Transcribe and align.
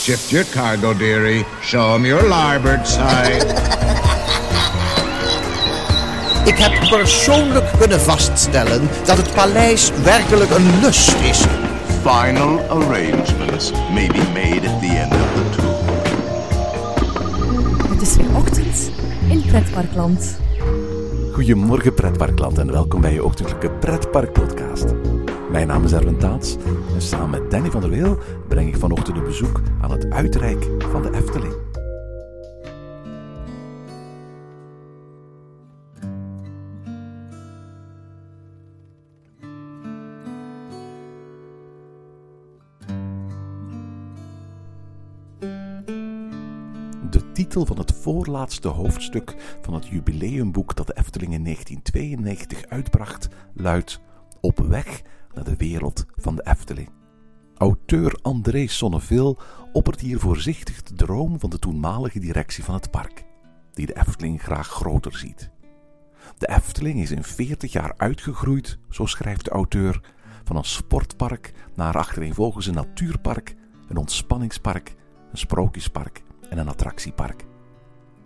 Shift 0.00 0.32
your 0.32 0.44
cargo, 0.44 0.94
dearie. 0.94 1.44
Show 1.60 1.94
'em 1.94 2.06
your 2.06 2.28
larboard 2.28 2.88
side. 2.88 3.44
Ik 6.44 6.58
heb 6.58 6.88
persoonlijk 6.88 7.64
kunnen 7.78 8.00
vaststellen 8.00 8.88
dat 9.04 9.16
het 9.16 9.34
paleis 9.34 9.90
werkelijk 10.02 10.50
een 10.50 10.80
lust 10.80 11.14
is. 11.22 11.44
Final 12.02 12.58
arrangements 12.68 13.72
may 13.92 14.06
be 14.06 14.22
made 14.34 14.68
at 14.68 14.80
the 14.80 14.86
end 14.86 15.12
of 15.12 15.28
the 15.34 15.50
tour. 15.56 15.74
Het 17.92 18.02
is 18.02 18.16
weer 18.16 18.36
ochtend 18.36 18.90
in 19.28 19.42
Pretparkland. 19.46 20.38
Goedemorgen 21.32 21.94
pretparkland 21.94 22.58
en 22.58 22.72
welkom 22.72 23.00
bij 23.00 23.12
je 23.12 23.24
ochtendelijke 23.24 23.70
pretparkpodcast. 23.70 24.84
Mijn 25.50 25.66
naam 25.66 25.84
is 25.84 25.92
Erwin 25.92 26.18
Taats 26.18 26.56
en 26.94 27.02
samen 27.02 27.30
met 27.30 27.50
Danny 27.50 27.70
van 27.70 27.80
der 27.80 27.90
Weel 27.90 28.18
breng 28.48 28.68
ik 28.68 28.76
vanochtend 28.76 29.16
een 29.16 29.24
bezoek 29.24 29.60
aan 29.80 29.90
het 29.90 30.10
uitrijk 30.10 30.68
van 30.78 31.02
de 31.02 31.12
Efteling. 31.12 31.54
De 47.10 47.32
titel 47.32 47.66
van 47.66 47.78
het 47.78 47.92
voorlaatste 47.92 48.68
hoofdstuk 48.68 49.56
van 49.62 49.74
het 49.74 49.86
jubileumboek 49.86 50.76
dat 50.76 50.86
de 50.86 50.96
Efteling 50.96 51.32
in 51.32 51.44
1992 51.44 52.68
uitbracht 52.68 53.28
luidt 53.54 54.00
Op 54.40 54.58
weg 54.58 55.02
naar 55.34 55.44
de 55.44 55.56
wereld 55.56 56.06
van 56.16 56.36
de 56.36 56.46
Efteling. 56.46 56.90
Auteur 57.56 58.18
André 58.22 58.66
Sonneville 58.66 59.36
oppert 59.72 60.00
hier 60.00 60.18
voorzichtig 60.18 60.82
de 60.82 60.94
droom 60.94 61.40
van 61.40 61.50
de 61.50 61.58
toenmalige 61.58 62.18
directie 62.18 62.64
van 62.64 62.74
het 62.74 62.90
park, 62.90 63.24
die 63.72 63.86
de 63.86 63.96
Efteling 63.96 64.42
graag 64.42 64.68
groter 64.68 65.16
ziet. 65.16 65.50
De 66.38 66.48
Efteling 66.48 67.00
is 67.00 67.10
in 67.10 67.24
40 67.24 67.72
jaar 67.72 67.94
uitgegroeid, 67.96 68.78
zo 68.90 69.06
schrijft 69.06 69.44
de 69.44 69.50
auteur, 69.50 70.00
van 70.44 70.56
een 70.56 70.64
sportpark 70.64 71.52
naar 71.74 71.96
achtereenvolgens 71.96 72.66
een 72.66 72.74
natuurpark, 72.74 73.56
een 73.88 73.96
ontspanningspark, 73.96 74.94
een 75.30 75.38
sprookjespark 75.38 76.22
en 76.48 76.58
een 76.58 76.68
attractiepark. 76.68 77.44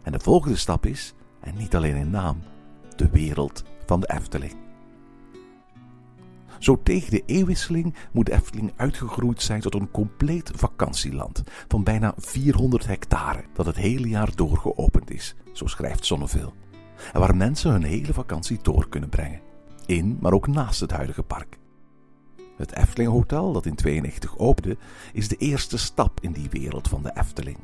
En 0.02 0.12
de 0.12 0.20
volgende 0.20 0.56
stap 0.56 0.86
is, 0.86 1.14
en 1.40 1.56
niet 1.56 1.76
alleen 1.76 1.96
in 1.96 2.10
naam, 2.10 2.42
de 2.96 3.08
wereld 3.08 3.64
van 3.86 4.00
de 4.00 4.10
Efteling. 4.10 4.63
Zo 6.64 6.80
tegen 6.82 7.10
de 7.10 7.22
eeuwwisseling 7.26 7.94
moet 8.12 8.26
de 8.26 8.32
Efteling 8.32 8.72
uitgegroeid 8.76 9.42
zijn 9.42 9.60
tot 9.60 9.74
een 9.74 9.90
compleet 9.90 10.50
vakantieland 10.54 11.42
van 11.68 11.82
bijna 11.82 12.14
400 12.16 12.86
hectare 12.86 13.44
dat 13.54 13.66
het 13.66 13.76
hele 13.76 14.08
jaar 14.08 14.34
door 14.34 14.58
geopend 14.58 15.10
is, 15.10 15.34
zo 15.52 15.66
schrijft 15.66 16.06
Zonneville. 16.06 16.52
En 17.12 17.20
waar 17.20 17.36
mensen 17.36 17.70
hun 17.70 17.82
hele 17.82 18.12
vakantie 18.12 18.58
door 18.62 18.88
kunnen 18.88 19.08
brengen. 19.08 19.40
In, 19.86 20.18
maar 20.20 20.32
ook 20.32 20.46
naast 20.46 20.80
het 20.80 20.90
huidige 20.90 21.22
park. 21.22 21.58
Het 22.56 22.72
Efteling 22.72 23.10
Hotel, 23.10 23.52
dat 23.52 23.66
in 23.66 23.74
92 23.74 24.38
opende, 24.38 24.76
is 25.12 25.28
de 25.28 25.36
eerste 25.36 25.78
stap 25.78 26.20
in 26.20 26.32
die 26.32 26.48
wereld 26.50 26.88
van 26.88 27.02
de 27.02 27.10
Efteling. 27.14 27.58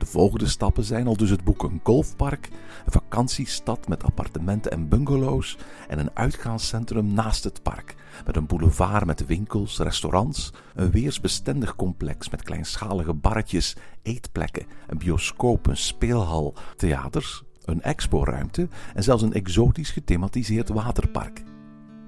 De 0.00 0.06
volgende 0.06 0.46
stappen 0.46 0.84
zijn 0.84 1.06
al 1.06 1.16
dus 1.16 1.30
het 1.30 1.44
boek 1.44 1.62
een 1.62 1.80
golfpark, 1.82 2.48
een 2.84 2.92
vakantiestad 2.92 3.88
met 3.88 4.02
appartementen 4.02 4.70
en 4.70 4.88
bungalows 4.88 5.58
en 5.88 5.98
een 5.98 6.10
uitgaanscentrum 6.14 7.12
naast 7.12 7.44
het 7.44 7.62
park, 7.62 7.94
met 8.26 8.36
een 8.36 8.46
boulevard 8.46 9.04
met 9.04 9.26
winkels, 9.26 9.78
restaurants, 9.78 10.52
een 10.74 10.90
weersbestendig 10.90 11.76
complex 11.76 12.30
met 12.30 12.42
kleinschalige 12.42 13.14
barretjes, 13.14 13.76
eetplekken, 14.02 14.66
een 14.86 14.98
bioscoop, 14.98 15.66
een 15.66 15.76
speelhal, 15.76 16.54
theaters, 16.76 17.42
een 17.64 17.82
exporuimte 17.82 18.68
en 18.94 19.02
zelfs 19.02 19.22
een 19.22 19.32
exotisch 19.32 19.90
gethematiseerd 19.90 20.68
waterpark. 20.68 21.42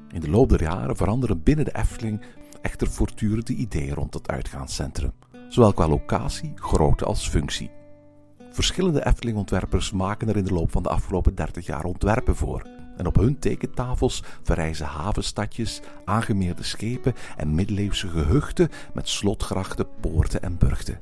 In 0.09 0.21
de 0.21 0.31
loop 0.31 0.49
der 0.49 0.63
jaren 0.63 0.97
veranderen 0.97 1.43
binnen 1.43 1.65
de 1.65 1.77
Efteling 1.77 2.23
echter 2.63 2.91
voortdurend 2.91 3.47
de 3.47 3.55
ideeën 3.55 3.95
rond 3.95 4.15
het 4.15 4.29
uitgaanscentrum, 4.29 5.13
zowel 5.49 5.73
qua 5.73 5.89
locatie, 5.89 6.53
grootte 6.55 7.05
als 7.05 7.29
functie. 7.29 7.81
Verschillende 8.53 9.07
Efteling-ontwerpers 9.07 9.93
maken 9.93 10.29
er 10.29 10.37
in 10.37 10.45
de 10.45 10.55
loop 10.55 10.71
van 10.71 10.83
de 10.83 10.89
afgelopen 10.89 11.35
30 11.35 11.67
jaar 11.67 11.85
ontwerpen 11.85 12.37
voor. 12.37 12.67
En 12.97 13.07
op 13.07 13.17
hun 13.17 13.39
tekentafels 13.39 14.23
verrijzen 14.43 14.87
havenstadjes, 14.87 15.81
aangemeerde 16.05 16.63
schepen 16.63 17.15
en 17.37 17.55
middeleeuwse 17.55 18.09
gehuchten 18.09 18.69
met 18.95 19.09
slotgrachten, 19.09 19.87
poorten 20.01 20.43
en 20.43 20.59
burchten. 20.59 21.01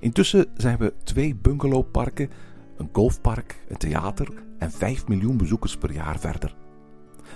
Intussen 0.00 0.46
zijn 0.56 0.78
we 0.78 0.94
twee 1.04 1.34
bungalowparken, 1.34 2.30
een 2.76 2.88
golfpark, 2.92 3.64
een 3.68 3.76
theater 3.76 4.28
en 4.58 4.70
5 4.70 5.08
miljoen 5.08 5.36
bezoekers 5.36 5.76
per 5.76 5.92
jaar 5.92 6.18
verder. 6.18 6.54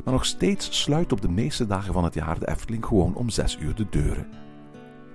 Maar 0.04 0.15
nog 0.15 0.25
steeds 0.25 0.81
sluit 0.81 1.12
op 1.12 1.20
de 1.20 1.28
meeste 1.28 1.66
dagen 1.66 1.93
van 1.93 2.04
het 2.04 2.15
jaar 2.15 2.38
de 2.38 2.49
Efteling 2.49 2.87
gewoon 2.87 3.15
om 3.15 3.31
6 3.31 3.59
uur 3.60 3.75
de 3.75 3.87
deuren. 3.91 4.26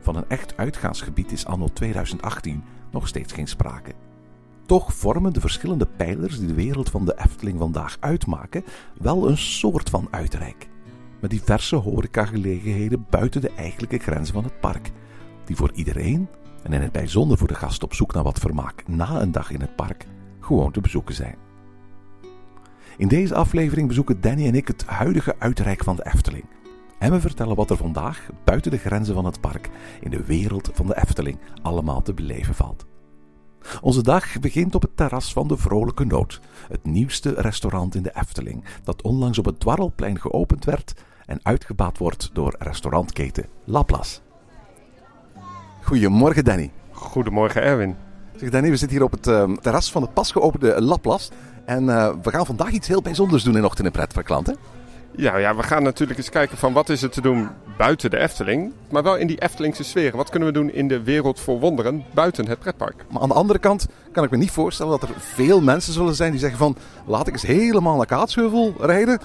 Van 0.01 0.15
een 0.15 0.29
echt 0.29 0.57
uitgaansgebied 0.57 1.31
is 1.31 1.45
anno 1.45 1.67
2018 1.67 2.63
nog 2.91 3.07
steeds 3.07 3.33
geen 3.33 3.47
sprake. 3.47 3.93
Toch 4.65 4.93
vormen 4.93 5.33
de 5.33 5.39
verschillende 5.39 5.85
pijlers 5.85 6.37
die 6.39 6.47
de 6.47 6.53
wereld 6.53 6.89
van 6.89 7.05
de 7.05 7.17
Efteling 7.17 7.59
vandaag 7.59 7.97
uitmaken 7.99 8.63
wel 8.97 9.29
een 9.29 9.37
soort 9.37 9.89
van 9.89 10.07
uitrijk. 10.11 10.69
Met 11.19 11.29
diverse 11.29 11.75
horecagelegenheden 11.75 13.05
buiten 13.09 13.41
de 13.41 13.51
eigenlijke 13.51 13.97
grenzen 13.97 14.33
van 14.33 14.43
het 14.43 14.59
park, 14.59 14.91
die 15.45 15.55
voor 15.55 15.71
iedereen, 15.73 16.27
en 16.63 16.73
in 16.73 16.81
het 16.81 16.91
bijzonder 16.91 17.37
voor 17.37 17.47
de 17.47 17.55
gast 17.55 17.83
op 17.83 17.93
zoek 17.93 18.13
naar 18.13 18.23
wat 18.23 18.39
vermaak 18.39 18.87
na 18.87 19.21
een 19.21 19.31
dag 19.31 19.51
in 19.51 19.61
het 19.61 19.75
park, 19.75 20.05
gewoon 20.39 20.71
te 20.71 20.81
bezoeken 20.81 21.15
zijn. 21.15 21.35
In 22.97 23.07
deze 23.07 23.35
aflevering 23.35 23.87
bezoeken 23.87 24.21
Danny 24.21 24.47
en 24.47 24.55
ik 24.55 24.67
het 24.67 24.85
huidige 24.85 25.35
uitrijk 25.39 25.83
van 25.83 25.95
de 25.95 26.05
Efteling. 26.05 26.45
En 26.99 27.11
we 27.11 27.19
vertellen 27.19 27.55
wat 27.55 27.69
er 27.69 27.77
vandaag, 27.77 28.29
buiten 28.43 28.71
de 28.71 28.77
grenzen 28.77 29.13
van 29.13 29.25
het 29.25 29.41
park, 29.41 29.69
in 30.01 30.09
de 30.09 30.23
wereld 30.23 30.69
van 30.73 30.87
de 30.87 30.97
Efteling 30.97 31.39
allemaal 31.61 32.01
te 32.01 32.13
beleven 32.13 32.55
valt. 32.55 32.85
Onze 33.81 34.03
dag 34.03 34.39
begint 34.39 34.75
op 34.75 34.81
het 34.81 34.97
terras 34.97 35.33
van 35.33 35.47
de 35.47 35.57
Vrolijke 35.57 36.05
Noot, 36.05 36.39
het 36.67 36.83
nieuwste 36.83 37.33
restaurant 37.33 37.95
in 37.95 38.03
de 38.03 38.15
Efteling, 38.15 38.65
dat 38.83 39.01
onlangs 39.01 39.37
op 39.37 39.45
het 39.45 39.59
Dwarrelplein 39.59 40.19
geopend 40.19 40.65
werd 40.65 40.93
en 41.25 41.39
uitgebaat 41.43 41.97
wordt 41.97 42.29
door 42.33 42.55
restaurantketen 42.59 43.45
Laplas. 43.63 44.21
Goedemorgen 45.81 46.43
Danny. 46.43 46.71
Goedemorgen 46.91 47.61
Erwin. 47.61 47.95
Zeg 48.35 48.49
Danny, 48.49 48.69
we 48.69 48.77
zitten 48.77 48.97
hier 48.97 49.05
op 49.05 49.11
het 49.11 49.27
uh, 49.27 49.51
terras 49.51 49.91
van 49.91 50.01
het 50.01 50.13
pas 50.13 50.31
geopende 50.31 50.81
Laplas 50.81 51.31
en 51.65 51.83
uh, 51.83 52.13
we 52.21 52.29
gaan 52.29 52.45
vandaag 52.45 52.71
iets 52.71 52.87
heel 52.87 53.01
bijzonders 53.01 53.43
doen 53.43 53.57
in 53.57 53.65
Ochtend 53.65 53.87
in 53.87 53.93
Pret 53.93 54.13
voor 54.13 54.23
klanten. 54.23 54.57
Ja, 55.17 55.37
ja, 55.37 55.55
we 55.55 55.63
gaan 55.63 55.83
natuurlijk 55.83 56.19
eens 56.19 56.29
kijken 56.29 56.57
van 56.57 56.73
wat 56.73 56.89
is 56.89 57.01
er 57.01 57.09
te 57.09 57.21
doen 57.21 57.49
buiten 57.77 58.09
de 58.09 58.17
Efteling, 58.17 58.73
maar 58.89 59.03
wel 59.03 59.15
in 59.15 59.27
die 59.27 59.41
Eftelingse 59.41 59.83
sfeer. 59.83 60.15
Wat 60.15 60.29
kunnen 60.29 60.47
we 60.47 60.53
doen 60.53 60.71
in 60.71 60.87
de 60.87 61.03
wereld 61.03 61.39
voor 61.39 61.59
wonderen 61.59 62.05
buiten 62.13 62.47
het 62.47 62.59
pretpark? 62.59 63.05
Maar 63.09 63.21
aan 63.21 63.27
de 63.27 63.33
andere 63.33 63.59
kant 63.59 63.87
kan 64.11 64.23
ik 64.23 64.31
me 64.31 64.37
niet 64.37 64.51
voorstellen 64.51 64.99
dat 64.99 65.09
er 65.09 65.15
veel 65.17 65.61
mensen 65.61 65.93
zullen 65.93 66.15
zijn 66.15 66.31
die 66.31 66.39
zeggen 66.39 66.57
van 66.57 66.77
laat 67.05 67.27
ik 67.27 67.33
eens 67.33 67.41
helemaal 67.41 67.95
naar 67.97 68.05
Kaatsheuvel 68.05 68.73
rijden 68.79 69.19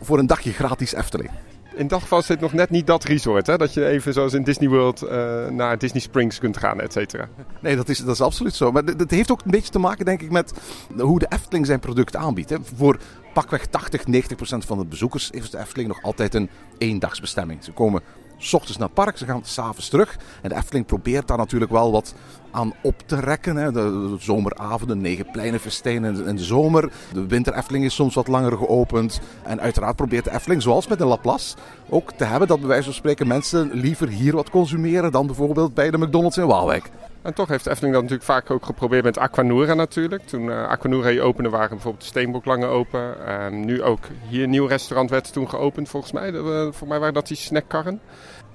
voor 0.00 0.18
een 0.18 0.26
dagje 0.26 0.52
gratis 0.52 0.94
Efteling. 0.94 1.30
In 1.74 1.88
dat 1.88 2.00
geval 2.00 2.22
dit 2.26 2.40
nog 2.40 2.52
net 2.52 2.70
niet 2.70 2.86
dat 2.86 3.04
resort, 3.04 3.46
hè? 3.46 3.56
dat 3.56 3.74
je 3.74 3.86
even 3.86 4.12
zoals 4.12 4.32
in 4.32 4.42
Disney 4.42 4.68
World 4.68 5.02
uh, 5.02 5.10
naar 5.48 5.78
Disney 5.78 6.02
Springs 6.02 6.38
kunt 6.38 6.56
gaan, 6.56 6.80
et 6.80 6.92
cetera. 6.92 7.28
Nee, 7.60 7.76
dat 7.76 7.88
is, 7.88 7.98
dat 7.98 8.14
is 8.14 8.20
absoluut 8.20 8.54
zo. 8.54 8.72
Maar 8.72 8.96
dat 8.96 9.10
heeft 9.10 9.30
ook 9.30 9.40
een 9.44 9.50
beetje 9.50 9.72
te 9.72 9.78
maken, 9.78 10.04
denk 10.04 10.22
ik, 10.22 10.30
met 10.30 10.52
hoe 10.98 11.18
de 11.18 11.26
Efteling 11.28 11.66
zijn 11.66 11.80
product 11.80 12.16
aanbiedt. 12.16 12.50
Hè. 12.50 12.56
Voor 12.76 12.98
pakweg 13.32 13.66
80, 13.66 14.06
90 14.06 14.36
procent 14.36 14.64
van 14.64 14.78
de 14.78 14.84
bezoekers 14.84 15.30
heeft 15.32 15.52
de 15.52 15.58
Efteling 15.58 15.88
nog 15.88 16.02
altijd 16.02 16.34
een 16.34 16.50
eendagsbestemming. 16.78 17.64
Ze 17.64 17.72
komen 17.72 18.02
s 18.38 18.52
ochtends 18.52 18.78
naar 18.78 18.86
het 18.86 18.96
park, 18.96 19.16
ze 19.16 19.24
gaan 19.24 19.40
s'avonds 19.44 19.88
terug. 19.88 20.18
En 20.42 20.48
de 20.48 20.54
Efteling 20.54 20.86
probeert 20.86 21.28
daar 21.28 21.38
natuurlijk 21.38 21.70
wel 21.70 21.92
wat 21.92 22.14
aan 22.50 22.72
op 22.82 23.02
te 23.06 23.20
rekken. 23.20 23.56
Hè. 23.56 23.72
De, 23.72 23.80
de 23.80 24.16
zomeravonden, 24.18 25.00
negen 25.00 25.30
pleinen 25.30 25.60
festijnen 25.60 26.26
in 26.26 26.36
de 26.36 26.44
zomer. 26.44 26.92
De 27.12 27.26
winter 27.26 27.54
Efteling 27.54 27.84
is 27.84 27.94
soms 27.94 28.14
wat 28.14 28.28
langer 28.28 28.56
geopend. 28.56 29.20
En 29.42 29.60
uiteraard 29.60 29.96
probeert 29.96 30.24
de 30.24 30.32
Efteling, 30.32 30.62
zoals 30.62 30.86
met 30.86 31.00
een 31.00 31.06
Laplace, 31.06 31.56
ook 31.88 32.12
te 32.12 32.24
hebben 32.24 32.48
dat 32.48 32.58
bij 32.58 32.68
wijze 32.68 32.84
van 32.84 32.92
spreken 32.92 33.26
mensen 33.26 33.70
liever 33.72 34.08
hier 34.08 34.34
wat 34.34 34.50
consumeren 34.50 35.12
dan 35.12 35.26
bijvoorbeeld 35.26 35.74
bij 35.74 35.90
de 35.90 35.98
McDonald's 35.98 36.36
in 36.36 36.46
Waalwijk. 36.46 36.90
En 37.22 37.34
toch 37.34 37.48
heeft 37.48 37.66
Efteling 37.66 37.94
dat 37.94 38.02
natuurlijk 38.02 38.30
vaak 38.30 38.50
ook 38.50 38.64
geprobeerd 38.64 39.04
met 39.04 39.18
Aquanura 39.18 39.74
natuurlijk. 39.74 40.26
Toen 40.26 40.42
uh, 40.42 40.68
Aquanura 40.68 41.20
opende 41.20 41.50
waren 41.50 41.68
bijvoorbeeld 41.68 42.02
de 42.02 42.08
Steenbok 42.08 42.44
langer 42.44 42.68
open. 42.68 43.14
Uh, 43.28 43.48
nu 43.48 43.82
ook 43.82 44.00
hier 44.28 44.42
een 44.42 44.50
nieuw 44.50 44.66
restaurant 44.66 45.10
werd 45.10 45.32
toen 45.32 45.48
geopend 45.48 45.88
volgens 45.88 46.12
mij. 46.12 46.32
Uh, 46.32 46.72
voor 46.72 46.88
mij 46.88 46.98
waren 46.98 47.14
dat 47.14 47.26
die 47.26 47.36
snackkarren. 47.36 48.00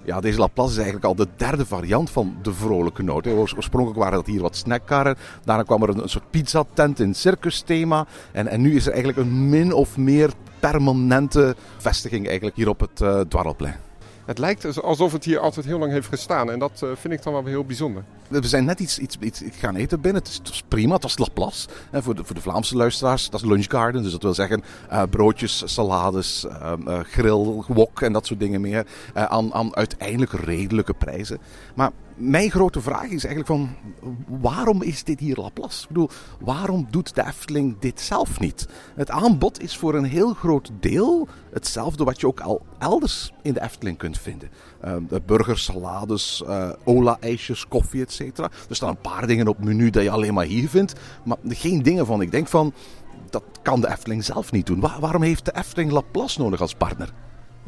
Ja, 0.03 0.19
deze 0.19 0.39
Laplace 0.39 0.69
is 0.69 0.75
eigenlijk 0.75 1.05
al 1.05 1.15
de 1.15 1.27
derde 1.35 1.65
variant 1.65 2.09
van 2.09 2.37
de 2.41 2.53
vrolijke 2.53 3.03
noot. 3.03 3.27
Oorspronkelijk 3.27 3.99
waren 3.99 4.17
dat 4.17 4.25
hier 4.25 4.41
wat 4.41 4.55
snackkarren. 4.55 5.15
Daarna 5.43 5.63
kwam 5.63 5.83
er 5.83 5.89
een, 5.89 6.01
een 6.01 6.09
soort 6.09 6.29
pizzatent 6.29 6.99
in 6.99 7.13
circusthema. 7.13 8.05
En, 8.31 8.47
en 8.47 8.61
nu 8.61 8.75
is 8.75 8.85
er 8.85 8.93
eigenlijk 8.93 9.21
een 9.27 9.49
min 9.49 9.73
of 9.73 9.97
meer 9.97 10.29
permanente 10.59 11.55
vestiging 11.77 12.25
eigenlijk 12.25 12.55
hier 12.55 12.69
op 12.69 12.79
het 12.79 13.29
Dwarrelplein. 13.29 13.86
Het 14.27 14.37
lijkt 14.37 14.81
alsof 14.81 15.11
het 15.11 15.23
hier 15.23 15.39
altijd 15.39 15.65
heel 15.65 15.79
lang 15.79 15.91
heeft 15.91 16.07
gestaan. 16.07 16.51
En 16.51 16.59
dat 16.59 16.81
uh, 16.83 16.89
vind 16.95 17.13
ik 17.13 17.23
dan 17.23 17.33
wel 17.33 17.45
heel 17.45 17.65
bijzonder. 17.65 18.03
We 18.27 18.47
zijn 18.47 18.65
net 18.65 18.79
iets, 18.79 18.99
iets, 18.99 19.17
iets 19.19 19.41
gaan 19.59 19.75
eten 19.75 20.01
binnen. 20.01 20.23
Het 20.23 20.41
is, 20.43 20.63
prima, 20.67 20.93
het 20.93 21.03
was 21.03 21.17
Laplace. 21.17 21.67
En 21.91 22.03
voor, 22.03 22.15
de, 22.15 22.23
voor 22.23 22.35
de 22.35 22.41
Vlaamse 22.41 22.75
luisteraars, 22.75 23.29
dat 23.29 23.41
is 23.41 23.47
lunchgarden. 23.47 24.03
Dus 24.03 24.11
dat 24.11 24.21
wil 24.21 24.33
zeggen 24.33 24.63
uh, 24.91 25.03
broodjes, 25.09 25.63
salades, 25.65 26.45
uh, 26.45 26.99
grill, 26.99 27.63
wok 27.67 28.01
en 28.01 28.13
dat 28.13 28.25
soort 28.25 28.39
dingen 28.39 28.61
meer. 28.61 28.85
aan, 29.13 29.53
aan 29.53 29.75
uiteindelijk 29.75 30.31
redelijke 30.31 30.93
prijzen. 30.93 31.39
Maar 31.75 31.91
mijn 32.17 32.51
grote 32.51 32.81
vraag 32.81 33.03
is 33.03 33.25
eigenlijk 33.25 33.47
van 33.47 33.69
waarom 34.27 34.81
is 34.81 35.03
dit 35.03 35.19
hier 35.19 35.35
Laplace? 35.35 35.81
Ik 35.81 35.87
bedoel, 35.87 36.09
waarom 36.39 36.87
doet 36.89 37.15
de 37.15 37.25
Efteling 37.25 37.79
dit 37.79 38.01
zelf 38.01 38.39
niet? 38.39 38.67
Het 38.95 39.09
aanbod 39.09 39.61
is 39.61 39.77
voor 39.77 39.95
een 39.95 40.03
heel 40.03 40.33
groot 40.33 40.71
deel 40.79 41.27
hetzelfde 41.51 42.03
wat 42.03 42.19
je 42.19 42.27
ook 42.27 42.39
al 42.39 42.65
elders 42.79 43.33
in 43.41 43.53
de 43.53 43.61
Efteling 43.61 43.97
kunt 43.97 44.19
vinden. 44.19 44.49
Uh, 44.85 44.95
burgers, 45.25 45.63
salades, 45.63 46.43
uh, 46.45 46.69
ola-ijsjes, 46.83 47.67
koffie, 47.67 48.05
etc. 48.05 48.37
Er 48.37 48.51
staan 48.69 48.89
een 48.89 49.01
paar 49.01 49.27
dingen 49.27 49.47
op 49.47 49.63
menu 49.63 49.89
dat 49.89 50.03
je 50.03 50.11
alleen 50.11 50.33
maar 50.33 50.45
hier 50.45 50.69
vindt, 50.69 50.93
maar 51.23 51.37
geen 51.47 51.83
dingen 51.83 52.05
van 52.05 52.21
ik 52.21 52.31
denk 52.31 52.47
van 52.47 52.73
dat 53.29 53.43
kan 53.61 53.81
de 53.81 53.89
Efteling 53.89 54.23
zelf 54.23 54.51
niet 54.51 54.65
doen. 54.65 54.79
waarom 54.99 55.21
heeft 55.21 55.45
de 55.45 55.55
Efteling 55.55 55.91
Laplace 55.91 56.41
nodig 56.41 56.61
als 56.61 56.73
partner? 56.73 57.13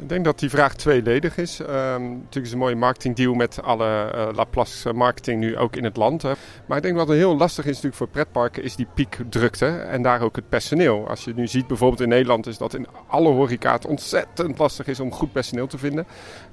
Ik 0.00 0.08
denk 0.08 0.24
dat 0.24 0.38
die 0.38 0.50
vraag 0.50 0.74
tweeledig 0.74 1.36
is. 1.36 1.58
Um, 1.58 1.66
natuurlijk 1.66 2.46
is 2.46 2.52
een 2.52 2.58
mooie 2.58 2.74
marketingdeal 2.74 3.34
met 3.34 3.62
alle 3.62 4.12
uh, 4.14 4.28
Laplace 4.34 4.92
marketing 4.92 5.40
nu 5.40 5.56
ook 5.56 5.76
in 5.76 5.84
het 5.84 5.96
land. 5.96 6.22
Hè. 6.22 6.32
Maar 6.66 6.76
ik 6.76 6.82
denk 6.82 6.96
wat 6.96 7.08
heel 7.08 7.36
lastig 7.36 7.64
is 7.64 7.70
natuurlijk 7.70 7.96
voor 7.96 8.08
pretparken 8.08 8.62
is 8.62 8.76
die 8.76 8.86
piekdrukte 8.94 9.66
en 9.66 10.02
daar 10.02 10.22
ook 10.22 10.36
het 10.36 10.48
personeel. 10.48 11.08
Als 11.08 11.24
je 11.24 11.32
nu 11.34 11.46
ziet 11.46 11.66
bijvoorbeeld 11.66 12.00
in 12.00 12.08
Nederland 12.08 12.46
is 12.46 12.58
dat 12.58 12.74
in 12.74 12.86
alle 13.06 13.28
horeca 13.28 13.72
het 13.72 13.86
ontzettend 13.86 14.58
lastig 14.58 14.86
is 14.86 15.00
om 15.00 15.12
goed 15.12 15.32
personeel 15.32 15.66
te 15.66 15.78
vinden. 15.78 16.06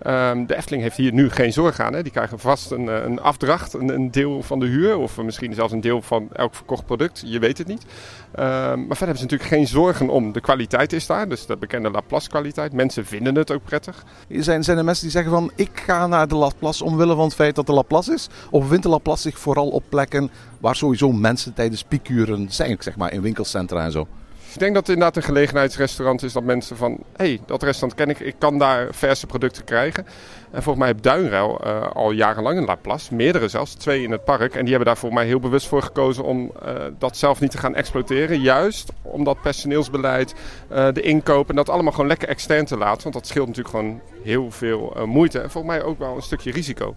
Um, 0.08 0.46
de 0.46 0.56
Efteling 0.56 0.84
heeft 0.84 0.98
hier 0.98 1.14
nu 1.14 1.30
geen 1.30 1.54
zorg 1.54 1.80
aan. 1.80 1.94
Hè. 1.94 2.04
Die 2.04 2.12
krijgen 2.12 2.40
vast 2.40 2.72
een, 2.72 2.90
eh, 2.90 3.04
een 3.04 3.22
afdracht, 3.22 3.74
een, 3.74 4.12
deel 4.12 4.44
van 4.44 4.60
de 4.60 4.66
huur 4.66 4.98
of 4.98 5.18
misschien 5.18 5.54
zelfs 5.54 5.74
een 5.74 5.82
deel 5.82 6.02
van 6.02 6.30
elk 6.34 6.56
verkocht 6.56 6.86
product. 6.86 7.24
Je 7.26 7.40
weet 7.40 7.58
het 7.58 7.68
niet. 7.68 7.84
Um, 7.84 8.44
maar 8.44 8.76
verder 8.76 8.98
hebben 8.98 9.18
ze 9.18 9.24
natuurlijk 9.24 9.50
geen 9.50 9.68
zorgen 9.68 10.10
om. 10.10 10.32
De 10.32 10.42
kwaliteit 10.42 10.94
is 10.94 11.06
daar, 11.06 11.30
dus 11.30 11.46
de 11.46 11.58
bekende 11.58 11.92
Laplace 11.92 12.30
kwaliteit. 12.30 12.74
Mensen 12.74 13.06
vinden 13.06 13.37
het 13.40 13.52
ook 13.52 13.64
prettig. 13.64 14.04
Zijn, 14.30 14.64
zijn 14.64 14.78
er 14.78 14.84
mensen 14.84 15.04
die 15.04 15.12
zeggen 15.12 15.32
van 15.32 15.52
ik 15.56 15.82
ga 15.86 16.08
naar 16.08 16.28
de 16.28 16.36
Laplace 16.36 16.84
omwille 16.84 17.16
van 17.16 17.26
het 17.26 17.34
feit 17.34 17.56
dat 17.56 17.66
de 17.66 17.74
Laplace 17.74 18.14
is? 18.14 18.28
Of 18.50 18.68
vindt 18.68 18.84
de 18.84 18.90
Laplace 18.90 19.22
zich 19.22 19.40
vooral 19.40 19.70
op 19.70 19.84
plekken 19.90 20.32
waar 20.60 20.76
sowieso 20.76 21.12
mensen 21.12 21.54
tijdens 21.54 21.84
piekuren 21.84 22.48
zijn, 22.50 22.78
zeg 22.80 22.96
maar 22.96 23.14
in 23.14 23.22
winkelcentra 23.22 23.84
en 23.84 23.92
zo? 23.92 24.08
Ik 24.54 24.60
denk 24.60 24.74
dat 24.74 24.88
het 24.88 24.96
inderdaad 24.96 25.24
een 25.24 25.30
gelegenheidsrestaurant 25.30 26.24
is 26.24 26.34
dat 26.34 26.44
mensen 26.44 26.78
van... 26.78 26.92
hé, 26.92 27.26
hey, 27.26 27.40
dat 27.46 27.64
restaurant 27.64 28.00
ken 28.00 28.10
ik, 28.10 28.20
ik 28.20 28.36
kan 28.38 28.58
daar 28.58 28.88
verse 28.92 29.26
producten 29.26 29.64
krijgen. 29.64 30.06
En 30.52 30.64
volgens 30.64 30.78
mij 30.78 30.88
heeft 30.88 31.04
Duinruil 31.04 31.62
uh, 31.66 31.88
al 31.94 32.12
jarenlang 32.12 32.58
een 32.58 32.66
Laplace, 32.66 33.16
meerdere 33.16 33.48
zelfs, 33.48 33.74
twee 33.74 34.04
in 34.04 34.12
het 34.12 34.24
park. 34.24 34.54
En 34.54 34.62
die 34.62 34.70
hebben 34.70 34.86
daar 34.86 34.98
voor 34.98 35.14
mij 35.14 35.26
heel 35.26 35.40
bewust 35.40 35.68
voor 35.68 35.82
gekozen 35.82 36.24
om 36.24 36.52
uh, 36.66 36.72
dat 36.98 37.18
zelf 37.18 37.40
niet 37.40 37.52
te 37.52 37.58
gaan 37.58 37.76
exploiteren. 37.76 38.42
Juist 38.42 38.92
omdat 39.02 39.42
personeelsbeleid, 39.42 40.36
uh, 40.72 40.88
de 40.94 41.02
inkoop 41.02 41.50
en 41.50 41.56
dat 41.56 41.70
allemaal 41.70 41.92
gewoon 41.92 42.08
lekker 42.08 42.28
extern 42.28 42.66
te 42.66 42.78
laten. 42.78 43.02
Want 43.02 43.16
dat 43.16 43.28
scheelt 43.28 43.48
natuurlijk 43.48 43.76
gewoon 43.76 44.02
heel 44.24 44.52
veel 44.52 44.96
moeite 45.06 45.40
en 45.40 45.52
volgens 45.52 45.74
mij 45.74 45.84
ook 45.84 46.00
wel 46.00 46.16
een 46.16 46.22
stukje 46.22 46.52
risico. 46.52 46.96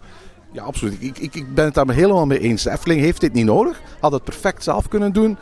Ja, 0.53 0.63
absoluut. 0.63 1.03
Ik, 1.03 1.19
ik, 1.19 1.35
ik 1.35 1.55
ben 1.55 1.65
het 1.65 1.75
daar 1.75 1.91
helemaal 1.91 2.27
mee 2.27 2.41
eens. 2.41 2.63
De 2.63 2.71
Efteling 2.71 3.01
heeft 3.01 3.21
dit 3.21 3.33
niet 3.33 3.45
nodig. 3.45 3.81
Had 4.01 4.13
het 4.13 4.25
perfect 4.25 4.63
zelf 4.63 4.89
kunnen 4.89 5.13
doen. 5.13 5.39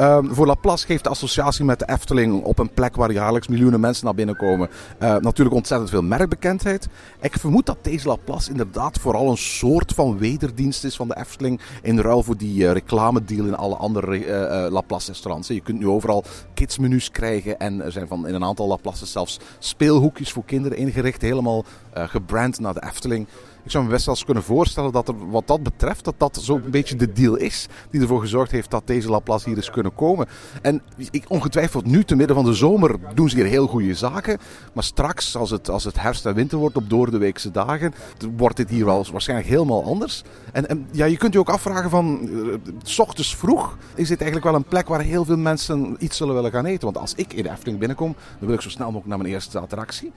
Um, 0.00 0.34
voor 0.34 0.46
Laplace 0.46 0.86
geeft 0.86 1.04
de 1.04 1.10
associatie 1.10 1.64
met 1.64 1.78
de 1.78 1.88
Efteling 1.88 2.44
op 2.44 2.58
een 2.58 2.72
plek 2.74 2.96
waar 2.96 3.12
jaarlijks 3.12 3.48
miljoenen 3.48 3.80
mensen 3.80 4.04
naar 4.04 4.14
binnen 4.14 4.36
komen 4.36 4.68
uh, 5.02 5.16
natuurlijk 5.16 5.56
ontzettend 5.56 5.90
veel 5.90 6.02
merkbekendheid. 6.02 6.88
Ik 7.20 7.38
vermoed 7.38 7.66
dat 7.66 7.78
deze 7.82 8.08
Laplace 8.08 8.50
inderdaad 8.50 8.98
vooral 8.98 9.30
een 9.30 9.36
soort 9.36 9.92
van 9.92 10.18
wederdienst 10.18 10.84
is 10.84 10.96
van 10.96 11.08
de 11.08 11.16
Efteling 11.16 11.60
in 11.82 12.00
ruil 12.00 12.22
voor 12.22 12.36
die 12.36 12.62
uh, 12.62 12.72
reclamedeal 12.72 13.46
in 13.46 13.56
alle 13.56 13.76
andere 13.76 14.26
uh, 14.26 14.70
Laplace 14.70 15.10
restaurants. 15.10 15.48
Je 15.48 15.60
kunt 15.60 15.78
nu 15.78 15.88
overal 15.88 16.24
kidsmenu's 16.54 17.10
krijgen 17.10 17.58
en 17.58 17.82
er 17.84 17.92
zijn 17.92 18.08
van 18.08 18.28
in 18.28 18.34
een 18.34 18.44
aantal 18.44 18.66
Laplaces 18.66 19.12
zelfs 19.12 19.38
speelhoekjes 19.58 20.32
voor 20.32 20.44
kinderen 20.44 20.78
ingericht, 20.78 21.22
helemaal 21.22 21.64
gebrand 21.92 22.60
naar 22.60 22.74
de 22.74 22.82
Efteling. 22.82 23.26
Ik 23.64 23.70
zou 23.70 23.84
me 23.84 23.90
best 23.90 24.06
wel 24.06 24.14
eens 24.14 24.24
kunnen 24.24 24.42
voorstellen 24.42 24.92
dat 24.92 25.08
er 25.08 25.30
wat 25.30 25.46
dat 25.46 25.62
betreft, 25.62 26.04
dat 26.04 26.14
dat 26.18 26.38
zo'n 26.40 26.62
beetje 26.70 26.96
de 26.96 27.12
deal 27.12 27.36
is 27.36 27.68
die 27.90 28.00
ervoor 28.00 28.20
gezorgd 28.20 28.50
heeft 28.50 28.70
dat 28.70 28.86
deze 28.86 29.10
Laplace 29.10 29.48
hier 29.48 29.58
is 29.58 29.70
kunnen 29.70 29.94
komen. 29.94 30.26
En 30.62 30.82
ik, 31.10 31.24
ongetwijfeld 31.28 31.86
nu, 31.86 32.04
te 32.04 32.16
midden 32.16 32.36
van 32.36 32.44
de 32.44 32.54
zomer, 32.54 32.96
doen 33.14 33.28
ze 33.28 33.36
hier 33.36 33.46
heel 33.46 33.66
goede 33.66 33.94
zaken. 33.94 34.38
Maar 34.72 34.84
straks, 34.84 35.36
als 35.36 35.50
het, 35.50 35.70
als 35.70 35.84
het 35.84 36.00
herfst 36.00 36.26
en 36.26 36.34
winter 36.34 36.58
wordt 36.58 36.76
op 36.76 36.90
doordeweekse 36.90 37.50
dagen, 37.50 37.94
wordt 38.36 38.56
dit 38.56 38.70
hier 38.70 38.84
wel 38.84 39.06
waarschijnlijk 39.12 39.48
helemaal 39.48 39.84
anders. 39.84 40.22
En, 40.52 40.86
ja, 40.90 41.04
je 41.04 41.16
kunt 41.16 41.32
je 41.32 41.38
ook 41.38 41.48
afvragen 41.48 41.90
van, 41.90 42.20
uh, 42.22 42.54
s 42.82 42.98
ochtends 42.98 43.36
vroeg 43.36 43.76
is 43.94 44.08
dit 44.08 44.20
eigenlijk 44.20 44.50
wel 44.50 44.54
een 44.54 44.68
plek 44.68 44.88
waar 44.88 45.00
heel 45.00 45.24
veel 45.24 45.36
mensen 45.36 45.96
iets 45.98 46.16
zullen 46.16 46.34
willen 46.34 46.50
gaan 46.50 46.64
eten. 46.64 46.84
Want 46.84 46.98
als 46.98 47.14
ik 47.14 47.32
in 47.32 47.42
de 47.42 47.50
Efteling 47.50 47.78
binnenkom, 47.78 48.14
dan 48.38 48.46
wil 48.46 48.56
ik 48.56 48.62
zo 48.62 48.70
snel 48.70 48.86
mogelijk 48.86 49.08
naar 49.08 49.18
mijn 49.18 49.32
eerste 49.32 49.58
attractie. 49.58 50.12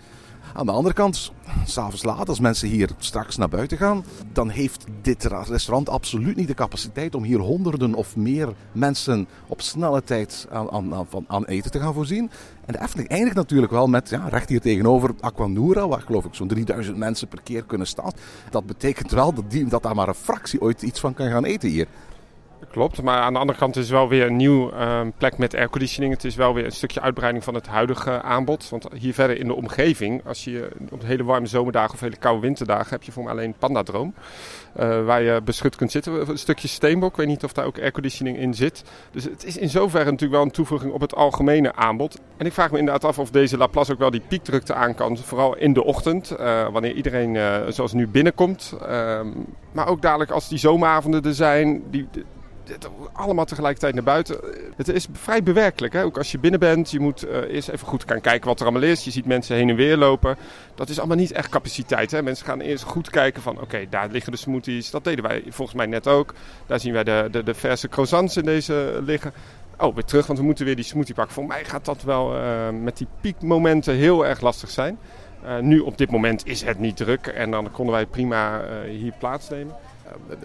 Aan 0.53 0.65
de 0.65 0.71
andere 0.71 0.93
kant, 0.93 1.31
s'avonds 1.65 2.03
laat, 2.03 2.29
als 2.29 2.39
mensen 2.39 2.67
hier 2.67 2.89
straks 2.97 3.37
naar 3.37 3.49
buiten 3.49 3.77
gaan, 3.77 4.03
dan 4.33 4.49
heeft 4.49 4.85
dit 5.01 5.23
restaurant 5.23 5.89
absoluut 5.89 6.35
niet 6.35 6.47
de 6.47 6.53
capaciteit 6.53 7.15
om 7.15 7.23
hier 7.23 7.39
honderden 7.39 7.93
of 7.93 8.15
meer 8.15 8.53
mensen 8.71 9.27
op 9.47 9.61
snelle 9.61 10.03
tijd 10.03 10.47
aan, 10.51 10.71
aan, 10.71 11.07
aan 11.27 11.45
eten 11.45 11.71
te 11.71 11.79
gaan 11.79 11.93
voorzien. 11.93 12.29
En 12.65 12.73
de 12.73 12.81
Efteling 12.81 13.09
eindigt 13.09 13.35
natuurlijk 13.35 13.71
wel 13.71 13.87
met, 13.87 14.09
ja, 14.09 14.27
recht 14.27 14.49
hier 14.49 14.61
tegenover 14.61 15.13
Aquanura, 15.19 15.87
waar 15.87 16.01
geloof 16.01 16.25
ik 16.25 16.33
zo'n 16.33 16.47
3000 16.47 16.97
mensen 16.97 17.27
per 17.27 17.41
keer 17.41 17.63
kunnen 17.63 17.87
staan. 17.87 18.11
Dat 18.49 18.65
betekent 18.65 19.11
wel 19.11 19.33
dat, 19.33 19.51
die, 19.51 19.65
dat 19.65 19.83
daar 19.83 19.95
maar 19.95 20.07
een 20.07 20.13
fractie 20.13 20.61
ooit 20.61 20.81
iets 20.81 20.99
van 20.99 21.13
kan 21.13 21.29
gaan 21.29 21.45
eten 21.45 21.69
hier. 21.69 21.87
Klopt, 22.71 23.01
maar 23.01 23.19
aan 23.19 23.33
de 23.33 23.39
andere 23.39 23.57
kant 23.57 23.75
is 23.75 23.81
het 23.81 23.91
wel 23.91 24.07
weer 24.07 24.25
een 24.25 24.35
nieuw 24.35 24.71
uh, 24.73 25.01
plek 25.17 25.37
met 25.37 25.55
airconditioning. 25.55 26.13
Het 26.13 26.23
is 26.23 26.35
wel 26.35 26.53
weer 26.53 26.65
een 26.65 26.71
stukje 26.71 27.01
uitbreiding 27.01 27.43
van 27.43 27.53
het 27.53 27.67
huidige 27.67 28.21
aanbod. 28.21 28.69
Want 28.69 28.87
hier 28.93 29.13
verder 29.13 29.39
in 29.39 29.47
de 29.47 29.53
omgeving, 29.53 30.21
als 30.25 30.43
je 30.43 30.69
op 30.91 31.03
hele 31.03 31.23
warme 31.23 31.47
zomerdagen 31.47 31.93
of 31.93 31.99
hele 31.99 32.15
koude 32.15 32.41
winterdagen, 32.41 32.89
heb 32.89 33.03
je 33.03 33.11
voor 33.11 33.29
alleen 33.29 33.55
Pandadroom. 33.59 34.13
Uh, 34.79 35.05
waar 35.05 35.21
je 35.21 35.41
beschut 35.43 35.75
kunt 35.75 35.91
zitten. 35.91 36.29
Een 36.29 36.37
stukje 36.37 36.67
steenbok, 36.67 37.09
ik 37.09 37.15
weet 37.15 37.27
niet 37.27 37.43
of 37.43 37.53
daar 37.53 37.65
ook 37.65 37.79
airconditioning 37.79 38.37
in 38.37 38.53
zit. 38.53 38.83
Dus 39.11 39.23
het 39.23 39.45
is 39.45 39.57
in 39.57 39.69
zoverre 39.69 40.05
natuurlijk 40.05 40.31
wel 40.31 40.41
een 40.41 40.51
toevoeging 40.51 40.93
op 40.93 41.01
het 41.01 41.15
algemene 41.15 41.75
aanbod. 41.75 42.19
En 42.37 42.45
ik 42.45 42.53
vraag 42.53 42.71
me 42.71 42.77
inderdaad 42.77 43.03
af 43.03 43.19
of 43.19 43.31
deze 43.31 43.57
Laplace 43.57 43.91
ook 43.91 43.99
wel 43.99 44.11
die 44.11 44.23
piekdrukte 44.27 44.73
aan 44.73 44.95
kan. 44.95 45.17
Vooral 45.17 45.55
in 45.57 45.73
de 45.73 45.83
ochtend, 45.83 46.35
uh, 46.39 46.69
wanneer 46.71 46.93
iedereen 46.93 47.37
zoals 47.73 47.93
nu 47.93 48.07
binnenkomt. 48.07 48.75
Ehm, 48.87 49.27
maar 49.71 49.87
ook 49.87 50.01
dadelijk 50.01 50.31
als 50.31 50.49
die 50.49 50.57
zomeravonden 50.57 51.23
er 51.23 51.33
zijn. 51.33 51.83
Die, 51.89 52.07
allemaal 53.13 53.45
tegelijkertijd 53.45 53.93
naar 53.93 54.03
buiten. 54.03 54.39
Het 54.75 54.87
is 54.87 55.07
vrij 55.11 55.43
bewerkelijk. 55.43 55.93
Hè? 55.93 56.03
Ook 56.03 56.17
als 56.17 56.31
je 56.31 56.39
binnen 56.39 56.59
bent, 56.59 56.91
je 56.91 56.99
moet 56.99 57.25
uh, 57.25 57.37
eerst 57.37 57.69
even 57.69 57.87
goed 57.87 58.03
gaan 58.07 58.21
kijken 58.21 58.47
wat 58.47 58.59
er 58.59 58.65
allemaal 58.65 58.89
is. 58.89 59.03
Je 59.03 59.11
ziet 59.11 59.25
mensen 59.25 59.55
heen 59.55 59.69
en 59.69 59.75
weer 59.75 59.97
lopen. 59.97 60.37
Dat 60.75 60.89
is 60.89 60.97
allemaal 60.97 61.17
niet 61.17 61.31
echt 61.31 61.49
capaciteit. 61.49 62.11
Hè? 62.11 62.21
Mensen 62.21 62.45
gaan 62.45 62.59
eerst 62.59 62.83
goed 62.83 63.09
kijken 63.09 63.41
van 63.41 63.61
oké, 63.61 63.85
daar 63.89 64.09
liggen 64.09 64.31
de 64.31 64.37
smoothies. 64.37 64.91
Dat 64.91 65.03
deden 65.03 65.23
wij 65.23 65.43
volgens 65.49 65.77
mij 65.77 65.85
net 65.85 66.07
ook. 66.07 66.33
Daar 66.65 66.79
zien 66.79 66.93
wij 66.93 67.03
de, 67.03 67.27
de, 67.31 67.43
de 67.43 67.53
verse 67.53 67.87
croissants 67.87 68.37
in 68.37 68.45
deze 68.45 68.99
liggen. 69.05 69.33
Oh, 69.77 69.93
weer 69.93 70.03
terug, 70.03 70.27
want 70.27 70.39
we 70.39 70.45
moeten 70.45 70.65
weer 70.65 70.75
die 70.75 70.85
smoothie 70.85 71.15
pakken. 71.15 71.33
Voor 71.33 71.45
mij 71.45 71.65
gaat 71.65 71.85
dat 71.85 72.03
wel 72.03 72.35
uh, 72.35 72.69
met 72.69 72.97
die 72.97 73.07
piekmomenten 73.21 73.93
heel 73.93 74.25
erg 74.25 74.41
lastig 74.41 74.69
zijn. 74.69 74.97
Uh, 75.45 75.59
nu 75.59 75.79
op 75.79 75.97
dit 75.97 76.11
moment 76.11 76.47
is 76.47 76.61
het 76.61 76.79
niet 76.79 76.97
druk 76.97 77.27
en 77.27 77.51
dan 77.51 77.71
konden 77.71 77.95
wij 77.95 78.05
prima 78.05 78.61
hier 78.87 79.13
plaatsnemen 79.19 79.75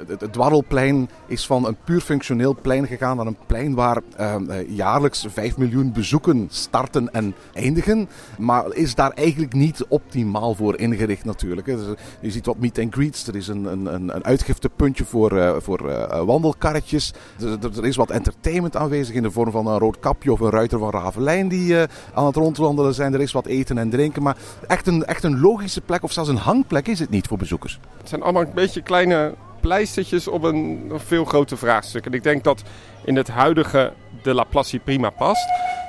het 0.07 0.33
dwarrelplein 0.33 1.09
is 1.27 1.47
van 1.47 1.67
een 1.67 1.77
puur 1.85 2.01
functioneel 2.01 2.57
plein 2.63 2.87
gegaan 2.87 3.17
naar 3.17 3.27
een 3.27 3.37
plein 3.47 3.75
waar 3.75 4.01
ehm, 4.17 4.51
eh, 4.51 4.77
jaarlijks 4.77 5.27
5 5.29 5.57
miljoen 5.57 5.93
bezoeken 5.93 6.49
starten 6.51 7.13
en 7.13 7.35
eindigen. 7.53 8.09
Maar 8.39 8.75
is 8.75 8.95
daar 8.95 9.11
eigenlijk 9.11 9.53
niet 9.53 9.85
optimaal 9.89 10.55
voor 10.55 10.79
ingericht 10.79 11.25
natuurlijk. 11.25 11.67
Dus, 11.67 11.81
je 12.21 12.31
ziet 12.31 12.47
wat 12.47 12.59
meet 12.59 12.79
and 12.79 12.95
greets. 12.95 13.27
Er 13.27 13.37
is 13.37 13.49
een, 13.49 13.65
een, 13.65 13.95
een 13.95 14.25
uitgiftepuntje 14.25 15.05
voor, 15.05 15.63
voor 15.63 16.09
wandelkarretjes. 16.25 17.13
Er, 17.41 17.59
er, 17.77 17.87
is 17.87 17.97
wat 17.97 18.11
entertainment 18.11 18.77
aanwezig 18.77 19.15
in 19.15 19.23
de 19.23 19.31
vorm 19.31 19.51
van 19.51 19.67
een 19.67 19.79
rood 19.79 19.99
kapje 19.99 20.33
of 20.33 20.41
een 20.41 20.51
ruiter 20.51 20.79
van 20.79 20.91
Ravelijn 20.91 21.49
die 21.49 21.77
aan 22.15 22.27
het 22.27 22.37
rondwandelen 22.37 22.95
zijn. 22.95 23.15
Er 23.15 23.21
is 23.21 23.33
wat 23.33 23.47
eten 23.47 23.79
en 23.79 23.91
drinken. 23.91 24.23
Maar 24.23 24.37
echt 24.67 24.87
een, 24.87 25.05
echt 25.05 25.25
een 25.25 25.41
logische 25.41 25.81
plek 25.81 26.03
of 26.03 26.13
zelfs 26.13 26.29
een 26.29 26.37
hangplek 26.37 26.89
is 26.89 26.99
het 26.99 27.11
niet 27.11 27.27
voor 27.27 27.39
bezoekers. 27.39 27.81
Het 27.99 28.09
zijn 28.09 28.23
allemaal 28.23 28.43
een 28.43 28.55
beetje 28.55 28.83
kleine 28.83 29.35
pleistertjes 29.61 30.29
op 30.29 30.43
een 30.43 30.93
veel 30.95 31.25
groter 31.25 31.59
vraagstuk. 31.59 32.07
En 32.07 32.13
ik 32.13 32.23
denk 32.23 32.45
dat 32.45 32.63
in 33.05 33.17
het 33.17 33.29
huidige 33.29 33.93
de 34.23 34.35
Laplace 34.35 34.79
prima 34.79 35.11
past. 35.11 35.49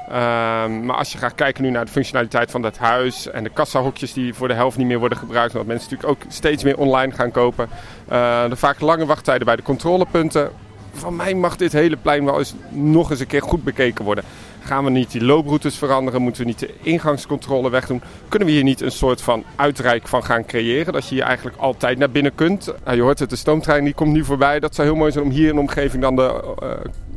Um, 0.10 0.86
maar 0.86 0.96
als 0.96 1.12
je 1.12 1.18
gaat 1.18 1.36
kijken 1.36 1.64
nu 1.64 1.70
naar 1.70 1.86
de 1.86 1.92
functionaliteit 1.92 2.52
van 2.52 2.62
dat 2.62 2.78
huis 2.78 3.30
en 3.30 3.44
de 3.44 3.50
kassahokjes 3.50 4.14
die 4.14 4.34
voor 4.34 4.48
de 4.48 4.54
helft 4.54 4.78
niet 4.78 4.88
meer 4.88 5.00
worden 5.00 5.18
gebruikt, 5.18 5.52
omdat 5.52 5.68
mensen 5.68 5.90
natuurlijk 5.92 6.24
ook 6.24 6.32
steeds 6.32 6.64
meer 6.64 6.78
online 6.78 7.12
gaan 7.12 7.32
kopen. 7.32 7.70
Uh, 8.12 8.44
er 8.44 8.58
vaak 8.58 8.80
lange 8.80 9.06
wachttijden 9.06 9.46
bij 9.46 9.56
de 9.56 9.62
controlepunten. 9.62 10.52
van 10.94 11.16
mij 11.16 11.34
mag 11.34 11.56
dit 11.56 11.72
hele 11.72 11.98
plein 11.98 12.26
wel 12.26 12.40
eens 12.40 12.56
nog 12.70 13.10
eens 13.10 13.20
een 13.20 13.28
keer 13.28 13.42
goed 13.42 13.64
bekeken 13.64 14.06
worden. 14.06 14.24
Gaan 14.64 14.84
we 14.84 14.90
niet 14.90 15.12
die 15.12 15.24
looproutes 15.24 15.78
veranderen? 15.78 16.22
Moeten 16.22 16.42
we 16.42 16.48
niet 16.48 16.60
de 16.60 16.74
ingangscontrole 16.82 17.70
wegdoen? 17.70 18.02
Kunnen 18.28 18.48
we 18.48 18.54
hier 18.54 18.64
niet 18.64 18.82
een 18.82 18.92
soort 18.92 19.22
van 19.22 19.44
uitrijk 19.56 20.08
van 20.08 20.24
gaan 20.24 20.46
creëren? 20.46 20.94
Dat 20.94 21.08
je 21.08 21.16
hier 21.16 21.24
eigenlijk 21.24 21.58
altijd 21.58 21.98
naar 21.98 22.12
binnen 22.12 22.36
kunt. 22.36 22.74
Je 22.94 23.02
hoort 23.02 23.20
het, 23.20 23.30
de 23.30 23.36
stoomtrein 23.36 23.84
die 23.84 23.94
komt 23.94 24.14
nu 24.14 24.24
voorbij. 24.24 24.60
Dat 24.60 24.76
zou 24.76 24.88
heel 24.88 24.98
mooi 24.98 25.12
zijn 25.12 25.26
om 25.26 25.32
hier 25.32 25.50
in 25.50 25.56
de 25.56 25.62
omgeving 25.62 26.02
dan 26.02 26.16
de, 26.16 26.56
uh, 26.64 26.70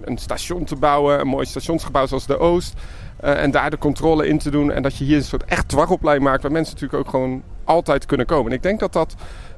een 0.05 0.19
station 0.19 0.65
te 0.65 0.77
bouwen. 0.77 1.21
Een 1.21 1.27
mooi 1.27 1.47
stationsgebouw 1.47 2.07
zoals 2.07 2.27
de 2.27 2.39
Oost. 2.39 2.75
Uh, 3.25 3.43
en 3.43 3.51
daar 3.51 3.71
de 3.71 3.79
controle 3.79 4.29
in 4.29 4.39
te 4.39 4.51
doen. 4.51 4.73
En 4.73 4.83
dat 4.83 4.97
je 4.97 5.05
hier 5.05 5.17
een 5.17 5.23
soort 5.23 5.45
echt 5.45 5.69
dwaroplein 5.69 6.23
maakt 6.23 6.43
waar 6.43 6.53
mensen 6.53 6.75
natuurlijk 6.75 7.01
ook 7.05 7.11
gewoon 7.11 7.43
altijd 7.65 8.07
kunnen 8.07 8.27
komen. 8.27 8.51
En 8.51 8.57
ik 8.57 8.63
denk 8.63 8.81
dat 8.81 8.93
dat 8.93 9.15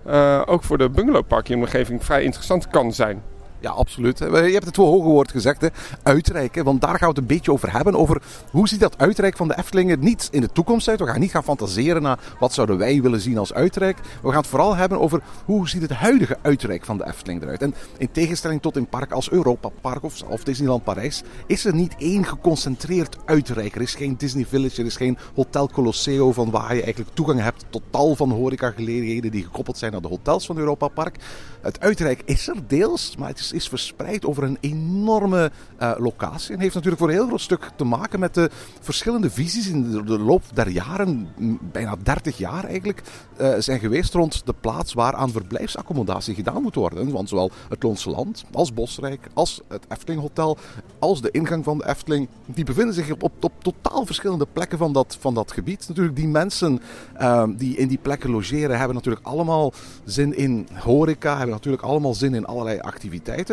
uh, 0.06 0.42
ook 0.46 0.62
voor 0.62 0.78
de 0.78 0.90
bungalowpark 0.90 1.48
in 1.48 1.58
de 1.58 1.64
omgeving 1.64 2.04
vrij 2.04 2.22
interessant 2.22 2.68
kan 2.68 2.92
zijn. 2.92 3.22
Ja, 3.66 3.72
absoluut. 3.72 4.18
Je 4.18 4.24
hebt 4.34 4.64
het 4.64 4.76
wel 4.76 4.86
hoge 4.86 5.08
woord 5.08 5.30
gezegd, 5.30 5.60
hè. 5.60 5.68
uitreiken. 6.02 6.64
Want 6.64 6.80
daar 6.80 6.90
gaan 6.90 7.00
we 7.00 7.06
het 7.06 7.18
een 7.18 7.26
beetje 7.26 7.52
over 7.52 7.72
hebben. 7.72 7.94
Over 7.94 8.22
hoe 8.50 8.68
ziet 8.68 8.80
dat 8.80 8.98
uitrijk 8.98 9.36
van 9.36 9.48
de 9.48 9.58
Eftelingen 9.58 10.00
niet 10.00 10.28
in 10.30 10.40
de 10.40 10.52
toekomst 10.52 10.88
uit. 10.88 11.00
We 11.00 11.06
gaan 11.06 11.20
niet 11.20 11.30
gaan 11.30 11.44
fantaseren 11.44 12.02
naar 12.02 12.18
wat 12.38 12.52
zouden 12.52 12.78
wij 12.78 13.02
willen 13.02 13.20
zien 13.20 13.38
als 13.38 13.54
uitrijk. 13.54 13.98
We 14.22 14.28
gaan 14.28 14.40
het 14.40 14.46
vooral 14.46 14.76
hebben 14.76 15.00
over 15.00 15.22
hoe 15.44 15.68
ziet 15.68 15.82
het 15.82 15.90
huidige 15.90 16.38
uitrijk 16.42 16.84
van 16.84 16.98
de 16.98 17.06
Efteling 17.06 17.42
eruit. 17.42 17.62
En 17.62 17.74
in 17.98 18.10
tegenstelling 18.10 18.62
tot 18.62 18.76
een 18.76 18.88
park 18.88 19.12
als 19.12 19.30
Europa 19.30 19.68
Park 19.80 20.02
of, 20.02 20.44
Disneyland 20.44 20.84
Parijs 20.84 21.22
is 21.46 21.64
er 21.64 21.74
niet 21.74 21.94
één 21.98 22.24
geconcentreerd 22.24 23.16
uitrijk. 23.24 23.74
Er 23.74 23.82
is 23.82 23.94
geen 23.94 24.16
Disney 24.16 24.46
Village, 24.46 24.80
er 24.80 24.86
is 24.86 24.96
geen 24.96 25.18
Hotel 25.34 25.68
Colosseo 25.68 26.32
van 26.32 26.50
waar 26.50 26.74
je 26.74 26.82
eigenlijk 26.82 27.14
toegang 27.14 27.40
hebt 27.40 27.64
tot 27.70 27.82
tal 27.90 28.16
van 28.16 28.30
horecagelegenheden 28.30 29.30
die 29.30 29.44
gekoppeld 29.44 29.78
zijn 29.78 29.94
aan 29.94 30.02
de 30.02 30.08
hotels 30.08 30.46
van 30.46 30.58
Europa 30.58 30.88
Park. 30.88 31.16
Het 31.60 31.80
uitrijk 31.80 32.22
is 32.24 32.48
er 32.48 32.56
deels, 32.66 33.16
maar 33.16 33.28
het 33.28 33.38
is, 33.38 33.52
is 33.56 33.68
verspreid 33.68 34.26
over 34.26 34.42
een 34.42 34.58
enorme 34.60 35.50
uh, 35.82 35.92
locatie. 35.98 36.54
En 36.54 36.60
heeft 36.60 36.74
natuurlijk 36.74 37.02
voor 37.02 37.10
een 37.10 37.16
heel 37.18 37.26
groot 37.26 37.40
stuk 37.40 37.70
te 37.76 37.84
maken 37.84 38.20
met 38.20 38.34
de 38.34 38.50
verschillende 38.80 39.30
visies 39.30 39.68
in 39.68 39.90
de, 39.90 40.18
loop 40.18 40.42
der 40.54 40.68
jaren, 40.68 41.28
bijna 41.72 41.96
30 42.02 42.38
jaar 42.38 42.64
eigenlijk, 42.64 43.02
uh, 43.40 43.54
zijn 43.58 43.80
geweest 43.80 44.14
rond 44.14 44.46
de 44.46 44.54
plaats 44.60 44.92
waar 44.92 45.14
aan 45.14 45.30
verblijfsaccommodatie 45.30 46.34
gedaan 46.34 46.62
moet 46.62 46.74
worden. 46.74 47.12
Want 47.12 47.28
zowel 47.28 47.50
het 47.68 47.82
Loonse 47.82 48.10
Land 48.10 48.44
als 48.52 48.74
Bosrijk, 48.74 49.28
als 49.34 49.60
het 49.68 49.84
Efteling 49.88 50.20
Hotel, 50.20 50.58
als 50.98 51.20
de 51.20 51.30
ingang 51.30 51.64
van 51.64 51.78
de 51.78 51.88
Efteling, 51.88 52.28
die 52.46 52.64
bevinden 52.64 52.94
zich 52.94 53.10
op, 53.18 53.50
totaal 53.58 54.06
verschillende 54.06 54.46
plekken 54.52 54.78
van 54.78 54.92
dat, 54.92 55.16
van 55.20 55.34
dat 55.34 55.52
gebied. 55.52 55.88
Natuurlijk, 55.88 56.16
die 56.16 56.28
mensen 56.28 56.80
uh, 57.20 57.44
die 57.56 57.76
in 57.76 57.88
die 57.88 57.98
plekken 57.98 58.30
logeren, 58.30 58.78
hebben 58.78 58.96
natuurlijk 58.96 59.26
allemaal 59.26 59.72
zin 60.04 60.36
in 60.36 60.68
horeca, 60.72 61.36
hebben 61.36 61.54
natuurlijk 61.54 61.82
allemaal 61.82 62.14
zin 62.14 62.34
in 62.34 62.46
allerlei 62.46 62.78
activiteiten. 62.78 63.45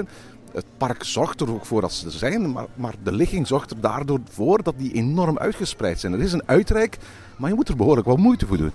Het 0.51 0.65
park 0.77 1.03
zorgt 1.03 1.41
er 1.41 1.53
ook 1.53 1.65
voor 1.65 1.81
dat 1.81 1.91
ze 1.91 2.05
er 2.05 2.11
zijn, 2.11 2.51
maar, 2.51 2.65
maar 2.75 2.93
de 3.03 3.11
ligging 3.11 3.47
zorgt 3.47 3.71
er 3.71 3.81
daardoor 3.81 4.19
voor 4.29 4.63
dat 4.63 4.73
die 4.77 4.93
enorm 4.93 5.37
uitgespreid 5.37 5.99
zijn. 5.99 6.13
Er 6.13 6.21
is 6.21 6.33
een 6.33 6.47
uitrijk, 6.47 6.97
maar 7.37 7.49
je 7.49 7.55
moet 7.55 7.69
er 7.69 7.75
behoorlijk 7.75 8.07
wat 8.07 8.17
moeite 8.17 8.45
voor 8.45 8.57
doen. 8.57 8.71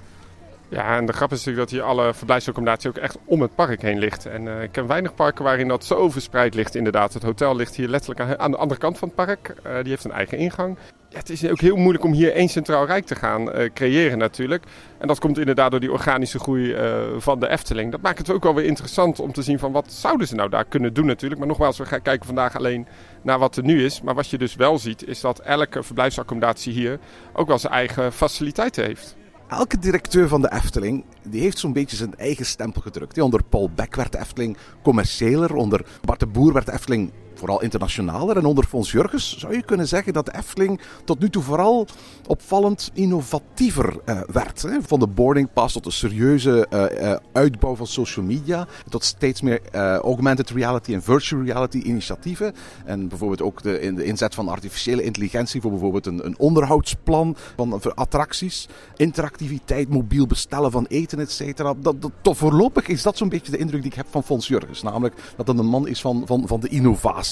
Ja, 0.69 0.97
en 0.97 1.07
de 1.07 1.13
grap 1.13 1.33
is 1.33 1.39
natuurlijk 1.39 1.71
dat 1.71 1.79
hier 1.79 1.89
alle 1.89 2.15
verblijfsaccommodatie 2.15 2.91
ook 2.91 2.97
echt 2.97 3.19
om 3.25 3.43
het 3.43 3.55
park 3.55 3.83
heen 3.83 3.99
ligt. 3.99 4.27
En 4.27 4.43
uh, 4.43 4.63
ik 4.63 4.73
ken 4.73 4.87
weinig 4.87 5.15
parken 5.15 5.45
waarin 5.45 5.69
dat 5.69 5.85
zo 5.85 6.11
verspreid 6.11 6.55
ligt 6.55 6.75
inderdaad. 6.75 7.15
Het 7.15 7.23
hotel 7.23 7.57
ligt 7.57 7.75
hier 7.75 7.89
letterlijk 7.89 8.39
aan 8.39 8.51
de 8.51 8.57
andere 8.57 8.81
kant 8.81 8.99
van 8.99 9.09
het 9.09 9.17
park. 9.17 9.55
Uh, 9.67 9.75
die 9.75 9.89
heeft 9.89 10.05
een 10.05 10.13
eigen 10.13 10.39
ingang. 10.39 10.79
Het 11.09 11.31
is 11.31 11.49
ook 11.49 11.61
heel 11.61 11.77
moeilijk 11.77 12.05
om 12.05 12.13
hier 12.13 12.33
één 12.33 12.49
centraal 12.49 12.87
rijk 12.87 13.07
te 13.07 13.15
gaan 13.15 13.57
uh, 13.57 13.71
creëren 13.75 14.19
natuurlijk. 14.19 14.65
En 14.99 15.09
dat 15.09 15.19
komt 15.19 15.39
inderdaad 15.39 15.71
door 15.71 15.81
die 15.81 15.93
organische 15.93 16.39
groei 16.39 16.77
van 17.19 17.41
de 17.41 17.49
Efteling. 17.49 17.91
Dat 17.91 18.01
maakt 18.01 18.19
het 18.19 18.31
ook 18.31 18.43
wel 18.43 18.55
weer 18.55 18.65
interessant 18.65 19.21
om 19.21 19.33
te 19.33 19.43
zien 19.43 19.59
van 19.59 19.73
wat 19.73 19.93
zouden 19.93 20.27
ze 20.27 20.35
nou 20.35 20.49
daar 20.49 20.65
kunnen 20.65 20.95
doen 20.95 21.07
natuurlijk. 21.07 21.41
Maar 21.41 21.49
nogmaals, 21.49 21.79
we 21.79 21.87
gaan 21.87 22.03
kijken 22.03 22.27
vandaag 22.27 22.57
alleen 22.57 22.87
naar 23.23 23.39
wat 23.39 23.57
er 23.57 23.63
nu 23.63 23.85
is. 23.85 24.03
Maar 24.03 24.15
wat 24.15 24.29
je 24.29 24.39
dus 24.39 24.55
wel 24.55 24.79
ziet 24.79 25.07
is 25.07 25.21
dat 25.21 25.39
elke 25.39 25.83
verblijfsaccommodatie 25.83 26.73
hier 26.73 26.99
ook 27.33 27.49
wel 27.49 27.59
zijn 27.59 27.73
eigen 27.73 28.13
faciliteiten 28.13 28.85
heeft. 28.85 29.17
Elke 29.49 29.79
directeur 29.79 30.29
van 30.29 30.43
de 30.43 30.53
Efteling 30.53 31.05
die 31.29 31.41
heeft 31.41 31.59
zo'n 31.59 31.73
beetje 31.73 31.97
zijn 31.97 32.17
eigen 32.17 32.47
stempel 32.47 32.81
gedrukt. 32.81 33.21
Onder 33.21 33.43
Paul 33.45 33.71
Beck 33.75 33.95
werd 33.95 34.13
de 34.13 34.19
Efteling 34.19 34.57
commerciëler, 34.83 35.55
onder 35.55 35.87
Bart 36.01 36.21
de 36.21 36.27
Boer 36.27 36.53
werd 36.53 36.67
de 36.67 36.73
Efteling 36.73 37.13
vooral 37.39 37.63
internationaler. 37.63 38.37
En 38.37 38.45
onder 38.45 38.65
Fons 38.65 38.91
Jurgens 38.91 39.39
zou 39.39 39.55
je 39.55 39.63
kunnen 39.63 39.89
zeggen 39.89 40.13
dat 40.13 40.33
Efteling 40.33 40.81
tot 41.05 41.19
nu 41.19 41.31
toe 41.31 41.43
vooral 41.43 41.87
opvallend 42.27 42.91
innovatiever 42.95 43.97
uh, 44.07 44.21
werd. 44.33 44.63
Hè. 44.63 44.79
Van 44.83 44.99
de 44.99 45.07
boarding 45.07 45.53
pass 45.53 45.73
tot 45.73 45.85
de 45.85 45.91
serieuze 45.91 46.67
uh, 46.71 47.03
uh, 47.03 47.17
uitbouw 47.33 47.77
van 47.77 47.87
social 47.87 48.25
media. 48.25 48.67
Tot 48.89 49.05
steeds 49.05 49.41
meer 49.41 49.61
augmented 50.03 50.51
reality 50.51 50.95
en 50.95 51.03
virtual 51.03 51.43
reality 51.43 51.79
initiatieven. 51.79 52.55
En 52.85 53.09
bijvoorbeeld 53.09 53.43
ook 53.43 53.63
de, 53.63 53.81
in 53.81 53.95
de 53.95 54.05
inzet 54.05 54.35
van 54.35 54.49
artificiële 54.49 55.03
intelligentie 55.03 55.61
voor 55.61 55.71
bijvoorbeeld 55.71 56.07
een, 56.07 56.27
een 56.27 56.39
onderhoudsplan 56.39 57.37
van 57.57 57.81
attracties. 57.95 58.69
Interactiviteit, 58.97 59.89
mobiel 59.89 60.27
bestellen 60.27 60.71
van 60.71 60.87
eten, 60.87 61.19
et 61.19 61.31
cetera. 61.31 61.75
Dat, 61.79 61.97
dat, 62.01 62.37
voorlopig 62.37 62.89
is 62.89 63.03
dat 63.03 63.17
zo'n 63.17 63.29
beetje 63.29 63.53
de 63.53 63.59
indruk 63.59 63.83
die 63.83 63.91
ik 63.91 63.97
heb 63.97 64.07
van 64.11 64.23
Fons 64.23 64.49
Jurgens. 64.49 64.83
Namelijk 64.83 65.15
dat 65.37 65.47
dat 65.47 65.59
een 65.59 65.67
man 65.67 65.89
is 65.89 66.01
van, 66.01 66.23
van, 66.27 66.47
van 66.47 66.61
de 66.61 66.69
innovatie. 66.69 67.27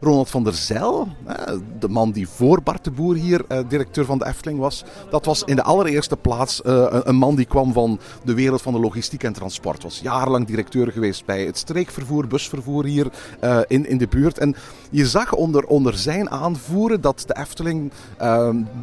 Ronald 0.00 0.30
van 0.30 0.44
der 0.44 0.54
Zijl, 0.54 1.08
de 1.78 1.88
man 1.88 2.10
die 2.10 2.28
voor 2.28 2.62
Bart 2.62 2.84
de 2.84 2.90
Boer 2.90 3.14
hier 3.14 3.44
directeur 3.68 4.04
van 4.04 4.18
de 4.18 4.26
Efteling 4.26 4.58
was, 4.58 4.84
dat 5.10 5.24
was 5.24 5.42
in 5.42 5.56
de 5.56 5.62
allereerste 5.62 6.16
plaats 6.16 6.60
een 6.64 7.16
man 7.16 7.34
die 7.34 7.44
kwam 7.44 7.72
van 7.72 7.98
de 8.24 8.34
wereld 8.34 8.62
van 8.62 8.72
de 8.72 8.78
logistiek 8.78 9.22
en 9.22 9.32
transport. 9.32 9.82
Was 9.82 10.00
jarenlang 10.00 10.46
directeur 10.46 10.92
geweest 10.92 11.24
bij 11.24 11.44
het 11.44 11.58
streekvervoer, 11.58 12.26
busvervoer 12.26 12.84
hier 12.84 13.12
in, 13.66 13.86
in 13.86 13.98
de 13.98 14.08
buurt. 14.08 14.38
En 14.38 14.54
je 14.90 15.06
zag 15.06 15.32
onder, 15.32 15.64
onder 15.64 15.98
zijn 15.98 16.30
aanvoeren 16.30 17.00
dat 17.00 17.24
de 17.26 17.36
Efteling 17.36 17.92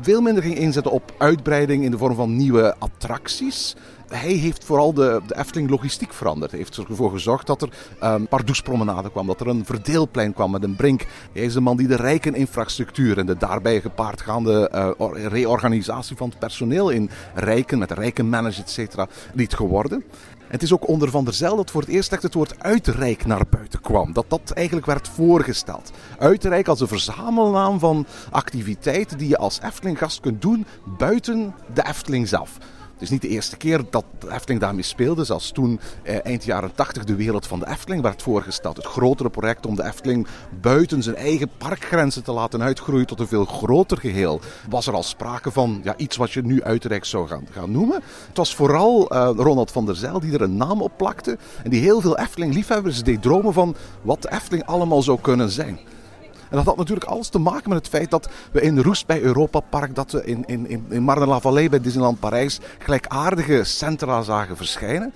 veel 0.01 0.21
minder 0.21 0.43
ging 0.43 0.55
inzetten 0.55 0.91
op 0.91 1.13
uitbreiding 1.17 1.83
in 1.83 1.91
de 1.91 1.97
vorm 1.97 2.15
van 2.15 2.35
nieuwe 2.35 2.75
attracties 2.79 3.75
hij 4.11 4.33
heeft 4.33 4.63
vooral 4.63 4.93
de, 4.93 5.21
de 5.27 5.37
Efteling 5.37 5.69
logistiek 5.69 6.13
veranderd. 6.13 6.51
Hij 6.51 6.59
heeft 6.59 6.77
ervoor 6.77 7.11
gezorgd 7.11 7.47
dat 7.47 7.61
er 7.61 7.69
een 7.99 8.27
Pardoespromenade 8.27 9.11
kwam, 9.11 9.27
dat 9.27 9.39
er 9.39 9.47
een 9.47 9.65
verdeelplein 9.65 10.33
kwam 10.33 10.51
met 10.51 10.63
een 10.63 10.75
brink. 10.75 11.05
Hij 11.33 11.43
is 11.43 11.53
de 11.53 11.61
man 11.61 11.77
die 11.77 11.87
de 11.87 11.95
rijke 11.95 12.31
infrastructuur 12.31 13.17
en 13.17 13.25
de 13.25 13.37
daarbij 13.37 13.81
gepaardgaande 13.81 14.71
uh, 14.99 15.27
reorganisatie 15.27 16.17
van 16.17 16.29
het 16.29 16.39
personeel 16.39 16.89
in 16.89 17.09
rijken, 17.33 17.77
met 17.77 17.91
rijke 17.91 18.23
managers, 18.23 18.59
et 18.59 18.69
cetera, 18.69 19.07
liet 19.33 19.53
geworden. 19.53 20.03
En 20.37 20.57
het 20.57 20.63
is 20.63 20.73
ook 20.73 20.87
onder 20.87 21.09
Van 21.09 21.23
der 21.23 21.33
Zijl 21.33 21.55
dat 21.55 21.71
voor 21.71 21.81
het 21.81 21.89
eerst 21.89 22.11
echt 22.11 22.23
het 22.23 22.33
woord 22.33 22.63
uitrijk 22.63 23.25
naar 23.25 23.43
buiten 23.49 23.81
kwam. 23.81 24.13
Dat 24.13 24.25
dat 24.27 24.51
eigenlijk 24.51 24.85
werd 24.85 25.07
voorgesteld. 25.07 25.91
Uitrijk 26.17 26.67
als 26.67 26.79
een 26.79 26.87
verzamelnaam 26.87 27.79
van 27.79 28.05
activiteiten 28.31 29.17
die 29.17 29.27
je 29.27 29.37
als 29.37 29.59
Efteling-gast 29.61 30.19
kunt 30.19 30.41
doen 30.41 30.65
buiten 30.97 31.53
de 31.73 31.87
Efteling 31.87 32.27
zelf. 32.27 32.57
Het 33.01 33.09
is 33.09 33.15
niet 33.19 33.29
de 33.29 33.35
eerste 33.35 33.57
keer 33.57 33.81
dat 33.89 34.05
de 34.19 34.31
Efteling 34.31 34.61
daarmee 34.61 34.83
speelde. 34.83 35.23
Zelfs 35.23 35.51
toen 35.51 35.79
eh, 36.03 36.25
eind 36.25 36.43
jaren 36.43 36.75
80 36.75 37.03
de 37.03 37.15
wereld 37.15 37.47
van 37.47 37.59
de 37.59 37.67
Efteling 37.67 38.01
werd 38.01 38.21
voorgesteld. 38.21 38.77
Het 38.77 38.85
grotere 38.85 39.29
project 39.29 39.65
om 39.65 39.75
de 39.75 39.83
Efteling 39.83 40.27
buiten 40.61 41.03
zijn 41.03 41.15
eigen 41.15 41.49
parkgrenzen 41.57 42.23
te 42.23 42.31
laten 42.31 42.61
uitgroeien 42.61 43.07
tot 43.07 43.19
een 43.19 43.27
veel 43.27 43.45
groter 43.45 43.97
geheel. 43.97 44.39
Was 44.69 44.87
er 44.87 44.93
al 44.93 45.03
sprake 45.03 45.51
van 45.51 45.81
ja, 45.83 45.97
iets 45.97 46.17
wat 46.17 46.31
je 46.31 46.41
nu 46.41 46.63
uitrijk 46.63 47.05
zou 47.05 47.27
gaan, 47.27 47.47
gaan 47.51 47.71
noemen. 47.71 48.01
Het 48.27 48.37
was 48.37 48.55
vooral 48.55 49.13
uh, 49.13 49.29
Ronald 49.35 49.71
van 49.71 49.85
der 49.85 49.95
Zijl 49.95 50.19
die 50.19 50.33
er 50.33 50.41
een 50.41 50.57
naam 50.57 50.81
op 50.81 50.97
plakte. 50.97 51.37
En 51.63 51.69
die 51.69 51.81
heel 51.81 52.01
veel 52.01 52.17
Efteling-liefhebbers 52.17 53.03
deed 53.03 53.21
dromen 53.21 53.53
van 53.53 53.75
wat 54.01 54.21
de 54.21 54.31
Efteling 54.31 54.65
allemaal 54.65 55.01
zou 55.01 55.19
kunnen 55.21 55.49
zijn. 55.49 55.79
En 56.51 56.57
dat 56.57 56.65
had 56.65 56.77
natuurlijk 56.77 57.09
alles 57.09 57.27
te 57.27 57.39
maken 57.39 57.69
met 57.69 57.77
het 57.77 57.87
feit 57.87 58.09
dat 58.09 58.29
we 58.51 58.61
in 58.61 58.79
Roest 58.79 59.05
bij 59.05 59.21
Europa 59.21 59.59
Park, 59.59 59.95
dat 59.95 60.11
we 60.11 60.25
in, 60.25 60.43
in, 60.47 60.85
in 60.89 61.03
Marne-la-Vallée 61.03 61.69
bij 61.69 61.81
Disneyland 61.81 62.19
Parijs 62.19 62.59
gelijkaardige 62.79 63.63
centra 63.63 64.21
zagen 64.21 64.57
verschijnen. 64.57 65.13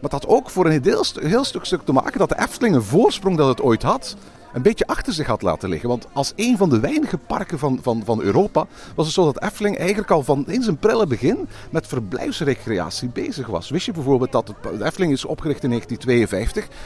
Maar 0.00 0.10
dat 0.10 0.12
had 0.12 0.26
ook 0.26 0.50
voor 0.50 0.66
een 0.66 0.82
heel, 0.82 1.04
heel 1.20 1.44
stuk, 1.44 1.64
stuk 1.64 1.84
te 1.84 1.92
maken 1.92 2.18
dat 2.18 2.28
de 2.28 2.38
Efteling 2.38 2.74
een 2.74 2.82
voorsprong 2.82 3.36
dat 3.36 3.48
het 3.48 3.62
ooit 3.62 3.82
had, 3.82 4.16
een 4.52 4.62
beetje 4.62 4.86
achter 4.86 5.12
zich 5.12 5.26
had 5.26 5.42
laten 5.42 5.68
liggen. 5.68 5.88
Want 5.88 6.06
als 6.12 6.32
een 6.36 6.56
van 6.56 6.70
de 6.70 6.80
weinige 6.80 7.18
parken 7.18 7.58
van, 7.58 7.78
van, 7.82 8.02
van 8.04 8.20
Europa 8.20 8.66
was 8.94 9.06
het 9.06 9.14
zo 9.14 9.24
dat 9.24 9.42
Efteling 9.42 9.78
eigenlijk 9.78 10.10
al 10.10 10.22
van 10.22 10.44
in 10.46 10.62
zijn 10.62 10.78
prille 10.78 11.06
begin 11.06 11.48
met 11.70 11.86
verblijfsrecreatie 11.86 13.08
bezig 13.08 13.46
was. 13.46 13.70
Wist 13.70 13.86
je 13.86 13.92
bijvoorbeeld 13.92 14.32
dat 14.32 14.46
de 14.46 14.84
Efteling 14.84 15.12
is 15.12 15.24
opgericht 15.24 15.62
in 15.62 15.68
1952 15.68 16.76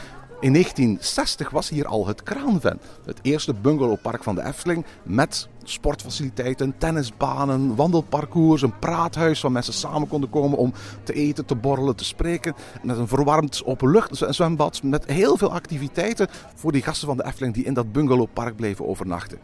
in 0.43 0.53
1960 0.53 1.49
was 1.49 1.69
hier 1.69 1.85
al 1.85 2.07
het 2.07 2.23
Kraanven, 2.23 2.79
het 3.05 3.19
eerste 3.21 3.53
bungalowpark 3.53 4.23
van 4.23 4.35
de 4.35 4.43
Efteling 4.43 4.85
met 5.03 5.47
sportfaciliteiten, 5.63 6.77
tennisbanen, 6.77 7.75
wandelparcours, 7.75 8.61
een 8.61 8.79
praathuis 8.79 9.41
waar 9.41 9.51
mensen 9.51 9.73
samen 9.73 10.07
konden 10.07 10.29
komen 10.29 10.57
om 10.57 10.73
te 11.03 11.13
eten, 11.13 11.45
te 11.45 11.55
borrelen, 11.55 11.95
te 11.95 12.05
spreken. 12.05 12.55
Met 12.81 12.97
een 12.97 13.07
verwarmd 13.07 13.65
openluchtzwembad, 13.65 14.83
met 14.83 15.05
heel 15.05 15.37
veel 15.37 15.53
activiteiten 15.53 16.27
voor 16.55 16.71
die 16.71 16.81
gasten 16.81 17.07
van 17.07 17.17
de 17.17 17.25
Efteling 17.25 17.53
die 17.53 17.65
in 17.65 17.73
dat 17.73 17.91
bungalowpark 17.91 18.55
bleven 18.55 18.87
overnachten. 18.87 19.39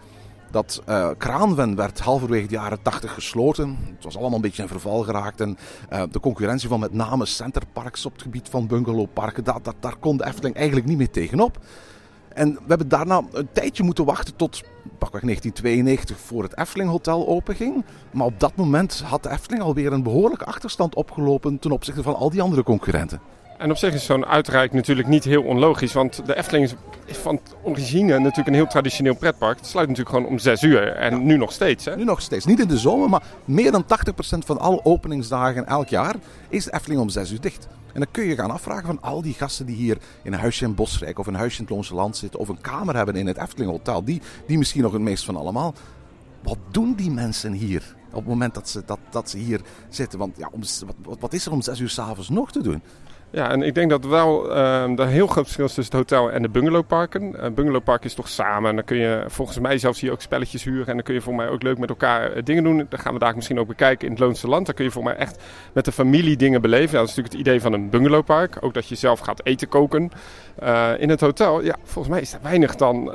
Dat 0.51 0.81
uh, 0.89 1.75
werd 1.75 1.99
halverwege 1.99 2.47
de 2.47 2.53
jaren 2.53 2.81
80 2.81 3.13
gesloten. 3.13 3.77
Het 3.95 4.03
was 4.03 4.17
allemaal 4.17 4.35
een 4.35 4.41
beetje 4.41 4.61
in 4.61 4.67
verval 4.67 5.03
geraakt. 5.03 5.41
En 5.41 5.57
uh, 5.93 6.03
de 6.11 6.19
concurrentie 6.19 6.69
van 6.69 6.79
met 6.79 6.93
name 6.93 7.25
centerparks 7.25 8.05
op 8.05 8.13
het 8.13 8.21
gebied 8.21 8.49
van 8.49 8.67
bungalowparken, 8.67 9.43
daar, 9.43 9.61
daar, 9.61 9.73
daar 9.79 9.95
kon 9.95 10.17
de 10.17 10.25
Efteling 10.25 10.55
eigenlijk 10.55 10.87
niet 10.87 10.97
meer 10.97 11.09
tegenop. 11.09 11.57
en 12.33 12.53
we 12.53 12.65
hebben 12.67 12.87
daarna 12.87 13.21
een 13.31 13.49
tijdje 13.51 13.83
moeten 13.83 14.05
wachten 14.05 14.35
tot 14.35 14.61
pakweg 14.97 15.21
1992 15.21 16.19
voor 16.19 16.43
het 16.43 16.57
Efteling 16.57 16.89
Hotel 16.89 17.27
openging. 17.27 17.85
Maar 18.11 18.25
op 18.25 18.39
dat 18.39 18.55
moment 18.55 19.01
had 19.05 19.23
de 19.23 19.29
Efteling 19.29 19.63
alweer 19.63 19.93
een 19.93 20.03
behoorlijke 20.03 20.45
achterstand 20.45 20.95
opgelopen 20.95 21.59
ten 21.59 21.71
opzichte 21.71 22.03
van 22.03 22.15
al 22.15 22.29
die 22.29 22.41
andere 22.41 22.63
concurrenten. 22.63 23.21
En 23.59 23.71
op 23.71 23.77
zich 23.77 23.93
is 23.93 24.05
zo'n 24.05 24.25
uitreik 24.25 24.73
natuurlijk 24.73 25.07
niet 25.07 25.23
heel 25.23 25.43
onlogisch. 25.43 25.93
Want 25.93 26.25
de 26.25 26.35
Efteling 26.35 26.75
is 27.05 27.17
van 27.17 27.39
origine 27.63 28.19
natuurlijk 28.19 28.47
een 28.47 28.53
heel 28.53 28.67
traditioneel 28.67 29.15
pretpark. 29.15 29.57
Het 29.57 29.67
sluit 29.67 29.87
natuurlijk 29.87 30.15
gewoon 30.15 30.31
om 30.31 30.39
6 30.39 30.61
uur. 30.61 30.87
En 30.87 31.25
nu 31.25 31.37
nog 31.37 31.51
steeds. 31.51 31.85
Hè? 31.85 31.95
Nu 31.95 32.03
nog 32.03 32.21
steeds. 32.21 32.45
Niet 32.45 32.59
in 32.59 32.67
de 32.67 32.77
zomer, 32.77 33.09
maar 33.09 33.23
meer 33.45 33.71
dan 33.71 33.83
80% 33.83 33.85
van 34.45 34.59
alle 34.59 34.85
openingsdagen 34.85 35.65
elk 35.65 35.87
jaar 35.87 36.15
is 36.49 36.63
de 36.63 36.73
Efteling 36.73 37.01
om 37.01 37.09
6 37.09 37.31
uur 37.31 37.41
dicht. 37.41 37.67
En 37.93 37.99
dan 37.99 38.07
kun 38.11 38.25
je 38.25 38.35
gaan 38.35 38.51
afvragen 38.51 38.85
van 38.85 39.01
al 39.01 39.21
die 39.21 39.33
gasten 39.33 39.65
die 39.65 39.75
hier 39.75 39.97
in 40.23 40.33
een 40.33 40.39
huisje 40.39 40.65
in 40.65 40.75
Bosrijk 40.75 41.19
of 41.19 41.27
een 41.27 41.35
huisje 41.35 41.57
in 41.57 41.63
het 41.63 41.73
Loonse 41.73 41.95
Land 41.95 42.17
zitten 42.17 42.39
of 42.39 42.49
een 42.49 42.61
kamer 42.61 42.95
hebben 42.95 43.15
in 43.15 43.27
het 43.27 43.37
Efteling 43.37 43.71
Hotel, 43.71 44.03
die, 44.03 44.21
die 44.45 44.57
misschien 44.57 44.81
nog 44.81 44.91
het 44.91 45.01
meest 45.01 45.25
van 45.25 45.35
allemaal. 45.35 45.73
Wat 46.43 46.57
doen 46.71 46.93
die 46.93 47.11
mensen 47.11 47.53
hier 47.53 47.95
op 48.09 48.15
het 48.15 48.27
moment 48.27 48.53
dat 48.53 48.69
ze, 48.69 48.83
dat, 48.85 48.99
dat 49.09 49.29
ze 49.29 49.37
hier 49.37 49.61
zitten? 49.89 50.19
Want 50.19 50.37
ja, 50.37 50.49
om, 50.51 50.61
wat, 51.03 51.19
wat 51.19 51.33
is 51.33 51.45
er 51.45 51.51
om 51.51 51.61
6 51.61 51.79
uur 51.79 51.89
s'avonds 51.89 52.29
nog 52.29 52.51
te 52.51 52.61
doen? 52.61 52.81
Ja, 53.31 53.51
en 53.51 53.61
ik 53.61 53.75
denk 53.75 53.89
dat 53.89 54.05
wel 54.05 54.49
uh, 54.49 54.99
er 54.99 55.07
heel 55.07 55.27
groot 55.27 55.43
verschil 55.43 55.65
is 55.65 55.73
tussen 55.73 55.97
het 55.97 56.09
hotel 56.09 56.31
en 56.31 56.41
de 56.41 56.49
bungalowparken. 56.49 57.21
Een 57.21 57.49
uh, 57.49 57.55
bungalowpark 57.55 58.03
is 58.05 58.13
toch 58.13 58.27
samen. 58.27 58.69
En 58.69 58.75
dan 58.75 58.85
kun 58.85 58.97
je 58.97 59.23
volgens 59.27 59.59
mij 59.59 59.77
zelfs 59.77 59.99
hier 59.99 60.11
ook 60.11 60.21
spelletjes 60.21 60.63
huren. 60.63 60.87
En 60.87 60.93
dan 60.93 61.03
kun 61.03 61.13
je 61.13 61.21
voor 61.21 61.35
mij 61.35 61.49
ook 61.49 61.63
leuk 61.63 61.77
met 61.77 61.89
elkaar 61.89 62.35
uh, 62.35 62.43
dingen 62.43 62.63
doen. 62.63 62.85
Dat 62.89 62.99
gaan 62.99 63.13
we 63.13 63.19
daar 63.19 63.35
misschien 63.35 63.59
ook 63.59 63.67
bekijken 63.67 64.05
in 64.05 64.11
het 64.11 64.21
Loonse 64.21 64.47
Land. 64.47 64.65
Dan 64.65 64.75
kun 64.75 64.85
je 64.85 64.91
voor 64.91 65.03
mij 65.03 65.15
echt 65.15 65.43
met 65.73 65.85
de 65.85 65.91
familie 65.91 66.37
dingen 66.37 66.61
beleven. 66.61 66.93
dat 66.93 67.07
is 67.07 67.15
natuurlijk 67.15 67.33
het 67.33 67.47
idee 67.47 67.61
van 67.61 67.73
een 67.73 67.89
bungalowpark. 67.89 68.57
Ook 68.61 68.73
dat 68.73 68.87
je 68.87 68.95
zelf 68.95 69.19
gaat 69.19 69.45
eten 69.45 69.67
koken. 69.67 70.11
Uh, 70.63 70.89
in 70.97 71.09
het 71.09 71.21
hotel, 71.21 71.63
ja, 71.63 71.75
volgens 71.83 72.13
mij 72.13 72.21
is 72.21 72.33
er 72.33 72.39
weinig 72.41 72.75
dan 72.75 73.05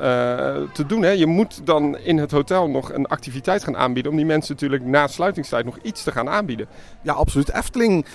te 0.73 0.87
doen. 0.87 1.03
Hè. 1.03 1.11
Je 1.11 1.27
moet 1.27 1.67
dan 1.67 1.99
in 1.99 2.19
het 2.19 2.31
hotel 2.31 2.69
nog 2.69 2.93
een 2.93 3.07
activiteit 3.07 3.65
gaan 3.65 3.77
aanbieden. 3.77 4.11
Om 4.11 4.17
die 4.17 4.27
mensen 4.27 4.53
natuurlijk 4.53 4.85
na 4.85 5.07
sluitingstijd 5.07 5.65
nog 5.65 5.79
iets 5.83 6.03
te 6.03 6.13
gaan 6.13 6.29
aanbieden. 6.29 6.67
Ja, 7.03 7.13
absoluut. 7.13 7.53
Efteling 7.53 8.07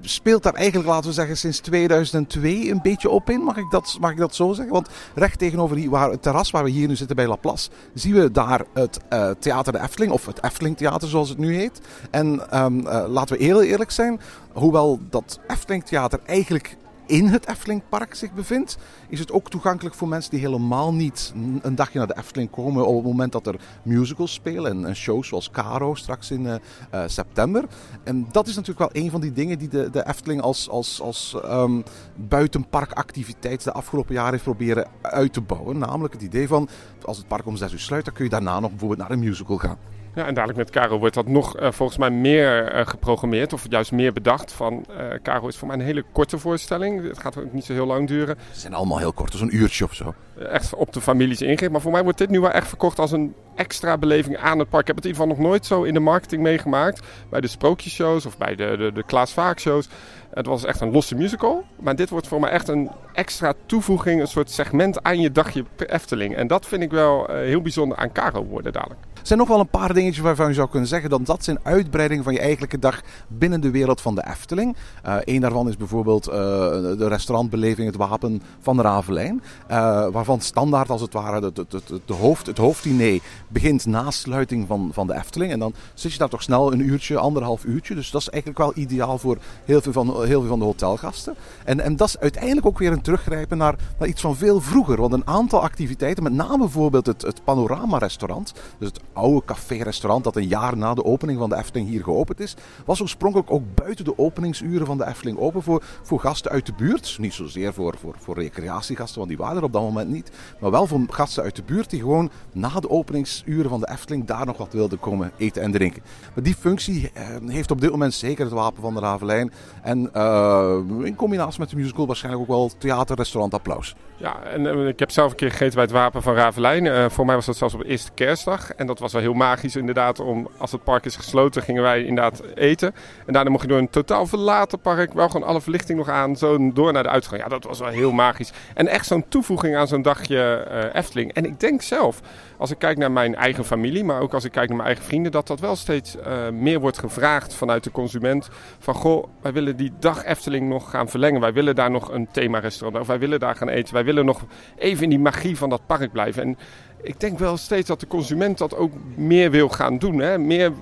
speelt 0.00 0.42
daar 0.42 0.54
eigenlijk, 0.54 0.88
laten 0.88 1.08
we 1.08 1.14
zeggen, 1.14 1.36
sinds 1.36 1.58
2002 1.58 2.70
een 2.70 2.82
beetje 2.82 3.10
op 3.10 3.30
in. 3.30 3.40
Mag 3.40 3.56
ik 3.56 3.70
dat, 3.70 3.96
mag 4.00 4.10
ik 4.10 4.16
dat 4.16 4.34
zo 4.34 4.52
zeggen? 4.52 4.74
Want 4.74 4.88
recht 5.14 5.38
tegenover 5.38 5.76
die, 5.76 5.90
waar, 5.90 6.10
het 6.10 6.22
terras 6.22 6.50
waar 6.50 6.64
we 6.64 6.70
hier 6.70 6.88
nu 6.88 6.96
zitten 6.96 7.16
bij 7.16 7.26
Laplace, 7.26 7.70
zien 7.94 8.14
we 8.14 8.30
daar 8.30 8.64
het 8.74 9.00
uh, 9.12 9.30
Theater 9.38 9.72
de 9.72 9.80
Efteling, 9.80 10.12
of 10.12 10.26
het 10.26 10.44
Efteling 10.44 10.76
Theater 10.76 11.08
zoals 11.08 11.28
het 11.28 11.38
nu 11.38 11.54
heet. 11.54 11.80
En 12.10 12.58
um, 12.64 12.78
uh, 12.78 13.04
laten 13.08 13.36
we 13.36 13.44
heel 13.44 13.62
eerlijk 13.62 13.90
zijn, 13.90 14.20
hoewel 14.52 14.98
dat 15.10 15.40
Efteling 15.46 15.84
Theater 15.84 16.20
eigenlijk 16.26 16.76
in 17.08 17.26
het 17.26 17.48
Eftelingpark 17.48 18.14
zich 18.14 18.32
bevindt, 18.32 18.78
is 19.08 19.18
het 19.18 19.32
ook 19.32 19.50
toegankelijk 19.50 19.94
voor 19.94 20.08
mensen 20.08 20.30
die 20.30 20.40
helemaal 20.40 20.94
niet 20.94 21.32
een 21.62 21.74
dagje 21.74 21.98
naar 21.98 22.06
de 22.06 22.16
Efteling 22.16 22.50
komen 22.50 22.86
op 22.86 22.94
het 22.94 23.04
moment 23.04 23.32
dat 23.32 23.46
er 23.46 23.60
musicals 23.82 24.32
spelen 24.32 24.84
en, 24.84 24.96
shows 24.96 25.28
zoals 25.28 25.50
Caro 25.50 25.94
straks 25.94 26.30
in 26.30 26.44
uh, 26.44 26.54
uh, 26.94 27.02
september. 27.06 27.64
En 28.04 28.26
dat 28.30 28.46
is 28.46 28.56
natuurlijk 28.56 28.92
wel 28.92 29.02
een 29.02 29.10
van 29.10 29.20
die 29.20 29.32
dingen 29.32 29.58
die 29.58 29.68
de, 29.68 29.90
de 29.90 30.06
Efteling 30.06 30.40
als, 30.40 30.68
als, 30.68 31.00
als 31.00 31.36
um, 31.44 31.82
buitenparkactiviteit 32.16 33.64
de 33.64 33.72
afgelopen 33.72 34.14
jaren 34.14 34.32
heeft 34.32 34.44
proberen 34.44 34.86
uit 35.02 35.32
te 35.32 35.40
bouwen. 35.40 35.78
Namelijk 35.78 36.14
het 36.14 36.22
idee 36.22 36.48
van 36.48 36.68
als 37.04 37.16
het 37.16 37.28
park 37.28 37.46
om 37.46 37.56
6 37.56 37.72
uur 37.72 37.78
sluit, 37.78 38.04
dan 38.04 38.14
kun 38.14 38.24
je 38.24 38.30
daarna 38.30 38.60
nog 38.60 38.70
bijvoorbeeld 38.70 39.00
naar 39.00 39.10
een 39.10 39.18
musical 39.18 39.56
gaan. 39.56 39.78
Ja, 40.14 40.26
en 40.26 40.34
dadelijk 40.34 40.58
met 40.58 40.70
Caro 40.70 40.98
wordt 40.98 41.14
dat 41.14 41.26
nog 41.26 41.60
uh, 41.60 41.70
volgens 41.70 41.98
mij 41.98 42.10
meer 42.10 42.74
uh, 42.74 42.86
geprogrammeerd 42.86 43.52
of 43.52 43.66
juist 43.68 43.92
meer 43.92 44.12
bedacht. 44.12 44.52
Van 44.52 44.84
uh, 44.90 44.96
Caro 45.22 45.48
is 45.48 45.56
voor 45.56 45.68
mij 45.68 45.76
een 45.76 45.84
hele 45.84 46.04
korte 46.12 46.38
voorstelling. 46.38 47.08
Het 47.08 47.18
gaat 47.18 47.38
ook 47.38 47.52
niet 47.52 47.64
zo 47.64 47.72
heel 47.72 47.86
lang 47.86 48.08
duren. 48.08 48.36
Ze 48.52 48.60
zijn 48.60 48.74
allemaal 48.74 48.98
heel 48.98 49.12
kort, 49.12 49.32
dus 49.32 49.40
een 49.40 49.56
uurtje 49.56 49.84
of 49.84 49.94
zo. 49.94 50.14
Echt 50.38 50.74
op 50.74 50.92
de 50.92 51.00
families 51.00 51.42
ingericht. 51.42 51.72
Maar 51.72 51.80
voor 51.80 51.92
mij 51.92 52.02
wordt 52.02 52.18
dit 52.18 52.30
nu 52.30 52.40
wel 52.40 52.50
echt 52.50 52.68
verkocht 52.68 52.98
als 52.98 53.12
een 53.12 53.34
extra 53.54 53.98
beleving 53.98 54.36
aan 54.36 54.58
het 54.58 54.68
park. 54.68 54.80
Ik 54.80 54.86
heb 54.86 54.96
het 54.96 55.04
in 55.04 55.10
ieder 55.10 55.26
geval 55.26 55.42
nog 55.42 55.50
nooit 55.50 55.66
zo 55.66 55.82
in 55.82 55.94
de 55.94 56.00
marketing 56.00 56.42
meegemaakt. 56.42 57.06
Bij 57.30 57.40
de 57.40 57.48
sprookjeshows 57.48 58.26
of 58.26 58.38
bij 58.38 58.54
de, 58.54 58.76
de, 58.78 58.92
de 58.92 59.02
Klaas 59.02 59.32
Vaak 59.32 59.60
shows. 59.60 59.88
Het 60.30 60.46
was 60.46 60.64
echt 60.64 60.80
een 60.80 60.90
losse 60.90 61.14
musical. 61.14 61.64
Maar 61.76 61.96
dit 61.96 62.10
wordt 62.10 62.26
voor 62.26 62.40
mij 62.40 62.50
echt 62.50 62.68
een 62.68 62.90
extra 63.12 63.52
toevoeging. 63.66 64.20
Een 64.20 64.26
soort 64.26 64.50
segment 64.50 65.02
aan 65.02 65.20
je 65.20 65.32
dagje 65.32 65.64
Efteling. 65.76 66.36
En 66.36 66.46
dat 66.46 66.66
vind 66.66 66.82
ik 66.82 66.90
wel 66.90 67.26
heel 67.30 67.62
bijzonder 67.62 67.98
aan 67.98 68.12
Caro 68.12 68.44
worden 68.44 68.72
dadelijk. 68.72 69.00
Zijn 69.28 69.40
nog 69.40 69.48
wel 69.48 69.60
een 69.60 69.68
paar 69.68 69.94
dingetjes 69.94 70.22
waarvan 70.22 70.48
je 70.48 70.54
zou 70.54 70.68
kunnen 70.68 70.88
zeggen 70.88 71.10
dat 71.10 71.26
dat 71.26 71.44
zijn 71.44 71.58
uitbreiding 71.62 72.24
van 72.24 72.32
je 72.32 72.38
eigenlijke 72.38 72.78
dag 72.78 73.00
binnen 73.26 73.60
de 73.60 73.70
wereld 73.70 74.00
van 74.00 74.14
de 74.14 74.26
Efteling. 74.26 74.76
Uh, 75.06 75.16
een 75.24 75.40
daarvan 75.40 75.68
is 75.68 75.76
bijvoorbeeld 75.76 76.28
uh, 76.28 76.34
de 76.34 77.08
restaurantbeleving 77.08 77.86
Het 77.86 77.96
Wapen 77.96 78.42
van 78.60 78.80
Ravelijn. 78.80 79.42
Uh, 79.70 80.08
waarvan 80.08 80.40
standaard 80.40 80.90
als 80.90 81.00
het 81.00 81.12
ware 81.12 81.44
het, 81.44 81.56
het, 81.56 81.72
het, 81.72 82.16
hoofd, 82.16 82.46
het 82.46 82.58
hoofddiner 82.58 83.20
begint 83.48 83.86
na 83.86 84.10
sluiting 84.10 84.66
van, 84.66 84.90
van 84.92 85.06
de 85.06 85.14
Efteling. 85.14 85.52
En 85.52 85.58
dan 85.58 85.74
zit 85.94 86.12
je 86.12 86.18
daar 86.18 86.28
toch 86.28 86.42
snel 86.42 86.72
een 86.72 86.88
uurtje, 86.88 87.18
anderhalf 87.18 87.64
uurtje. 87.64 87.94
Dus 87.94 88.10
dat 88.10 88.20
is 88.20 88.28
eigenlijk 88.28 88.62
wel 88.62 88.72
ideaal 88.74 89.18
voor 89.18 89.38
heel 89.64 89.80
veel 89.80 89.92
van, 89.92 90.06
heel 90.06 90.40
veel 90.40 90.48
van 90.48 90.58
de 90.58 90.64
hotelgasten. 90.64 91.34
En, 91.64 91.80
en 91.80 91.96
dat 91.96 92.08
is 92.08 92.18
uiteindelijk 92.18 92.66
ook 92.66 92.78
weer 92.78 92.92
een 92.92 93.02
teruggrijpen 93.02 93.58
naar, 93.58 93.74
naar 93.98 94.08
iets 94.08 94.20
van 94.20 94.36
veel 94.36 94.60
vroeger. 94.60 95.00
Want 95.00 95.12
een 95.12 95.26
aantal 95.26 95.62
activiteiten, 95.62 96.22
met 96.22 96.32
name 96.32 96.58
bijvoorbeeld 96.58 97.06
het, 97.06 97.22
het 97.22 97.44
Panorama-restaurant, 97.44 98.52
dus 98.78 98.88
het 98.88 99.00
oude 99.18 99.42
café-restaurant 99.44 100.24
dat 100.24 100.36
een 100.36 100.48
jaar 100.48 100.76
na 100.76 100.94
de 100.94 101.04
opening 101.04 101.38
van 101.38 101.48
de 101.48 101.56
Efteling 101.56 101.88
hier 101.88 102.02
geopend 102.02 102.40
is, 102.40 102.54
was 102.84 103.02
oorspronkelijk 103.02 103.50
ook 103.50 103.62
buiten 103.74 104.04
de 104.04 104.18
openingsuren 104.18 104.86
van 104.86 104.98
de 104.98 105.06
Efteling 105.06 105.38
open 105.38 105.62
voor, 105.62 105.82
voor 106.02 106.20
gasten 106.20 106.50
uit 106.50 106.66
de 106.66 106.72
buurt. 106.76 107.16
Niet 107.20 107.34
zozeer 107.34 107.74
voor, 107.74 107.94
voor, 107.98 108.14
voor 108.18 108.34
recreatiegasten, 108.34 109.16
want 109.18 109.28
die 109.28 109.38
waren 109.38 109.56
er 109.56 109.62
op 109.62 109.72
dat 109.72 109.82
moment 109.82 110.10
niet. 110.10 110.30
Maar 110.60 110.70
wel 110.70 110.86
voor 110.86 111.00
gasten 111.08 111.42
uit 111.42 111.56
de 111.56 111.62
buurt 111.62 111.90
die 111.90 112.00
gewoon 112.00 112.30
na 112.52 112.80
de 112.80 112.90
openingsuren 112.90 113.70
van 113.70 113.80
de 113.80 113.88
Efteling 113.90 114.26
daar 114.26 114.46
nog 114.46 114.56
wat 114.56 114.72
wilden 114.72 115.00
komen 115.00 115.32
eten 115.36 115.62
en 115.62 115.72
drinken. 115.72 116.02
Maar 116.34 116.44
die 116.44 116.54
functie 116.54 117.10
eh, 117.14 117.24
heeft 117.46 117.70
op 117.70 117.80
dit 117.80 117.90
moment 117.90 118.14
zeker 118.14 118.44
het 118.44 118.54
Wapen 118.54 118.82
van 118.82 118.94
de 118.94 119.00
Ravelijn. 119.00 119.52
En 119.82 120.10
uh, 120.14 120.78
in 121.02 121.16
combinatie 121.16 121.60
met 121.60 121.70
de 121.70 121.76
musical 121.76 122.06
waarschijnlijk 122.06 122.42
ook 122.42 122.56
wel 122.56 122.70
theater, 122.78 123.16
restaurant, 123.16 123.54
applaus. 123.54 123.94
Ja, 124.16 124.42
en 124.42 124.64
uh, 124.64 124.88
ik 124.88 124.98
heb 124.98 125.10
zelf 125.10 125.30
een 125.30 125.36
keer 125.36 125.50
gegeten 125.50 125.74
bij 125.74 125.82
het 125.82 125.92
Wapen 125.92 126.22
van 126.22 126.34
Ravelijn. 126.34 127.10
Voor 127.10 127.26
mij 127.26 127.34
was 127.34 127.46
dat 127.46 127.56
zelfs 127.56 127.74
op 127.74 127.80
de 127.80 127.86
eerste 127.86 128.10
kerstdag. 128.14 128.72
En 128.72 128.86
dat 128.86 128.98
was 128.98 129.07
wel 129.12 129.22
heel 129.22 129.34
magisch 129.34 129.76
inderdaad. 129.76 130.20
Om, 130.20 130.48
als 130.56 130.72
het 130.72 130.84
park 130.84 131.04
is 131.04 131.16
gesloten, 131.16 131.62
gingen 131.62 131.82
wij 131.82 132.04
inderdaad 132.04 132.42
eten. 132.54 132.94
En 133.26 133.32
daarna 133.32 133.50
mocht 133.50 133.62
je 133.62 133.68
door 133.68 133.78
een 133.78 133.90
totaal 133.90 134.26
verlaten 134.26 134.80
park, 134.80 135.12
wel 135.12 135.28
gewoon 135.28 135.46
alle 135.46 135.60
verlichting 135.60 135.98
nog 135.98 136.08
aan, 136.08 136.36
zo 136.36 136.72
door 136.72 136.92
naar 136.92 137.02
de 137.02 137.08
uitgang. 137.08 137.42
Ja, 137.42 137.48
dat 137.48 137.64
was 137.64 137.78
wel 137.78 137.88
heel 137.88 138.12
magisch. 138.12 138.52
En 138.74 138.88
echt 138.88 139.06
zo'n 139.06 139.28
toevoeging 139.28 139.76
aan 139.76 139.88
zo'n 139.88 140.02
dagje 140.02 140.66
uh, 140.70 140.94
Efteling. 140.94 141.32
En 141.32 141.44
ik 141.44 141.60
denk 141.60 141.82
zelf, 141.82 142.20
als 142.56 142.70
ik 142.70 142.78
kijk 142.78 142.98
naar 142.98 143.12
mijn 143.12 143.34
eigen 143.34 143.64
familie, 143.64 144.04
maar 144.04 144.20
ook 144.20 144.34
als 144.34 144.44
ik 144.44 144.52
kijk 144.52 144.68
naar 144.68 144.76
mijn 144.76 144.88
eigen 144.88 145.06
vrienden, 145.06 145.32
dat 145.32 145.46
dat 145.46 145.60
wel 145.60 145.76
steeds 145.76 146.16
uh, 146.16 146.48
meer 146.48 146.80
wordt 146.80 146.98
gevraagd 146.98 147.54
vanuit 147.54 147.84
de 147.84 147.90
consument. 147.90 148.48
Van 148.78 148.94
goh, 148.94 149.26
wij 149.40 149.52
willen 149.52 149.76
die 149.76 149.92
dag 149.98 150.24
Efteling 150.24 150.68
nog 150.68 150.90
gaan 150.90 151.08
verlengen. 151.08 151.40
Wij 151.40 151.52
willen 151.52 151.74
daar 151.74 151.90
nog 151.90 152.12
een 152.12 152.28
thema-restaurant, 152.30 153.00
of 153.02 153.06
wij 153.06 153.18
willen 153.18 153.40
daar 153.40 153.54
gaan 153.54 153.68
eten. 153.68 153.94
Wij 153.94 154.04
willen 154.04 154.24
nog 154.24 154.44
even 154.76 155.02
in 155.02 155.08
die 155.08 155.18
magie 155.18 155.56
van 155.56 155.68
dat 155.68 155.86
park 155.86 156.12
blijven. 156.12 156.42
En 156.42 156.58
ik 157.02 157.20
denk 157.20 157.38
wel 157.38 157.56
steeds 157.56 157.88
dat 157.88 158.00
de 158.00 158.06
consument 158.06 158.58
dat 158.58 158.76
ook 158.76 158.92
meer 159.16 159.50
wil 159.50 159.68
gaan 159.68 159.98
doen. 159.98 160.18
Hè? 160.18 160.38
Meer 160.38 160.72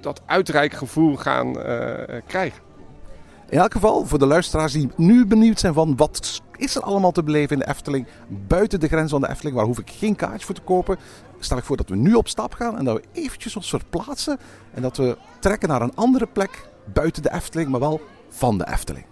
dat 0.00 0.22
uitreikgevoel 0.26 1.16
gaan 1.16 1.48
uh, 1.48 1.92
krijgen. 2.26 2.64
In 3.48 3.58
elk 3.58 3.72
geval, 3.72 4.06
voor 4.06 4.18
de 4.18 4.26
luisteraars 4.26 4.72
die 4.72 4.90
nu 4.96 5.26
benieuwd 5.26 5.60
zijn 5.60 5.74
van 5.74 5.96
wat 5.96 6.42
is 6.56 6.76
er 6.76 6.82
allemaal 6.82 7.12
te 7.12 7.22
beleven 7.22 7.56
in 7.56 7.58
de 7.58 7.68
Efteling, 7.68 8.06
buiten 8.28 8.80
de 8.80 8.88
grens 8.88 9.10
van 9.10 9.20
de 9.20 9.28
Efteling, 9.28 9.56
waar 9.56 9.64
hoef 9.64 9.78
ik 9.78 9.90
geen 9.90 10.16
kaartje 10.16 10.46
voor 10.46 10.54
te 10.54 10.60
kopen, 10.60 10.98
stel 11.38 11.58
ik 11.58 11.64
voor 11.64 11.76
dat 11.76 11.88
we 11.88 11.96
nu 11.96 12.14
op 12.14 12.28
stap 12.28 12.54
gaan 12.54 12.78
en 12.78 12.84
dat 12.84 12.96
we 12.96 13.20
eventjes 13.20 13.56
ons 13.56 13.68
verplaatsen 13.68 14.38
en 14.74 14.82
dat 14.82 14.96
we 14.96 15.16
trekken 15.40 15.68
naar 15.68 15.82
een 15.82 15.94
andere 15.94 16.26
plek 16.26 16.68
buiten 16.92 17.22
de 17.22 17.32
Efteling, 17.32 17.68
maar 17.68 17.80
wel 17.80 18.00
van 18.28 18.58
de 18.58 18.68
Efteling. 18.68 19.04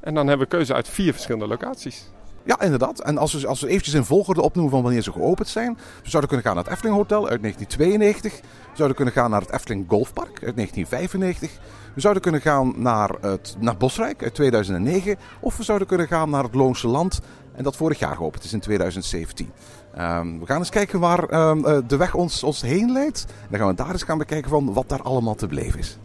En 0.00 0.14
dan 0.14 0.26
hebben 0.26 0.46
we 0.46 0.56
keuze 0.56 0.74
uit 0.74 0.88
vier 0.88 1.12
verschillende 1.12 1.46
locaties. 1.46 2.10
Ja, 2.50 2.60
inderdaad. 2.60 3.00
En 3.00 3.18
als 3.18 3.32
we, 3.32 3.46
als 3.46 3.60
we 3.60 3.68
eventjes 3.68 3.94
in 3.94 4.04
volgorde 4.04 4.42
opnoemen 4.42 4.72
van 4.72 4.82
wanneer 4.82 5.02
ze 5.02 5.12
geopend 5.12 5.48
zijn. 5.48 5.74
We 6.02 6.10
zouden 6.10 6.28
kunnen 6.30 6.46
gaan 6.46 6.54
naar 6.54 6.64
het 6.64 6.72
Efteling 6.72 6.96
Hotel 6.96 7.28
uit 7.28 7.42
1992. 7.42 8.40
We 8.40 8.76
zouden 8.76 8.96
kunnen 8.96 9.14
gaan 9.14 9.30
naar 9.30 9.40
het 9.40 9.50
Efteling 9.50 9.84
Golfpark 9.88 10.42
uit 10.42 10.56
1995. 10.56 11.50
We 11.94 12.00
zouden 12.00 12.22
kunnen 12.22 12.40
gaan 12.40 12.74
naar, 12.76 13.10
het, 13.20 13.56
naar 13.58 13.76
Bosrijk 13.76 14.22
uit 14.22 14.34
2009. 14.34 15.16
Of 15.40 15.56
we 15.56 15.62
zouden 15.62 15.86
kunnen 15.86 16.06
gaan 16.06 16.30
naar 16.30 16.42
het 16.42 16.54
Loonse 16.54 16.88
Land. 16.88 17.20
En 17.52 17.64
dat 17.64 17.76
vorig 17.76 17.98
jaar 17.98 18.16
geopend 18.16 18.44
is 18.44 18.52
in 18.52 18.60
2017. 18.60 19.50
Um, 19.98 20.40
we 20.40 20.46
gaan 20.46 20.58
eens 20.58 20.70
kijken 20.70 21.00
waar 21.00 21.48
um, 21.48 21.86
de 21.86 21.96
weg 21.96 22.14
ons, 22.14 22.42
ons 22.42 22.60
heen 22.60 22.92
leidt. 22.92 23.26
En 23.28 23.46
dan 23.50 23.58
gaan 23.58 23.68
we 23.68 23.74
daar 23.74 23.92
eens 23.92 24.02
gaan 24.02 24.18
bekijken 24.18 24.50
van 24.50 24.72
wat 24.72 24.88
daar 24.88 25.02
allemaal 25.02 25.34
te 25.34 25.46
beleven 25.46 25.78
is. 25.78 25.98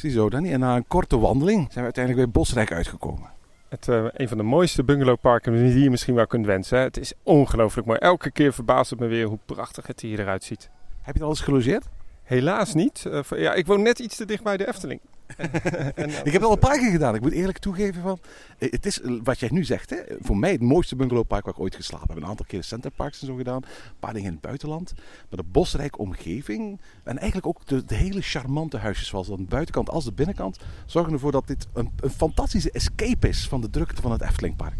Ziezo, 0.00 0.28
Danny. 0.28 0.52
En 0.52 0.60
na 0.60 0.76
een 0.76 0.86
korte 0.86 1.18
wandeling 1.18 1.58
zijn 1.58 1.74
we 1.74 1.80
uiteindelijk 1.80 2.24
bij 2.24 2.32
Bosrijk 2.40 2.72
uitgekomen. 2.72 3.30
Het, 3.68 3.86
uh, 3.86 4.04
een 4.12 4.28
van 4.28 4.36
de 4.36 4.42
mooiste 4.42 4.84
bungalowparken 4.84 5.52
die 5.52 5.82
je 5.82 5.90
misschien 5.90 6.14
wel 6.14 6.26
kunt 6.26 6.46
wensen. 6.46 6.78
Het 6.78 6.96
is 6.96 7.12
ongelooflijk 7.22 7.86
mooi. 7.86 7.98
Elke 7.98 8.30
keer 8.30 8.52
verbaast 8.52 8.90
het 8.90 8.98
me 8.98 9.06
weer 9.06 9.26
hoe 9.26 9.38
prachtig 9.44 9.86
het 9.86 10.00
hier 10.00 10.20
eruit 10.20 10.44
ziet. 10.44 10.70
Heb 10.96 11.04
je 11.04 11.12
het 11.12 11.22
al 11.22 11.28
eens 11.28 11.40
gelogeerd? 11.40 11.88
Helaas 12.22 12.74
niet. 12.74 13.04
Uh, 13.06 13.20
ja, 13.36 13.54
ik 13.54 13.66
woon 13.66 13.82
net 13.82 13.98
iets 13.98 14.16
te 14.16 14.24
dicht 14.24 14.42
bij 14.42 14.56
de 14.56 14.68
Efteling. 14.68 15.00
ik 16.24 16.32
heb 16.32 16.32
het 16.32 16.42
al 16.44 16.52
een 16.52 16.58
paar 16.58 16.78
keer 16.78 16.90
gedaan. 16.90 17.14
Ik 17.14 17.20
moet 17.20 17.32
eerlijk 17.32 17.58
toegeven 17.58 18.02
van... 18.02 18.18
eh, 18.58 18.70
Het 18.70 18.86
is 18.86 19.00
eh, 19.00 19.12
wat 19.22 19.38
jij 19.38 19.48
nu 19.52 19.64
zegt. 19.64 19.90
Hè, 19.90 19.96
voor 20.20 20.36
mij 20.36 20.52
het 20.52 20.60
mooiste 20.60 20.96
bungalowpark 20.96 21.44
waar 21.44 21.54
ik 21.54 21.60
ooit 21.60 21.74
geslapen 21.74 22.08
heb. 22.08 22.16
Een 22.16 22.28
aantal 22.28 22.46
keer 22.46 22.64
centerparks 22.64 23.20
en 23.20 23.26
zo 23.26 23.34
gedaan. 23.34 23.62
Een 23.62 23.94
paar 23.98 24.12
dingen 24.12 24.26
in 24.28 24.32
het 24.34 24.42
buitenland. 24.42 24.92
Maar 24.96 25.38
de 25.40 25.48
bosrijke 25.52 25.98
omgeving. 25.98 26.80
En 27.04 27.18
eigenlijk 27.18 27.46
ook 27.46 27.66
de, 27.66 27.84
de 27.84 27.94
hele 27.94 28.20
charmante 28.20 28.76
huisjes. 28.78 29.08
Zoals 29.08 29.30
aan 29.30 29.36
de 29.36 29.42
buitenkant 29.42 29.90
als 29.90 30.04
de 30.04 30.12
binnenkant. 30.12 30.58
Zorgen 30.86 31.12
ervoor 31.12 31.32
dat 31.32 31.46
dit 31.46 31.66
een, 31.72 31.90
een 32.00 32.10
fantastische 32.10 32.70
escape 32.70 33.28
is 33.28 33.48
van 33.48 33.60
de 33.60 33.70
drukte 33.70 34.02
van 34.02 34.12
het 34.12 34.20
Eftelingpark. 34.22 34.74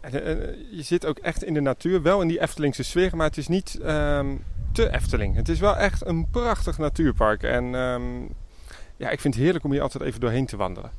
En, 0.00 0.12
eh, 0.24 0.54
je 0.70 0.82
zit 0.82 1.06
ook 1.06 1.18
echt 1.18 1.44
in 1.44 1.54
de 1.54 1.60
natuur, 1.60 2.02
wel 2.02 2.22
in 2.22 2.28
die 2.28 2.40
Eftelingse 2.40 2.82
sfeer, 2.82 3.16
maar 3.16 3.26
het 3.26 3.36
is 3.36 3.48
niet 3.48 3.78
ehm, 3.82 4.36
te 4.72 4.90
Efteling. 4.92 5.34
Het 5.36 5.48
is 5.48 5.60
wel 5.60 5.76
echt 5.76 6.06
een 6.06 6.30
prachtig 6.30 6.78
natuurpark. 6.78 7.42
En 7.42 7.74
ehm, 7.74 8.02
ja, 9.00 9.10
ik 9.10 9.20
vind 9.20 9.34
het 9.34 9.42
heerlijk 9.42 9.64
om 9.64 9.72
hier 9.72 9.82
altijd 9.82 10.04
even 10.04 10.20
doorheen 10.20 10.46
te 10.46 10.56
wandelen. 10.56 10.90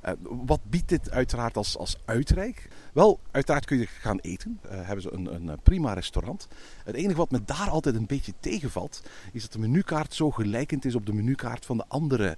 Eh, 0.00 0.12
wat 0.22 0.60
biedt 0.62 0.88
dit 0.88 1.10
uiteraard 1.10 1.56
als, 1.56 1.76
als 1.76 1.96
uitrijk? 2.04 2.68
Wel, 2.92 3.20
uiteraard 3.30 3.64
kun 3.64 3.78
je 3.78 3.86
gaan 3.86 4.18
eten. 4.18 4.60
Eh, 4.62 4.76
hebben 4.76 5.02
ze 5.02 5.12
een, 5.12 5.34
een 5.34 5.48
eh, 5.48 5.56
prima 5.62 5.92
restaurant. 5.92 6.48
Het 6.84 6.94
enige 6.94 7.16
wat 7.16 7.30
me 7.30 7.44
daar 7.44 7.70
altijd 7.70 7.94
een 7.94 8.06
beetje 8.06 8.32
tegenvalt, 8.40 9.02
is 9.32 9.42
dat 9.42 9.52
de 9.52 9.58
menukaart 9.58 10.14
zo 10.14 10.30
gelijkend 10.30 10.84
is 10.84 10.94
op 10.94 11.06
de 11.06 11.12
menukaart 11.12 11.66
van 11.66 11.76
de 11.76 11.84
andere 11.88 12.36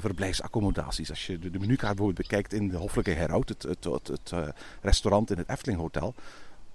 verblijfsaccommodaties. 0.00 1.10
Als 1.10 1.26
je 1.26 1.38
de, 1.38 1.50
menukaart 1.58 1.96
bijvoorbeeld 1.96 2.28
bekijkt 2.28 2.52
in 2.52 2.68
de 2.68 2.76
Hoffelijke 2.76 3.10
Herhout, 3.10 3.48
het, 3.48 3.62
het, 3.62 3.84
het, 3.84 4.32
restaurant 4.80 5.30
in 5.30 5.38
het 5.38 5.48
Efteling 5.48 5.80
Hotel, 5.80 6.14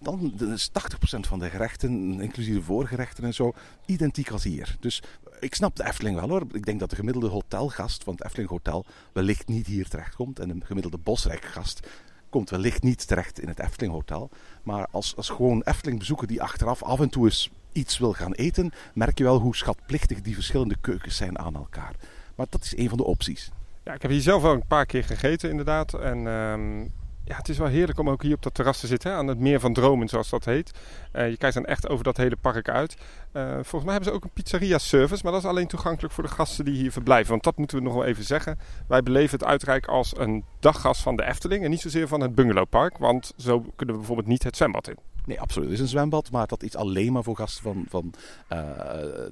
dan 0.01 0.51
is 0.51 0.69
80% 0.69 1.19
van 1.19 1.39
de 1.39 1.49
gerechten, 1.49 2.21
inclusief 2.21 2.55
de 2.55 2.61
voorgerechten 2.61 3.23
en 3.23 3.33
zo, 3.33 3.53
identiek 3.85 4.29
als 4.29 4.43
hier. 4.43 4.75
Dus 4.79 5.03
ik 5.39 5.55
snap 5.55 5.75
de 5.75 5.85
Efteling 5.85 6.19
wel 6.19 6.29
hoor. 6.29 6.45
Ik 6.51 6.65
denk 6.65 6.79
dat 6.79 6.89
de 6.89 6.95
gemiddelde 6.95 7.27
hotelgast 7.27 8.03
van 8.03 8.13
het 8.13 8.23
Efteling 8.23 8.49
Hotel 8.49 8.85
wellicht 9.11 9.47
niet 9.47 9.67
hier 9.67 9.87
terechtkomt. 9.87 10.39
En 10.39 10.59
de 10.59 10.65
gemiddelde 10.65 10.97
Bosrijk-gast 10.97 11.87
komt 12.29 12.49
wellicht 12.49 12.83
niet 12.83 13.07
terecht 13.07 13.39
in 13.39 13.47
het 13.47 13.59
Efteling 13.59 13.93
Hotel. 13.93 14.29
Maar 14.63 14.87
als, 14.91 15.15
als 15.15 15.29
gewoon 15.29 15.61
Efteling 15.61 15.99
bezoeker 15.99 16.27
die 16.27 16.41
achteraf 16.41 16.83
af 16.83 16.99
en 16.99 17.09
toe 17.09 17.25
eens 17.25 17.49
iets 17.71 17.97
wil 17.97 18.13
gaan 18.13 18.33
eten, 18.33 18.71
merk 18.93 19.17
je 19.17 19.23
wel 19.23 19.39
hoe 19.39 19.55
schatplichtig 19.55 20.21
die 20.21 20.33
verschillende 20.33 20.75
keukens 20.81 21.15
zijn 21.15 21.39
aan 21.39 21.55
elkaar. 21.55 21.95
Maar 22.35 22.45
dat 22.49 22.63
is 22.63 22.77
een 22.77 22.89
van 22.89 22.97
de 22.97 23.03
opties. 23.03 23.51
Ja, 23.83 23.93
ik 23.93 24.01
heb 24.01 24.11
hier 24.11 24.21
zelf 24.21 24.41
wel 24.41 24.53
een 24.53 24.67
paar 24.67 24.85
keer 24.85 25.03
gegeten 25.03 25.49
inderdaad. 25.49 25.93
En 25.93 26.27
ehm, 26.27 26.85
ja, 27.31 27.37
het 27.37 27.49
is 27.49 27.57
wel 27.57 27.67
heerlijk 27.67 27.99
om 27.99 28.09
ook 28.09 28.21
hier 28.21 28.35
op 28.35 28.43
dat 28.43 28.53
terras 28.53 28.79
te 28.79 28.87
zitten, 28.87 29.13
aan 29.13 29.27
het 29.27 29.39
meer 29.39 29.59
van 29.59 29.73
dromen 29.73 30.07
zoals 30.07 30.29
dat 30.29 30.45
heet. 30.45 30.71
Eh, 31.11 31.29
je 31.29 31.37
kijkt 31.37 31.55
dan 31.55 31.65
echt 31.65 31.89
over 31.89 32.03
dat 32.03 32.17
hele 32.17 32.35
park 32.35 32.69
uit. 32.69 32.95
Eh, 33.31 33.43
volgens 33.51 33.83
mij 33.83 33.91
hebben 33.91 34.09
ze 34.09 34.15
ook 34.15 34.23
een 34.23 34.33
pizzeria 34.33 34.77
service, 34.77 35.23
maar 35.23 35.31
dat 35.31 35.41
is 35.41 35.47
alleen 35.47 35.67
toegankelijk 35.67 36.13
voor 36.13 36.23
de 36.23 36.29
gasten 36.29 36.65
die 36.65 36.73
hier 36.73 36.91
verblijven. 36.91 37.29
Want 37.31 37.43
dat 37.43 37.57
moeten 37.57 37.77
we 37.77 37.83
nog 37.83 37.93
wel 37.93 38.05
even 38.05 38.23
zeggen. 38.23 38.59
Wij 38.87 39.03
beleven 39.03 39.39
het 39.39 39.47
uitrijk 39.47 39.85
als 39.87 40.17
een 40.17 40.45
daggast 40.59 41.01
van 41.01 41.15
de 41.15 41.23
Efteling 41.23 41.63
en 41.63 41.69
niet 41.69 41.81
zozeer 41.81 42.07
van 42.07 42.21
het 42.21 42.35
bungalowpark. 42.35 42.97
Want 42.97 43.33
zo 43.37 43.59
kunnen 43.59 43.95
we 43.95 44.01
bijvoorbeeld 44.01 44.27
niet 44.27 44.43
het 44.43 44.57
zwembad 44.57 44.87
in. 44.87 44.97
Nee, 45.25 45.41
absoluut. 45.41 45.69
Het 45.69 45.77
is 45.77 45.83
een 45.83 45.91
zwembad, 45.91 46.31
maar 46.31 46.47
dat 46.47 46.63
is 46.63 46.75
alleen 46.75 47.11
maar 47.11 47.23
voor 47.23 47.35
gasten 47.35 47.63
van, 47.63 47.85
van 47.87 48.13
eh, 48.47 48.57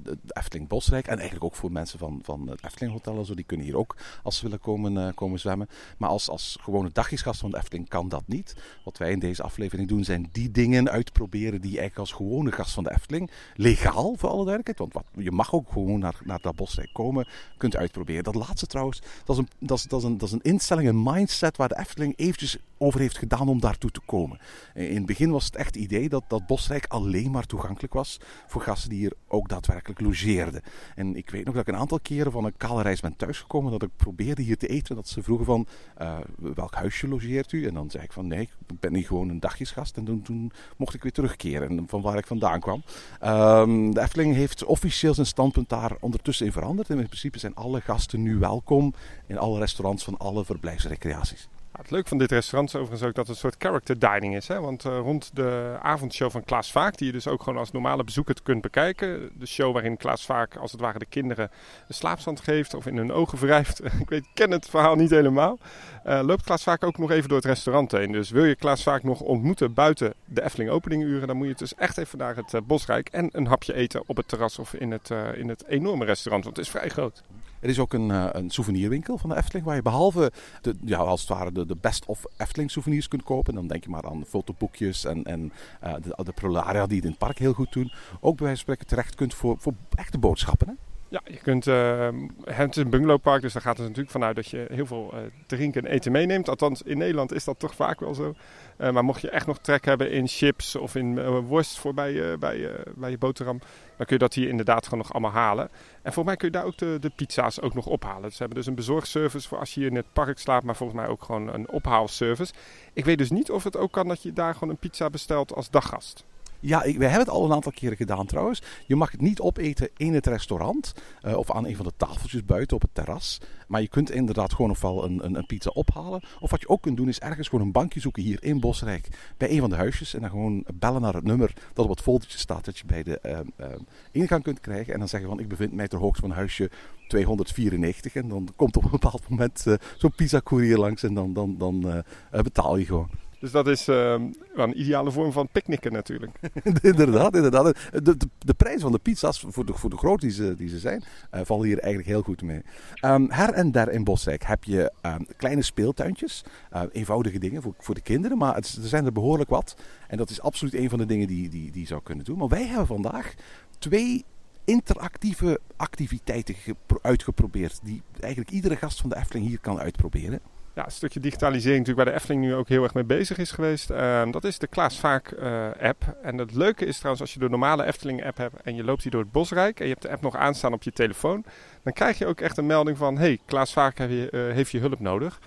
de 0.02 0.18
Efteling 0.26 0.68
Bosrijk. 0.68 1.06
En 1.06 1.16
eigenlijk 1.16 1.44
ook 1.44 1.54
voor 1.54 1.72
mensen 1.72 1.98
van, 1.98 2.20
van 2.22 2.48
het 2.48 2.64
Efteling 2.64 2.92
Hotel 2.92 3.24
zo. 3.24 3.34
Die 3.34 3.44
kunnen 3.44 3.66
hier 3.66 3.76
ook, 3.76 3.96
als 4.22 4.36
ze 4.36 4.42
willen 4.42 4.60
komen, 4.60 5.06
eh, 5.06 5.14
komen 5.14 5.38
zwemmen. 5.38 5.68
Maar 5.98 6.08
als, 6.08 6.28
als 6.28 6.58
gewone 6.60 6.90
dagjesgast 6.92 7.40
van 7.40 7.50
de 7.50 7.56
Efteling 7.56 7.88
kan 7.88 8.08
dat 8.08 8.22
niet. 8.26 8.56
Wat 8.84 8.98
wij 8.98 9.10
in 9.10 9.18
deze 9.18 9.42
aflevering 9.42 9.88
doen, 9.88 10.04
zijn 10.04 10.28
die 10.32 10.50
dingen 10.50 10.90
uitproberen 10.90 11.60
die 11.60 11.70
je 11.70 11.78
eigenlijk 11.78 12.10
als 12.10 12.18
gewone 12.18 12.52
gast 12.52 12.74
van 12.74 12.84
de 12.84 12.92
Efteling, 12.92 13.30
legaal 13.54 14.14
voor 14.16 14.28
alle 14.28 14.44
duidelijkheid, 14.44 14.78
want 14.78 14.92
wat, 14.92 15.24
je 15.24 15.30
mag 15.30 15.54
ook 15.54 15.72
gewoon 15.72 15.98
naar, 15.98 16.20
naar 16.24 16.40
dat 16.40 16.56
Bosrijk 16.56 16.92
komen, 16.92 17.28
kunt 17.56 17.76
uitproberen. 17.76 18.24
Dat 18.24 18.34
laatste 18.34 18.66
trouwens, 18.66 19.02
dat 19.24 19.36
is, 19.36 19.42
een, 19.42 19.48
dat, 19.58 19.78
is, 19.78 19.84
dat, 19.84 20.00
is 20.00 20.06
een, 20.06 20.18
dat 20.18 20.28
is 20.28 20.34
een 20.34 20.42
instelling, 20.42 20.88
een 20.88 21.02
mindset 21.02 21.56
waar 21.56 21.68
de 21.68 21.78
Efteling 21.78 22.12
eventjes 22.16 22.58
over 22.78 23.00
heeft 23.00 23.18
gedaan 23.18 23.48
om 23.48 23.60
daartoe 23.60 23.90
te 23.90 24.00
komen. 24.06 24.38
In 24.74 24.96
het 24.96 25.06
begin 25.06 25.30
was 25.30 25.44
het 25.44 25.56
echt 25.56 25.76
idee 25.80 26.08
dat, 26.08 26.24
dat 26.28 26.46
Bosrijk 26.46 26.86
alleen 26.88 27.30
maar 27.30 27.46
toegankelijk 27.46 27.92
was 27.92 28.20
voor 28.46 28.62
gasten 28.62 28.90
die 28.90 28.98
hier 28.98 29.12
ook 29.28 29.48
daadwerkelijk 29.48 30.00
logeerden. 30.00 30.62
En 30.94 31.16
ik 31.16 31.30
weet 31.30 31.44
nog 31.44 31.54
dat 31.54 31.68
ik 31.68 31.74
een 31.74 31.80
aantal 31.80 32.00
keren 32.00 32.32
van 32.32 32.44
een 32.44 32.56
kale 32.56 32.82
reis 32.82 33.00
ben 33.00 33.16
thuisgekomen, 33.16 33.70
dat 33.70 33.82
ik 33.82 33.96
probeerde 33.96 34.42
hier 34.42 34.56
te 34.56 34.66
eten. 34.66 34.96
Dat 34.96 35.08
ze 35.08 35.22
vroegen 35.22 35.46
van, 35.46 35.66
uh, 36.02 36.18
welk 36.54 36.74
huisje 36.74 37.08
logeert 37.08 37.52
u? 37.52 37.66
En 37.66 37.74
dan 37.74 37.90
zei 37.90 38.04
ik 38.04 38.12
van, 38.12 38.26
nee, 38.26 38.42
ik 38.42 38.80
ben 38.80 38.94
hier 38.94 39.06
gewoon 39.06 39.28
een 39.28 39.40
dagjesgast. 39.40 39.96
En 39.96 40.04
toen, 40.04 40.22
toen 40.22 40.52
mocht 40.76 40.94
ik 40.94 41.02
weer 41.02 41.12
terugkeren 41.12 41.84
van 41.88 42.02
waar 42.02 42.18
ik 42.18 42.26
vandaan 42.26 42.60
kwam. 42.60 42.82
Um, 43.24 43.94
de 43.94 44.00
Efteling 44.00 44.34
heeft 44.34 44.64
officieel 44.64 45.14
zijn 45.14 45.26
standpunt 45.26 45.68
daar 45.68 45.96
ondertussen 46.00 46.46
in 46.46 46.52
veranderd. 46.52 46.90
En 46.90 46.98
in 46.98 47.06
principe 47.06 47.38
zijn 47.38 47.54
alle 47.54 47.80
gasten 47.80 48.22
nu 48.22 48.38
welkom 48.38 48.94
in 49.26 49.38
alle 49.38 49.58
restaurants 49.58 50.04
van 50.04 50.16
alle 50.16 50.44
verblijfsrecreaties. 50.44 51.48
Het 51.80 51.90
leuke 51.90 52.08
van 52.08 52.18
dit 52.18 52.30
restaurant 52.30 52.68
is 52.68 52.74
overigens 52.74 53.08
ook 53.08 53.14
dat 53.14 53.26
het 53.26 53.34
een 53.34 53.40
soort 53.40 53.54
character 53.58 53.98
dining 53.98 54.36
is. 54.36 54.48
Hè? 54.48 54.60
Want 54.60 54.84
uh, 54.84 54.98
rond 54.98 55.30
de 55.34 55.78
avondshow 55.82 56.30
van 56.30 56.44
Klaas 56.44 56.72
Vaak, 56.72 56.96
die 56.96 57.06
je 57.06 57.12
dus 57.12 57.28
ook 57.28 57.42
gewoon 57.42 57.58
als 57.58 57.70
normale 57.70 58.04
bezoeker 58.04 58.34
kunt 58.42 58.62
bekijken. 58.62 59.30
De 59.38 59.46
show 59.46 59.72
waarin 59.72 59.96
Klaas 59.96 60.24
Vaak 60.24 60.56
als 60.56 60.72
het 60.72 60.80
ware 60.80 60.98
de 60.98 61.06
kinderen 61.06 61.50
een 61.88 61.94
slaapstand 61.94 62.40
geeft 62.40 62.74
of 62.74 62.86
in 62.86 62.96
hun 62.96 63.12
ogen 63.12 63.38
wrijft. 63.38 63.84
ik 64.00 64.08
weet, 64.08 64.26
ken 64.34 64.50
het 64.50 64.68
verhaal 64.68 64.94
niet 64.94 65.10
helemaal. 65.10 65.58
Uh, 66.06 66.20
loopt 66.22 66.44
Klaas 66.44 66.62
Vaak 66.62 66.84
ook 66.84 66.98
nog 66.98 67.10
even 67.10 67.28
door 67.28 67.38
het 67.38 67.46
restaurant 67.46 67.92
heen. 67.92 68.12
Dus 68.12 68.30
wil 68.30 68.44
je 68.44 68.56
Klaas 68.56 68.82
Vaak 68.82 69.02
nog 69.02 69.20
ontmoeten 69.20 69.74
buiten 69.74 70.14
de 70.24 70.42
Efteling 70.42 70.70
openinguren, 70.70 71.26
dan 71.26 71.36
moet 71.36 71.48
je 71.48 71.54
dus 71.54 71.74
echt 71.74 71.98
even 71.98 72.18
naar 72.18 72.36
het 72.36 72.52
uh, 72.52 72.60
Bosrijk 72.64 73.08
en 73.08 73.28
een 73.32 73.46
hapje 73.46 73.74
eten 73.74 74.02
op 74.06 74.16
het 74.16 74.28
terras 74.28 74.58
of 74.58 74.74
in 74.74 74.90
het, 74.90 75.10
in 75.34 75.48
het 75.48 75.66
enorme 75.66 76.04
restaurant. 76.04 76.44
Want 76.44 76.56
het 76.56 76.66
is 76.66 76.72
vrij 76.72 76.88
groot. 76.88 77.22
Er 77.60 77.68
is 77.68 77.78
ook 77.78 77.92
een, 77.92 78.08
uh, 78.08 78.28
een 78.32 78.50
souvenirwinkel 78.50 79.18
van 79.18 79.30
de 79.30 79.36
Efteling 79.36 79.66
waar 79.66 79.76
je 79.76 79.82
behalve 79.82 80.32
de, 80.60 80.74
ja, 80.84 80.98
als 80.98 81.20
het 81.20 81.28
ware 81.28 81.52
de, 81.52 81.76
best 81.80 82.06
of 82.06 82.24
Efteling 82.36 82.70
souvenirs 82.70 83.08
kunt 83.08 83.22
kopen. 83.22 83.54
Dan 83.54 83.66
denk 83.66 83.84
je 83.84 83.90
maar 83.90 84.04
aan 84.04 84.24
fotoboekjes 84.26 85.04
en, 85.04 85.24
en 85.24 85.52
uh, 85.84 85.94
de, 86.02 86.24
de 86.24 86.32
prolaria 86.32 86.86
die 86.86 86.96
het 86.96 87.04
in 87.04 87.10
het 87.10 87.18
park 87.18 87.38
heel 87.38 87.52
goed 87.52 87.72
doen. 87.72 87.92
Ook 88.20 88.36
bij 88.36 88.46
wijze 88.46 88.64
van 88.64 88.74
spreken 88.74 88.86
terecht 88.86 89.14
kunt 89.14 89.34
voor, 89.34 89.56
voor 89.58 89.72
echte 89.94 90.18
boodschappen. 90.18 90.78
Ja, 91.10 91.20
je 91.24 91.36
kunt, 91.36 91.66
uh, 91.66 92.08
het 92.44 92.76
is 92.76 92.82
een 92.82 92.90
bungalowpark, 92.90 93.42
dus 93.42 93.52
daar 93.52 93.62
gaat 93.62 93.76
het 93.76 93.86
natuurlijk 93.86 94.12
vanuit 94.12 94.36
dat 94.36 94.48
je 94.48 94.66
heel 94.72 94.86
veel 94.86 95.10
uh, 95.14 95.20
drinken 95.46 95.84
en 95.84 95.90
eten 95.90 96.12
meeneemt. 96.12 96.48
Althans, 96.48 96.82
in 96.82 96.98
Nederland 96.98 97.32
is 97.32 97.44
dat 97.44 97.58
toch 97.58 97.74
vaak 97.74 98.00
wel 98.00 98.14
zo. 98.14 98.34
Uh, 98.78 98.90
maar 98.90 99.04
mocht 99.04 99.20
je 99.20 99.30
echt 99.30 99.46
nog 99.46 99.58
trek 99.58 99.84
hebben 99.84 100.10
in 100.10 100.28
chips 100.28 100.76
of 100.76 100.94
in 100.94 101.40
worst 101.40 101.78
voor 101.78 101.94
bij, 101.94 102.38
bij, 102.38 102.70
bij 102.96 103.10
je 103.10 103.18
boterham, 103.18 103.58
dan 103.96 104.06
kun 104.06 104.16
je 104.16 104.18
dat 104.18 104.34
hier 104.34 104.48
inderdaad 104.48 104.84
gewoon 104.84 104.98
nog 104.98 105.12
allemaal 105.12 105.30
halen. 105.30 105.68
En 106.02 106.12
volgens 106.12 106.24
mij 106.24 106.36
kun 106.36 106.46
je 106.46 106.54
daar 106.54 106.64
ook 106.64 106.78
de, 106.78 106.96
de 107.00 107.10
pizza's 107.16 107.60
ook 107.60 107.74
nog 107.74 107.86
ophalen. 107.86 108.22
Dus 108.22 108.32
ze 108.32 108.38
hebben 108.38 108.58
dus 108.58 108.66
een 108.66 108.74
bezorgservice 108.74 109.48
voor 109.48 109.58
als 109.58 109.74
je 109.74 109.80
hier 109.80 109.88
in 109.88 109.96
het 109.96 110.12
park 110.12 110.38
slaapt, 110.38 110.64
maar 110.64 110.76
volgens 110.76 110.98
mij 110.98 111.08
ook 111.08 111.22
gewoon 111.22 111.54
een 111.54 111.68
ophaalservice. 111.68 112.52
Ik 112.92 113.04
weet 113.04 113.18
dus 113.18 113.30
niet 113.30 113.50
of 113.50 113.64
het 113.64 113.76
ook 113.76 113.92
kan 113.92 114.08
dat 114.08 114.22
je 114.22 114.32
daar 114.32 114.54
gewoon 114.54 114.68
een 114.68 114.76
pizza 114.76 115.10
bestelt 115.10 115.54
als 115.54 115.70
daggast. 115.70 116.24
Ja, 116.60 116.82
ik, 116.82 116.96
we 116.98 117.04
hebben 117.04 117.24
het 117.24 117.34
al 117.34 117.44
een 117.44 117.52
aantal 117.52 117.72
keren 117.72 117.96
gedaan 117.96 118.26
trouwens. 118.26 118.62
Je 118.86 118.96
mag 118.96 119.10
het 119.10 119.20
niet 119.20 119.40
opeten 119.40 119.88
in 119.96 120.14
het 120.14 120.26
restaurant 120.26 120.94
uh, 121.22 121.36
of 121.36 121.50
aan 121.50 121.66
een 121.66 121.76
van 121.76 121.84
de 121.84 121.92
tafeltjes 121.96 122.44
buiten 122.44 122.76
op 122.76 122.82
het 122.82 122.94
terras. 122.94 123.40
Maar 123.68 123.80
je 123.80 123.88
kunt 123.88 124.10
inderdaad 124.10 124.54
gewoon 124.54 124.70
ofwel 124.70 125.04
een, 125.04 125.24
een, 125.24 125.34
een, 125.34 125.46
pizza 125.46 125.70
ophalen. 125.70 126.20
Of 126.40 126.50
wat 126.50 126.60
je 126.60 126.68
ook 126.68 126.82
kunt 126.82 126.96
doen 126.96 127.08
is 127.08 127.20
ergens 127.20 127.48
gewoon 127.48 127.66
een 127.66 127.72
bankje 127.72 128.00
zoeken 128.00 128.22
hier 128.22 128.44
in 128.44 128.60
Bosrijk 128.60 129.08
bij 129.36 129.50
een 129.50 129.60
van 129.60 129.70
de 129.70 129.76
huisjes. 129.76 130.14
En 130.14 130.20
dan 130.20 130.30
gewoon 130.30 130.64
bellen 130.74 131.00
naar 131.00 131.14
het 131.14 131.24
nummer 131.24 131.52
dat 131.72 131.84
op 131.84 131.90
het 131.90 132.00
foldertje 132.00 132.38
staat 132.38 132.64
dat 132.64 132.78
je 132.78 132.84
bij 132.86 133.02
de 133.02 133.18
uh, 133.22 133.38
uh, 133.60 133.66
ingang 134.12 134.42
kunt 134.42 134.60
krijgen. 134.60 134.92
En 134.92 134.98
dan 134.98 135.08
zeggen 135.08 135.28
van 135.28 135.40
ik 135.40 135.48
bevind 135.48 135.72
mij 135.72 135.88
ter 135.88 135.98
hoogte 135.98 136.20
van 136.20 136.30
huisje 136.30 136.70
294. 137.08 138.14
En 138.14 138.28
dan 138.28 138.48
komt 138.56 138.76
op 138.76 138.84
een 138.84 138.90
bepaald 138.90 139.28
moment 139.28 139.66
zo'n 139.96 140.12
pizza 140.16 140.40
courier 140.44 140.78
langs 140.78 141.02
en 141.02 141.14
dan, 141.14 141.32
dan, 141.32 141.58
dan 141.58 142.04
betaal 142.30 142.76
je 142.76 142.84
gewoon. 142.84 143.19
Dus 143.40 143.50
dat 143.50 143.68
is 143.68 143.88
uh, 143.88 144.14
een 144.54 144.80
ideale 144.80 145.10
vorm 145.10 145.32
van 145.32 145.48
picknicken 145.52 145.92
natuurlijk. 145.92 146.38
inderdaad, 146.82 147.34
inderdaad. 147.34 147.64
De, 147.64 148.02
de, 148.02 148.28
de, 148.38 148.54
prijs 148.54 148.80
van 148.80 148.92
de 148.92 148.98
pizza's, 148.98 149.44
voor 149.48 149.66
de, 149.66 149.74
voor 149.74 149.90
de 149.90 149.96
grootte 149.96 150.26
die 150.26 150.34
ze, 150.34 150.54
die 150.56 150.78
zijn, 150.78 151.02
uh, 151.34 151.40
vallen 151.44 151.66
hier 151.66 151.78
eigenlijk 151.78 152.08
heel 152.08 152.22
goed 152.22 152.42
mee. 152.42 152.62
Um, 153.04 153.30
her 153.30 153.52
en 153.52 153.72
der 153.72 153.90
in 153.90 154.04
Bosrijk 154.04 154.42
heb 154.44 154.64
je 154.64 154.92
um, 155.02 155.26
kleine 155.36 155.62
speeltuintjes. 155.62 156.44
Uh, 156.72 156.82
eenvoudige 156.92 157.38
dingen 157.38 157.62
voor, 157.62 157.74
voor 157.78 157.94
de 157.94 158.00
kinderen, 158.00 158.38
maar 158.38 158.56
er 158.56 158.64
zijn 158.64 159.04
er 159.04 159.12
behoorlijk 159.12 159.50
wat. 159.50 159.76
En 160.08 160.16
dat 160.16 160.30
is 160.30 160.40
absoluut 160.40 160.74
een 160.74 160.88
van 160.88 160.98
de 160.98 161.06
dingen 161.06 161.26
die, 161.26 161.48
die, 161.48 161.70
die 161.70 161.80
je 161.80 161.86
zou 161.86 162.00
kunnen 162.02 162.24
doen. 162.24 162.38
Maar 162.38 162.48
wij 162.48 162.66
hebben 162.66 162.86
vandaag 162.86 163.34
twee 163.78 164.24
interactieve 164.64 165.60
activiteiten 165.76 166.54
uitgeprobeerd. 167.02 167.80
Die 167.82 168.02
eigenlijk 168.20 168.50
iedere 168.52 168.76
gast 168.76 169.00
van 169.00 169.10
de 169.10 169.16
Efteling 169.16 169.46
hier 169.46 169.60
kan 169.60 169.78
uitproberen 169.78 170.40
ja, 170.80 170.86
een 170.86 170.92
stukje 170.92 171.20
digitalisering 171.20 171.78
natuurlijk 171.78 172.06
waar 172.06 172.14
de 172.14 172.20
Efteling 172.20 172.44
nu 172.44 172.54
ook 172.54 172.68
heel 172.68 172.82
erg 172.82 172.94
mee 172.94 173.04
bezig 173.04 173.38
is 173.38 173.50
geweest. 173.50 173.90
Uh, 173.90 174.22
dat 174.30 174.44
is 174.44 174.58
de 174.58 174.66
Klaas 174.66 174.98
Vaak 174.98 175.30
uh, 175.30 175.68
app. 175.80 176.16
En 176.22 176.38
het 176.38 176.54
leuke 176.54 176.84
is 176.84 176.96
trouwens 176.96 177.22
als 177.22 177.32
je 177.34 177.38
de 177.40 177.48
normale 177.48 177.84
Efteling 177.84 178.24
app 178.24 178.36
hebt 178.36 178.62
en 178.62 178.74
je 178.74 178.84
loopt 178.84 179.02
hier 179.02 179.12
door 179.12 179.20
het 179.20 179.32
Bosrijk 179.32 179.80
en 179.80 179.86
je 179.86 179.90
hebt 179.90 180.02
de 180.02 180.10
app 180.10 180.22
nog 180.22 180.36
aanstaan 180.36 180.72
op 180.72 180.82
je 180.82 180.92
telefoon. 180.92 181.44
Dan 181.82 181.92
krijg 181.92 182.18
je 182.18 182.26
ook 182.26 182.40
echt 182.40 182.56
een 182.56 182.66
melding 182.66 182.96
van, 182.96 183.18
hey, 183.18 183.38
Klaas 183.46 183.72
Vaak 183.72 183.98
heeft 183.98 184.12
je, 184.12 184.28
uh, 184.30 184.54
heeft 184.54 184.70
je 184.70 184.78
hulp 184.78 185.00
nodig. 185.00 185.40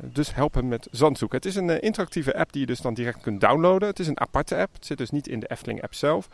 dus 0.00 0.34
help 0.34 0.54
hem 0.54 0.68
met 0.68 0.88
zandzoeken. 0.90 1.38
Het 1.38 1.46
is 1.46 1.54
een 1.54 1.80
interactieve 1.80 2.36
app 2.36 2.52
die 2.52 2.60
je 2.60 2.66
dus 2.66 2.80
dan 2.80 2.94
direct 2.94 3.20
kunt 3.20 3.40
downloaden. 3.40 3.88
Het 3.88 3.98
is 3.98 4.06
een 4.06 4.20
aparte 4.20 4.56
app. 4.56 4.74
Het 4.74 4.86
zit 4.86 4.98
dus 4.98 5.10
niet 5.10 5.28
in 5.28 5.40
de 5.40 5.50
Efteling 5.50 5.82
app 5.82 5.94
zelf. 5.94 6.28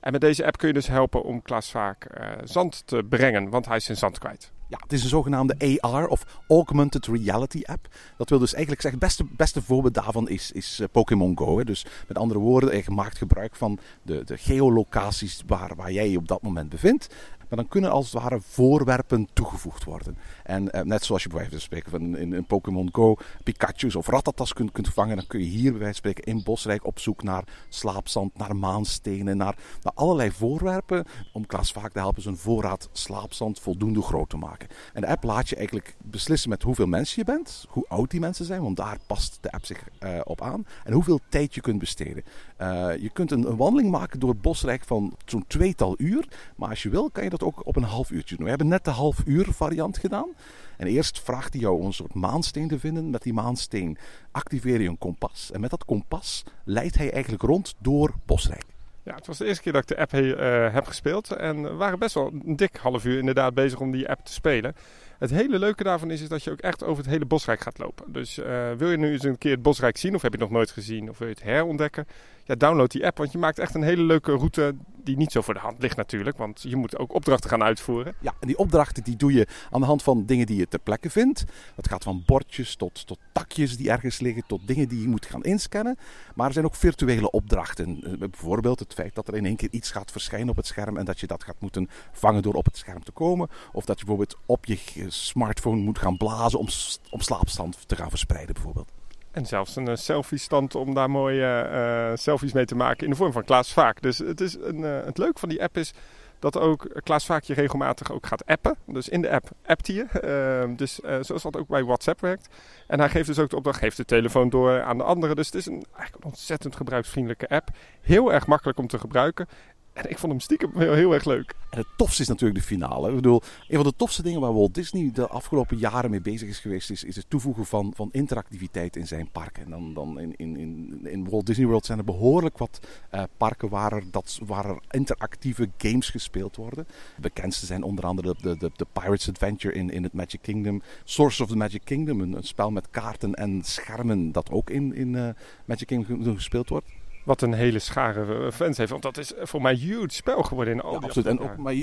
En 0.00 0.12
met 0.12 0.20
deze 0.20 0.46
app 0.46 0.56
kun 0.56 0.68
je 0.68 0.74
dus 0.74 0.86
helpen 0.86 1.22
om 1.22 1.42
Klaas 1.42 1.70
Vaak 1.70 2.06
zand 2.44 2.86
te 2.86 3.02
brengen, 3.08 3.50
want 3.50 3.66
hij 3.66 3.76
is 3.76 3.84
zijn 3.84 3.98
zand 3.98 4.18
kwijt. 4.18 4.52
Ja, 4.68 4.78
het 4.82 4.92
is 4.92 5.02
een 5.02 5.08
zogenaamde 5.08 5.78
AR 5.80 6.06
of 6.06 6.42
Augmented 6.48 7.06
Reality 7.06 7.62
app. 7.64 7.88
Dat 8.16 8.28
wil 8.28 8.38
dus 8.38 8.52
eigenlijk 8.52 8.82
zeggen, 8.82 9.00
het 9.00 9.08
beste, 9.08 9.34
beste 9.36 9.62
voorbeeld 9.62 9.94
daarvan 9.94 10.28
is, 10.28 10.52
is 10.52 10.80
uh, 10.80 10.86
Pokémon 10.92 11.38
Go. 11.38 11.58
Hè. 11.58 11.64
Dus 11.64 11.86
met 12.08 12.18
andere 12.18 12.40
woorden, 12.40 12.76
je 12.76 12.90
maakt 12.90 13.18
gebruik 13.18 13.56
van 13.56 13.78
de, 14.02 14.24
de 14.24 14.36
geolocaties 14.36 15.42
waar, 15.46 15.74
waar 15.76 15.92
jij 15.92 16.10
je 16.10 16.18
op 16.18 16.28
dat 16.28 16.42
moment 16.42 16.68
bevindt. 16.68 17.08
Maar 17.48 17.58
dan 17.58 17.68
kunnen 17.68 17.90
als 17.90 18.12
het 18.12 18.22
ware 18.22 18.40
voorwerpen 18.40 19.28
toegevoegd 19.32 19.84
worden. 19.84 20.16
En 20.42 20.70
eh, 20.70 20.82
net 20.82 21.04
zoals 21.04 21.22
je 21.22 21.28
bij 21.28 21.36
wijze 21.36 21.52
van 21.52 21.60
spreken 21.60 21.90
van 21.90 22.16
in, 22.16 22.32
in 22.32 22.44
Pokémon 22.44 22.88
Go 22.92 23.16
Pikachu's 23.42 23.94
of 23.94 24.06
Rattatas 24.06 24.52
kunt, 24.52 24.72
kunt 24.72 24.88
vangen, 24.88 25.16
dan 25.16 25.26
kun 25.26 25.40
je 25.40 25.46
hier 25.46 25.70
bij 25.70 25.80
wijze 25.80 26.00
van 26.00 26.10
spreken 26.10 26.32
in 26.32 26.42
Bosrijk 26.42 26.86
op 26.86 26.98
zoek 26.98 27.22
naar 27.22 27.44
slaapzand, 27.68 28.38
naar 28.38 28.56
maanstenen, 28.56 29.36
naar, 29.36 29.56
naar 29.82 29.92
allerlei 29.94 30.30
voorwerpen 30.30 31.04
om 31.32 31.46
Klaas 31.46 31.72
vaak 31.72 31.92
te 31.92 31.98
helpen 31.98 32.22
zijn 32.22 32.36
voorraad 32.36 32.88
slaapzand 32.92 33.60
voldoende 33.60 34.02
groot 34.02 34.28
te 34.28 34.36
maken. 34.36 34.53
En 34.92 35.00
de 35.00 35.06
app 35.06 35.22
laat 35.24 35.48
je 35.48 35.56
eigenlijk 35.56 35.96
beslissen 35.98 36.50
met 36.50 36.62
hoeveel 36.62 36.86
mensen 36.86 37.22
je 37.26 37.32
bent, 37.32 37.64
hoe 37.68 37.84
oud 37.88 38.10
die 38.10 38.20
mensen 38.20 38.44
zijn, 38.44 38.62
want 38.62 38.76
daar 38.76 38.98
past 39.06 39.38
de 39.40 39.52
app 39.52 39.64
zich 39.64 39.84
uh, 40.00 40.20
op 40.24 40.42
aan, 40.42 40.66
en 40.84 40.92
hoeveel 40.92 41.20
tijd 41.28 41.54
je 41.54 41.60
kunt 41.60 41.78
besteden. 41.78 42.24
Uh, 42.60 42.96
je 42.96 43.10
kunt 43.12 43.30
een, 43.30 43.48
een, 43.48 43.56
wandeling 43.56 43.90
maken 43.90 44.20
door 44.20 44.30
het 44.30 44.40
Bosrijk 44.40 44.84
van 44.84 45.16
zo'n 45.24 45.44
tweetal 45.46 45.94
uur, 45.98 46.28
maar 46.56 46.68
als 46.68 46.82
je 46.82 46.88
wil 46.88 47.10
kan 47.10 47.24
je 47.24 47.30
dat 47.30 47.42
ook 47.42 47.66
op 47.66 47.76
een 47.76 47.82
half 47.82 48.10
uurtje 48.10 48.34
doen. 48.34 48.44
We 48.44 48.50
hebben 48.50 48.68
net 48.68 48.84
de 48.84 48.90
half 48.90 49.22
uur 49.26 49.52
variant 49.52 49.98
gedaan. 49.98 50.28
En 50.76 50.86
eerst 50.86 51.20
vraagt 51.20 51.52
hij 51.52 51.62
jou 51.62 51.78
om 51.78 51.86
een 51.86 51.92
soort 51.92 52.14
maansteen 52.14 52.68
te 52.68 52.78
vinden. 52.78 53.10
Met 53.10 53.22
die 53.22 53.32
maansteen 53.32 53.98
activeer 54.30 54.80
je 54.80 54.88
een 54.88 54.98
kompas. 54.98 55.50
En 55.52 55.60
met 55.60 55.70
dat 55.70 55.84
kompas 55.84 56.44
leidt 56.64 56.96
hij 56.96 57.12
eigenlijk 57.12 57.42
rond 57.42 57.74
door 57.78 58.14
Bosrijk. 58.26 58.73
Ja, 59.04 59.14
het 59.14 59.26
was 59.26 59.38
de 59.38 59.44
eerste 59.44 59.62
keer 59.62 59.72
dat 59.72 59.82
ik 59.82 59.88
de 59.88 59.96
app 59.96 60.12
uh, 60.12 60.72
heb 60.72 60.86
gespeeld. 60.86 61.32
En 61.32 61.62
we 61.62 61.72
waren 61.72 61.98
best 61.98 62.14
wel 62.14 62.32
een 62.44 62.56
dik 62.56 62.76
half 62.76 63.04
uur 63.04 63.18
inderdaad 63.18 63.54
bezig 63.54 63.80
om 63.80 63.90
die 63.90 64.08
app 64.08 64.24
te 64.24 64.32
spelen. 64.32 64.74
Het 65.18 65.30
hele 65.30 65.58
leuke 65.58 65.84
daarvan 65.84 66.10
is, 66.10 66.20
is 66.20 66.28
dat 66.28 66.44
je 66.44 66.50
ook 66.50 66.60
echt 66.60 66.84
over 66.84 67.02
het 67.02 67.12
hele 67.12 67.24
bosrijk 67.24 67.60
gaat 67.60 67.78
lopen. 67.78 68.12
Dus 68.12 68.38
uh, 68.38 68.72
wil 68.72 68.90
je 68.90 68.96
nu 68.96 69.12
eens 69.12 69.24
een 69.24 69.38
keer 69.38 69.50
het 69.50 69.62
bosrijk 69.62 69.96
zien, 69.96 70.14
of 70.14 70.22
heb 70.22 70.32
je 70.32 70.38
het 70.38 70.48
nog 70.48 70.56
nooit 70.56 70.70
gezien, 70.70 71.08
of 71.08 71.18
wil 71.18 71.28
je 71.28 71.34
het 71.34 71.42
herontdekken? 71.42 72.06
Ja, 72.44 72.54
download 72.54 72.90
die 72.90 73.06
app, 73.06 73.18
want 73.18 73.32
je 73.32 73.38
maakt 73.38 73.58
echt 73.58 73.74
een 73.74 73.82
hele 73.82 74.02
leuke 74.02 74.32
route 74.32 74.74
die 75.04 75.16
niet 75.16 75.32
zo 75.32 75.40
voor 75.40 75.54
de 75.54 75.60
hand 75.60 75.82
ligt 75.82 75.96
natuurlijk. 75.96 76.36
Want 76.36 76.62
je 76.62 76.76
moet 76.76 76.98
ook 76.98 77.14
opdrachten 77.14 77.50
gaan 77.50 77.62
uitvoeren. 77.62 78.14
Ja, 78.20 78.34
en 78.40 78.46
die 78.46 78.58
opdrachten 78.58 79.04
die 79.04 79.16
doe 79.16 79.32
je 79.32 79.46
aan 79.70 79.80
de 79.80 79.86
hand 79.86 80.02
van 80.02 80.26
dingen 80.26 80.46
die 80.46 80.56
je 80.56 80.68
ter 80.68 80.78
plekke 80.78 81.10
vindt. 81.10 81.44
Dat 81.76 81.88
gaat 81.88 82.02
van 82.02 82.22
bordjes 82.26 82.76
tot, 82.76 83.06
tot 83.06 83.18
takjes 83.32 83.76
die 83.76 83.90
ergens 83.90 84.20
liggen, 84.20 84.42
tot 84.46 84.66
dingen 84.66 84.88
die 84.88 85.00
je 85.00 85.08
moet 85.08 85.26
gaan 85.26 85.42
inscannen. 85.42 85.98
Maar 86.34 86.46
er 86.46 86.52
zijn 86.52 86.64
ook 86.64 86.74
virtuele 86.74 87.30
opdrachten. 87.30 88.18
Bijvoorbeeld 88.18 88.78
het 88.78 88.94
feit 88.94 89.14
dat 89.14 89.28
er 89.28 89.34
in 89.34 89.46
één 89.46 89.56
keer 89.56 89.68
iets 89.70 89.90
gaat 89.90 90.10
verschijnen 90.10 90.48
op 90.48 90.56
het 90.56 90.66
scherm 90.66 90.96
en 90.96 91.04
dat 91.04 91.20
je 91.20 91.26
dat 91.26 91.44
gaat 91.44 91.60
moeten 91.60 91.88
vangen 92.12 92.42
door 92.42 92.54
op 92.54 92.64
het 92.64 92.76
scherm 92.76 93.04
te 93.04 93.12
komen. 93.12 93.48
Of 93.72 93.84
dat 93.84 93.98
je 93.98 94.04
bijvoorbeeld 94.04 94.38
op 94.46 94.64
je 94.64 94.78
smartphone 95.08 95.80
moet 95.80 95.98
gaan 95.98 96.16
blazen 96.16 96.58
om, 96.58 96.68
om 97.10 97.20
slaapstand 97.20 97.88
te 97.88 97.96
gaan 97.96 98.10
verspreiden 98.10 98.54
bijvoorbeeld. 98.54 98.92
En 99.34 99.46
zelfs 99.46 99.76
een 99.76 99.88
uh, 99.88 99.96
selfie-stand 99.96 100.74
om 100.74 100.94
daar 100.94 101.10
mooie 101.10 101.68
uh, 101.72 102.16
selfies 102.16 102.52
mee 102.52 102.64
te 102.64 102.74
maken 102.74 103.04
in 103.04 103.10
de 103.10 103.16
vorm 103.16 103.32
van 103.32 103.44
Klaas 103.44 103.72
Vaak. 103.72 104.02
Dus 104.02 104.18
het, 104.18 104.40
is 104.40 104.56
een, 104.60 104.82
het 104.82 105.18
leuke 105.18 105.38
van 105.38 105.48
die 105.48 105.62
app 105.62 105.76
is 105.76 105.92
dat 106.38 106.58
ook 106.58 107.00
Klaas 107.02 107.26
Vaak 107.26 107.42
je 107.42 107.54
regelmatig 107.54 108.12
ook 108.12 108.26
gaat 108.26 108.46
appen. 108.46 108.76
Dus 108.86 109.08
in 109.08 109.22
de 109.22 109.30
app 109.30 109.50
appt 109.66 109.86
hij 109.86 109.96
je. 109.96 110.04
Ehm, 110.20 110.76
dus 110.76 110.94
zoals 111.20 111.42
dat 111.42 111.56
ook 111.56 111.68
bij 111.68 111.84
WhatsApp 111.84 112.20
werkt. 112.20 112.48
En 112.86 112.98
hij 112.98 113.08
geeft 113.08 113.26
dus 113.26 113.38
ook 113.38 113.50
de 113.50 113.56
opdracht, 113.56 113.78
geeft 113.78 113.96
de 113.96 114.04
telefoon 114.04 114.48
door 114.48 114.82
aan 114.82 114.98
de 114.98 115.04
anderen. 115.04 115.36
Dus 115.36 115.46
het 115.46 115.54
is 115.54 115.66
een, 115.66 115.84
eigenlijk 115.92 116.24
een 116.24 116.30
ontzettend 116.30 116.76
gebruiksvriendelijke 116.76 117.48
app. 117.48 117.68
Heel 118.00 118.32
erg 118.32 118.46
makkelijk 118.46 118.78
om 118.78 118.86
te 118.86 118.98
gebruiken. 118.98 119.48
En 119.94 120.10
ik 120.10 120.18
vond 120.18 120.32
hem 120.32 120.40
stiekem 120.40 120.70
heel, 120.74 120.92
heel, 120.92 121.12
erg 121.12 121.24
leuk. 121.24 121.54
En 121.70 121.78
het 121.78 121.86
tofste 121.96 122.22
is 122.22 122.28
natuurlijk 122.28 122.60
de 122.60 122.66
finale. 122.66 123.08
Ik 123.08 123.14
bedoel, 123.14 123.42
een 123.68 123.76
van 123.76 123.84
de 123.84 123.96
tofste 123.96 124.22
dingen 124.22 124.40
waar 124.40 124.54
Walt 124.54 124.74
Disney 124.74 125.10
de 125.12 125.28
afgelopen 125.28 125.76
jaren 125.76 126.10
mee 126.10 126.20
bezig 126.20 126.48
is 126.48 126.58
geweest, 126.58 126.90
is, 126.90 127.04
is 127.04 127.16
het 127.16 127.30
toevoegen 127.30 127.66
van, 127.66 127.92
van 127.96 128.08
interactiviteit 128.12 128.96
in 128.96 129.06
zijn 129.06 129.28
parken. 129.32 129.64
En 129.64 129.70
dan, 129.70 129.94
dan 129.94 130.20
in, 130.20 130.34
in, 130.36 130.56
in, 130.56 131.00
in 131.06 131.28
Walt 131.28 131.46
Disney 131.46 131.66
World 131.66 131.86
zijn 131.86 131.98
er 131.98 132.04
behoorlijk 132.04 132.58
wat 132.58 132.80
uh, 133.14 133.22
parken 133.36 133.68
waar 133.68 133.92
er, 133.92 134.04
dat, 134.10 134.38
waar 134.46 134.64
er 134.64 134.78
interactieve 134.90 135.70
games 135.78 136.10
gespeeld 136.10 136.56
worden. 136.56 136.86
De 137.16 137.20
bekendste 137.20 137.66
zijn 137.66 137.82
onder 137.82 138.04
andere 138.04 138.34
de, 138.40 138.56
de, 138.56 138.70
de 138.76 138.86
Pirates 138.92 139.28
Adventure 139.28 139.74
in, 139.74 139.90
in 139.90 140.02
het 140.02 140.12
Magic 140.12 140.42
Kingdom. 140.42 140.82
Source 141.04 141.42
of 141.42 141.48
the 141.48 141.56
Magic 141.56 141.84
Kingdom, 141.84 142.20
een, 142.20 142.32
een 142.32 142.42
spel 142.42 142.70
met 142.70 142.90
kaarten 142.90 143.34
en 143.34 143.62
schermen 143.64 144.32
dat 144.32 144.50
ook 144.50 144.70
in, 144.70 144.94
in 144.94 145.12
uh, 145.12 145.28
Magic 145.64 145.86
Kingdom 145.86 146.34
gespeeld 146.34 146.68
wordt 146.68 146.86
wat 147.24 147.42
een 147.42 147.52
hele 147.52 147.78
schare 147.78 148.52
fans 148.52 148.76
heeft. 148.76 148.90
Want 148.90 149.02
dat 149.02 149.18
is 149.18 149.32
voor 149.38 149.62
mij 149.62 149.72
een 149.72 149.78
huge 149.78 150.08
spel 150.08 150.42
geworden 150.42 150.74
in 150.74 150.80
al 150.80 150.92
ja, 150.92 150.98
die 150.98 151.08
absoluut. 151.08 151.28
En 151.28 151.40
ook, 151.40 151.56
maar 151.56 151.74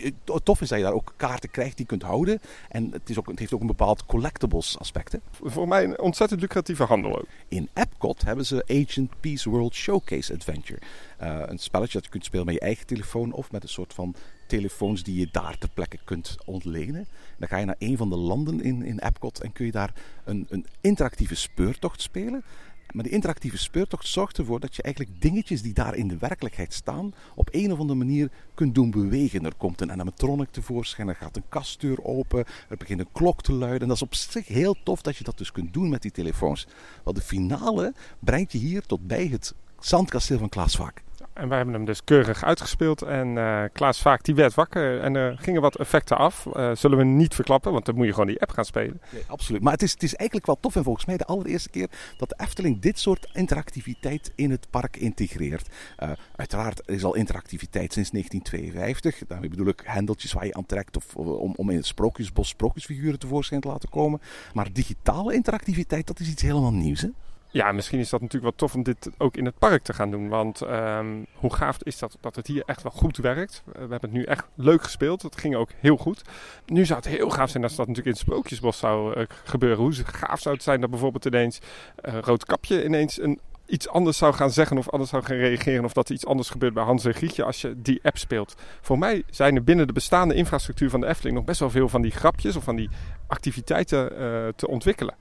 tof 0.43 0.61
is 0.61 0.69
dat 0.69 0.77
je 0.77 0.83
daar 0.83 0.93
ook 0.93 1.13
kaarten 1.15 1.51
krijgt 1.51 1.77
die 1.77 1.85
je 1.85 1.97
kunt 1.97 2.01
houden. 2.01 2.39
En 2.69 2.91
het, 2.91 3.09
is 3.09 3.19
ook, 3.19 3.27
het 3.27 3.39
heeft 3.39 3.53
ook 3.53 3.61
een 3.61 3.67
bepaald 3.67 4.05
collectibles 4.05 4.79
aspect. 4.79 5.11
Hè? 5.11 5.17
Voor 5.31 5.67
mij 5.67 5.83
een 5.83 5.99
ontzettend 5.99 6.41
lucratieve 6.41 6.83
handel 6.83 7.17
ook. 7.17 7.27
In 7.47 7.69
Epcot 7.73 8.21
hebben 8.21 8.45
ze 8.45 8.63
Agent 8.67 9.19
Peace 9.19 9.49
World 9.49 9.73
Showcase 9.73 10.33
Adventure. 10.33 10.79
Uh, 11.21 11.39
een 11.45 11.59
spelletje 11.59 11.93
dat 11.93 12.03
je 12.03 12.11
kunt 12.11 12.25
spelen 12.25 12.45
met 12.45 12.55
je 12.55 12.61
eigen 12.61 12.85
telefoon 12.85 13.31
of 13.31 13.51
met 13.51 13.63
een 13.63 13.69
soort 13.69 13.93
van 13.93 14.15
telefoons 14.47 15.03
die 15.03 15.19
je 15.19 15.27
daar 15.31 15.57
ter 15.57 15.69
plekke 15.69 15.97
kunt 16.03 16.37
ontlenen. 16.45 17.07
Dan 17.37 17.47
ga 17.47 17.57
je 17.57 17.65
naar 17.65 17.75
een 17.79 17.97
van 17.97 18.09
de 18.09 18.15
landen 18.15 18.61
in, 18.61 18.83
in 18.83 18.99
Epcot 18.99 19.41
en 19.41 19.53
kun 19.53 19.65
je 19.65 19.71
daar 19.71 19.93
een, 20.23 20.45
een 20.49 20.65
interactieve 20.81 21.35
speurtocht 21.35 22.01
spelen. 22.01 22.43
Maar 22.91 23.03
die 23.03 23.13
interactieve 23.13 23.57
speurtocht 23.57 24.07
zorgt 24.07 24.37
ervoor 24.37 24.59
dat 24.59 24.75
je 24.75 24.81
eigenlijk 24.81 25.21
dingetjes 25.21 25.61
die 25.61 25.73
daar 25.73 25.95
in 25.95 26.07
de 26.07 26.17
werkelijkheid 26.17 26.73
staan, 26.73 27.13
op 27.35 27.49
een 27.51 27.71
of 27.71 27.79
andere 27.79 27.99
manier 27.99 28.31
kunt 28.53 28.75
doen 28.75 28.91
bewegen. 28.91 29.45
Er 29.45 29.55
komt 29.57 29.81
een 29.81 29.91
animatronic 29.91 30.51
tevoorschijn, 30.51 31.07
er 31.07 31.15
gaat 31.15 31.35
een 31.35 31.49
kastdeur 31.49 32.03
open, 32.03 32.45
er 32.69 32.77
begint 32.77 32.99
een 32.99 33.11
klok 33.11 33.41
te 33.41 33.53
luiden. 33.53 33.81
En 33.81 33.87
dat 33.87 33.95
is 33.95 34.01
op 34.01 34.15
zich 34.15 34.47
heel 34.47 34.75
tof 34.83 35.01
dat 35.01 35.17
je 35.17 35.23
dat 35.23 35.37
dus 35.37 35.51
kunt 35.51 35.73
doen 35.73 35.89
met 35.89 36.01
die 36.01 36.11
telefoons. 36.11 36.67
Want 37.03 37.17
de 37.17 37.23
finale 37.23 37.93
brengt 38.19 38.51
je 38.51 38.57
hier 38.57 38.81
tot 38.81 39.07
bij 39.07 39.27
het 39.27 39.53
zandkasteel 39.79 40.37
van 40.37 40.49
Klaas 40.49 40.75
Vaak. 40.75 41.03
En 41.41 41.47
wij 41.47 41.57
hebben 41.57 41.75
hem 41.75 41.85
dus 41.85 42.03
keurig 42.03 42.43
uitgespeeld. 42.43 43.01
En 43.01 43.27
uh, 43.27 43.63
Klaas 43.73 44.01
Vaak 44.01 44.23
die 44.23 44.35
werd 44.35 44.53
wakker. 44.53 45.01
En 45.01 45.15
er 45.15 45.37
gingen 45.37 45.61
wat 45.61 45.75
effecten 45.75 46.17
af. 46.17 46.45
Uh, 46.45 46.75
zullen 46.75 46.97
we 46.97 47.03
niet 47.03 47.35
verklappen, 47.35 47.71
want 47.71 47.85
dan 47.85 47.95
moet 47.95 48.05
je 48.05 48.11
gewoon 48.11 48.27
die 48.27 48.41
app 48.41 48.51
gaan 48.51 48.65
spelen. 48.65 49.01
Nee, 49.11 49.23
absoluut. 49.27 49.61
Maar 49.61 49.73
het 49.73 49.81
is, 49.81 49.91
het 49.91 50.03
is 50.03 50.15
eigenlijk 50.15 50.47
wel 50.47 50.57
tof. 50.59 50.75
En 50.75 50.83
volgens 50.83 51.05
mij 51.05 51.17
de 51.17 51.25
allereerste 51.25 51.69
keer 51.69 51.89
dat 52.17 52.29
de 52.29 52.35
Efteling 52.37 52.81
dit 52.81 52.99
soort 52.99 53.29
interactiviteit 53.33 54.31
in 54.35 54.51
het 54.51 54.67
park 54.69 54.97
integreert. 54.97 55.69
Uh, 55.99 56.09
uiteraard 56.35 56.81
is 56.85 57.03
al 57.03 57.15
interactiviteit 57.15 57.93
sinds 57.93 58.11
1952. 58.11 59.27
Daarmee 59.27 59.49
bedoel 59.49 59.67
ik 59.67 59.81
hendeltjes 59.85 60.33
waar 60.33 60.45
je 60.45 60.53
aan 60.53 60.65
trekt. 60.65 60.97
Of 60.97 61.15
om, 61.15 61.53
om 61.55 61.69
in 61.69 61.75
het 61.75 61.85
sprookjesbos 61.85 62.47
sprookjesfiguren 62.47 63.19
tevoorschijn 63.19 63.61
te 63.61 63.67
laten 63.67 63.89
komen. 63.89 64.21
Maar 64.53 64.73
digitale 64.73 65.33
interactiviteit, 65.33 66.07
dat 66.07 66.19
is 66.19 66.29
iets 66.29 66.41
helemaal 66.41 66.73
nieuws. 66.73 67.01
Hè? 67.01 67.09
Ja, 67.53 67.71
misschien 67.71 67.99
is 67.99 68.09
dat 68.09 68.21
natuurlijk 68.21 68.57
wel 68.57 68.67
tof 68.67 68.75
om 68.75 68.83
dit 68.83 69.09
ook 69.17 69.37
in 69.37 69.45
het 69.45 69.57
park 69.59 69.83
te 69.83 69.93
gaan 69.93 70.11
doen. 70.11 70.29
Want 70.29 70.61
um, 70.61 71.25
hoe 71.33 71.53
gaaf 71.53 71.77
is 71.83 71.99
dat 71.99 72.17
dat 72.19 72.35
het 72.35 72.47
hier 72.47 72.63
echt 72.65 72.83
wel 72.83 72.91
goed 72.91 73.17
werkt. 73.17 73.63
We 73.65 73.79
hebben 73.79 73.99
het 74.01 74.11
nu 74.11 74.23
echt 74.23 74.45
leuk 74.55 74.83
gespeeld. 74.83 75.21
Het 75.21 75.37
ging 75.37 75.55
ook 75.55 75.69
heel 75.79 75.97
goed. 75.97 76.21
Nu 76.65 76.85
zou 76.85 76.99
het 76.99 77.07
heel 77.07 77.29
gaaf 77.29 77.49
zijn 77.49 77.63
als 77.63 77.75
dat 77.75 77.87
natuurlijk 77.87 78.15
in 78.15 78.21
het 78.21 78.29
Sprookjesbos 78.29 78.77
zou 78.77 79.19
uh, 79.19 79.25
gebeuren. 79.43 79.77
Hoe 79.77 79.93
gaaf 79.93 80.39
zou 80.39 80.55
het 80.55 80.63
zijn 80.63 80.81
dat 80.81 80.89
bijvoorbeeld 80.89 81.25
ineens 81.25 81.59
uh, 82.05 82.17
Roodkapje 82.19 82.85
ineens 82.85 83.21
een 83.21 83.39
iets 83.65 83.87
anders 83.89 84.17
zou 84.17 84.33
gaan 84.33 84.51
zeggen 84.51 84.77
of 84.77 84.89
anders 84.89 85.09
zou 85.09 85.23
gaan 85.23 85.37
reageren. 85.37 85.85
Of 85.85 85.93
dat 85.93 86.07
er 86.09 86.15
iets 86.15 86.25
anders 86.25 86.49
gebeurt 86.49 86.73
bij 86.73 86.83
Hans 86.83 87.05
en 87.05 87.13
Grietje 87.13 87.43
als 87.43 87.61
je 87.61 87.81
die 87.81 87.99
app 88.03 88.17
speelt. 88.17 88.55
Voor 88.81 88.97
mij 88.97 89.23
zijn 89.29 89.55
er 89.55 89.63
binnen 89.63 89.87
de 89.87 89.93
bestaande 89.93 90.33
infrastructuur 90.33 90.89
van 90.89 91.01
de 91.01 91.07
Efteling 91.07 91.35
nog 91.35 91.45
best 91.45 91.59
wel 91.59 91.69
veel 91.69 91.89
van 91.89 92.01
die 92.01 92.11
grapjes 92.11 92.55
of 92.55 92.63
van 92.63 92.75
die 92.75 92.89
activiteiten 93.27 94.09
te 94.55 94.67
ontwikkelen. 94.67 95.15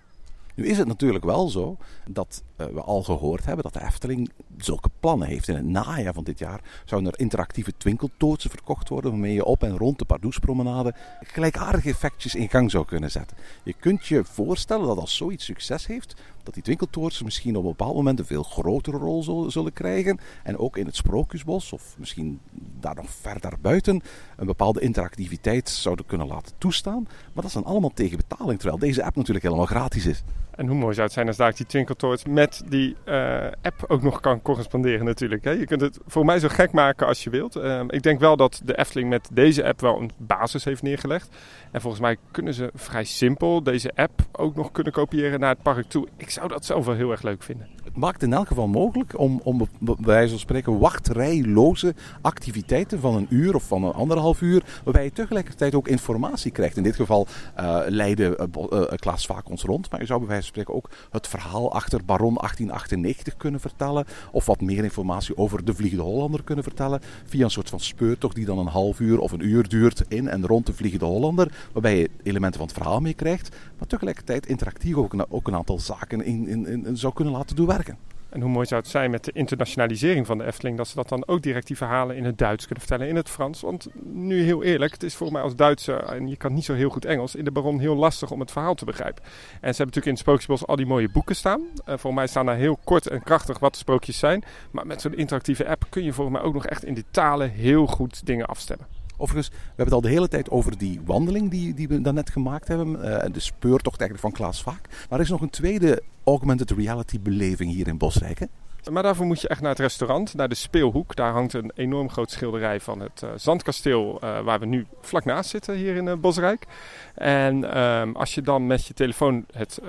Nu 0.61 0.67
is 0.67 0.79
het 0.79 0.87
natuurlijk 0.87 1.25
wel 1.25 1.49
zo 1.49 1.77
dat 2.11 2.43
uh, 2.57 2.67
we 2.67 2.81
al 2.81 3.03
gehoord 3.03 3.45
hebben 3.45 3.65
dat 3.65 3.73
de 3.73 3.83
Efteling 3.83 4.31
zulke 4.59 4.91
plannen 5.01 5.29
heeft. 5.29 5.49
In 5.49 5.55
het 5.55 5.65
najaar 5.65 6.15
van 6.15 6.25
dit 6.25 6.39
jaar 6.39 6.61
zouden 6.85 7.13
er 7.13 7.19
interactieve 7.19 7.73
twinkeltootsen 7.77 8.51
verkocht 8.51 8.89
worden 8.89 9.11
waarmee 9.11 9.35
je 9.35 9.45
op 9.45 9.63
en 9.63 9.77
rond 9.77 9.99
de 9.99 10.05
Pardoespromenade 10.05 10.95
gelijkaardige 11.21 11.89
effectjes 11.89 12.35
in 12.35 12.49
gang 12.49 12.71
zou 12.71 12.85
kunnen 12.85 13.11
zetten. 13.11 13.37
Je 13.63 13.73
kunt 13.73 14.07
je 14.07 14.25
voorstellen 14.25 14.87
dat 14.87 14.99
als 14.99 15.17
zoiets 15.17 15.45
succes 15.45 15.87
heeft, 15.87 16.15
dat 16.43 16.55
die 16.55 16.63
twinkeltoortsen 16.63 17.25
misschien 17.25 17.57
op 17.57 17.63
een 17.63 17.71
bepaald 17.71 17.95
moment 17.95 18.19
een 18.19 18.25
veel 18.25 18.43
grotere 18.43 18.97
rol 18.97 19.51
zullen 19.51 19.73
krijgen. 19.73 20.19
En 20.43 20.59
ook 20.59 20.77
in 20.77 20.87
het 20.87 20.97
Sprookjesbos, 20.97 21.73
of 21.73 21.95
misschien 21.99 22.41
daar 22.81 22.95
nog 22.95 23.11
verder 23.11 23.53
buiten, 23.61 24.03
een 24.37 24.47
bepaalde 24.47 24.81
interactiviteit 24.81 25.69
zouden 25.69 26.07
kunnen 26.07 26.27
laten 26.27 26.53
toestaan. 26.59 27.03
Maar 27.03 27.35
dat 27.35 27.45
is 27.45 27.53
dan 27.53 27.65
allemaal 27.65 27.93
tegen 27.95 28.17
betaling, 28.17 28.59
terwijl 28.59 28.79
deze 28.79 29.05
app 29.05 29.17
natuurlijk 29.17 29.45
helemaal 29.45 29.67
gratis 29.67 30.07
is. 30.07 30.23
En 30.61 30.67
hoe 30.67 30.77
mooi 30.77 30.95
zou 30.95 31.07
het 31.07 31.15
zijn 31.15 31.27
als 31.27 31.37
daar 31.37 31.55
die 31.55 31.67
twinkeltoorts 31.67 32.25
met 32.25 32.63
die 32.69 32.97
uh, 33.05 33.45
app 33.63 33.85
ook 33.89 34.03
nog 34.03 34.21
kan 34.21 34.43
corresponderen 34.43 35.05
natuurlijk. 35.05 35.45
Hè? 35.45 35.51
Je 35.51 35.67
kunt 35.67 35.81
het 35.81 35.99
voor 36.07 36.25
mij 36.25 36.39
zo 36.39 36.49
gek 36.49 36.73
maken 36.73 37.07
als 37.07 37.25
je 37.25 37.31
wilt. 37.31 37.57
Uh, 37.57 37.81
ik 37.87 38.03
denk 38.03 38.21
wel 38.21 38.37
dat 38.37 38.61
de 38.65 38.79
Efteling 38.79 39.09
met 39.09 39.29
deze 39.33 39.65
app 39.65 39.81
wel 39.81 40.01
een 40.01 40.11
basis 40.17 40.65
heeft 40.65 40.83
neergelegd. 40.83 41.29
En 41.71 41.81
volgens 41.81 42.03
mij 42.03 42.17
kunnen 42.31 42.55
ze 42.55 42.71
vrij 42.75 43.05
simpel 43.05 43.63
deze 43.63 43.93
app 43.95 44.21
ook 44.33 44.55
nog 44.55 44.73
kunnen 44.73 44.93
kopiëren 44.93 45.41
naar 45.41 45.51
het 45.51 45.63
park 45.63 45.89
toe. 45.89 46.09
Ik 46.17 46.31
zou 46.31 46.49
dat 46.49 46.65
zelf 46.65 46.85
wel 46.85 46.95
heel 46.95 47.11
erg 47.11 47.23
leuk 47.23 47.43
vinden. 47.43 47.69
Het 47.85 47.97
maakt 47.97 48.23
in 48.23 48.33
elk 48.33 48.47
geval 48.47 48.69
mogelijk 48.69 49.19
om, 49.19 49.41
om 49.45 49.69
bij 49.79 49.95
wijze 50.01 50.31
van 50.31 50.39
spreken 50.39 50.79
wachtrijloze 50.79 51.95
activiteiten 52.23 53.01
van 53.01 53.15
een 53.15 53.27
uur 53.29 53.55
of 53.55 53.63
van 53.63 53.85
een 53.85 53.93
anderhalf 53.93 54.41
uur, 54.41 54.63
waarbij 54.85 55.05
je 55.05 55.13
tegelijkertijd 55.13 55.75
ook 55.75 55.89
informatie 55.89 56.51
krijgt. 56.51 56.77
In 56.77 56.83
dit 56.83 56.97
geval 56.97 57.27
uh, 57.59 57.81
leidde 57.87 58.49
uh, 58.57 58.65
uh, 58.71 58.83
Klaas 58.97 59.27
vaak 59.27 59.49
ons 59.49 59.63
rond, 59.63 59.91
maar 59.91 60.01
je 60.01 60.07
zou 60.07 60.19
bij 60.19 60.29
wijze 60.29 60.50
ook 60.71 60.91
het 61.11 61.29
verhaal 61.29 61.73
achter 61.73 62.05
Baron 62.05 62.35
1898 62.35 63.37
kunnen 63.37 63.61
vertellen, 63.61 64.07
of 64.33 64.47
wat 64.47 64.61
meer 64.61 64.85
informatie 64.85 65.37
over 65.37 65.65
de 65.65 65.75
Vliegende 65.75 66.05
Hollander 66.05 66.43
kunnen 66.43 66.65
vertellen, 66.65 67.01
via 67.25 67.45
een 67.45 67.51
soort 67.51 67.69
van 67.69 67.81
speurtocht 67.81 68.35
die 68.35 68.45
dan 68.45 68.59
een 68.59 68.67
half 68.67 69.01
uur 69.01 69.19
of 69.19 69.33
een 69.33 69.47
uur 69.47 69.69
duurt 69.69 70.05
in 70.09 70.29
en 70.29 70.47
rond 70.47 70.67
de 70.67 70.73
Vliegende 70.73 71.05
Hollander, 71.05 71.53
waarbij 71.73 71.99
je 71.99 72.11
elementen 72.23 72.59
van 72.59 72.69
het 72.69 72.77
verhaal 72.77 73.01
meekrijgt, 73.01 73.57
maar 73.79 73.89
tegelijkertijd 73.89 74.47
interactief 74.47 74.95
ook 74.95 75.13
een, 75.13 75.31
ook 75.31 75.49
een 75.49 75.55
aantal 75.55 75.79
zaken 75.79 76.25
in, 76.25 76.49
in, 76.49 76.67
in, 76.67 76.97
zou 76.97 77.13
kunnen 77.13 77.35
laten 77.35 77.57
doen 77.57 77.67
werken. 77.67 78.10
En 78.31 78.41
hoe 78.41 78.51
mooi 78.51 78.67
zou 78.67 78.81
het 78.81 78.91
zijn 78.91 79.11
met 79.11 79.25
de 79.25 79.33
internationalisering 79.33 80.27
van 80.27 80.39
de 80.39 80.45
Efteling, 80.45 80.77
dat 80.77 80.89
ze 80.89 80.95
dat 80.95 81.09
dan 81.09 81.27
ook 81.27 81.43
direct 81.43 81.67
die 81.67 81.77
verhalen 81.77 82.17
in 82.17 82.25
het 82.25 82.39
Duits 82.39 82.67
kunnen 82.67 82.85
vertellen, 82.87 83.09
in 83.09 83.17
het 83.17 83.29
Frans. 83.29 83.61
Want 83.61 83.89
nu 84.03 84.43
heel 84.43 84.63
eerlijk, 84.63 84.93
het 84.93 85.03
is 85.03 85.15
voor 85.15 85.33
mij 85.33 85.43
als 85.43 85.57
Duitser, 85.57 86.03
en 86.03 86.29
je 86.29 86.37
kan 86.37 86.55
niet 86.55 86.65
zo 86.65 86.75
heel 86.75 86.91
goed 86.91 87.05
Engels, 87.05 87.35
in 87.35 87.45
de 87.45 87.51
Baron 87.51 87.79
heel 87.79 87.97
lastig 87.97 88.31
om 88.31 88.41
het 88.41 88.51
verhaal 88.51 88.75
te 88.75 88.85
begrijpen. 88.85 89.23
En 89.23 89.31
ze 89.51 89.59
hebben 89.61 89.77
natuurlijk 89.77 90.07
in 90.07 90.13
het 90.13 90.21
Sprookjesbos 90.21 90.67
al 90.67 90.77
die 90.77 90.87
mooie 90.87 91.11
boeken 91.11 91.37
staan. 91.37 91.61
Uh, 91.89 91.95
voor 91.97 92.15
mij 92.15 92.27
staan 92.27 92.47
daar 92.47 92.57
heel 92.57 92.79
kort 92.85 93.07
en 93.07 93.23
krachtig 93.23 93.59
wat 93.59 93.73
de 93.73 93.79
sprookjes 93.79 94.19
zijn. 94.19 94.45
Maar 94.71 94.87
met 94.87 95.01
zo'n 95.01 95.15
interactieve 95.15 95.69
app 95.69 95.87
kun 95.89 96.05
je 96.05 96.13
voor 96.13 96.31
mij 96.31 96.41
ook 96.41 96.55
nog 96.55 96.67
echt 96.67 96.85
in 96.85 96.95
die 96.95 97.05
talen 97.11 97.51
heel 97.51 97.87
goed 97.87 98.27
dingen 98.27 98.47
afstemmen. 98.47 99.00
Overigens, 99.21 99.49
we 99.49 99.63
hebben 99.67 99.85
het 99.85 99.95
al 99.95 100.01
de 100.01 100.09
hele 100.09 100.29
tijd 100.29 100.51
over 100.51 100.79
die 100.79 101.01
wandeling 101.05 101.51
die, 101.51 101.75
die 101.75 101.89
we 101.89 102.01
daarnet 102.01 102.31
gemaakt 102.31 102.69
hebben. 102.69 102.89
Uh, 102.89 103.25
de 103.33 103.41
speurtocht 103.41 104.01
eigenlijk 104.01 104.21
van 104.21 104.33
Klaas 104.45 104.63
Vaak. 104.63 104.89
Maar 105.09 105.19
er 105.19 105.25
is 105.25 105.31
nog 105.31 105.41
een 105.41 105.51
tweede 105.51 106.03
augmented 106.25 106.71
reality 106.71 107.21
beleving 107.21 107.73
hier 107.73 107.89
in 107.89 107.99
Bosrijk. 107.99 108.47
Maar 108.91 109.03
daarvoor 109.03 109.27
moet 109.27 109.41
je 109.41 109.49
echt 109.49 109.61
naar 109.61 109.71
het 109.71 109.79
restaurant, 109.79 110.35
naar 110.35 110.49
de 110.49 110.55
speelhoek. 110.55 111.17
Daar 111.17 111.33
hangt 111.33 111.53
een 111.53 111.73
enorm 111.75 112.11
groot 112.11 112.31
schilderij 112.31 112.81
van 112.81 113.01
het 113.01 113.23
uh, 113.25 113.31
zandkasteel 113.37 114.21
uh, 114.25 114.41
waar 114.41 114.61
we 114.61 114.67
nu 114.67 114.87
vlak 115.01 115.25
naast 115.25 115.51
zitten 115.51 115.75
hier 115.75 115.97
in 115.97 116.21
Bosrijk. 116.21 116.67
En 117.15 117.79
um, 117.81 118.17
als 118.17 118.35
je 118.35 118.43
dan 118.43 118.67
met 118.67 118.87
je 118.87 118.95
telefoon 118.95 119.45
het 119.53 119.81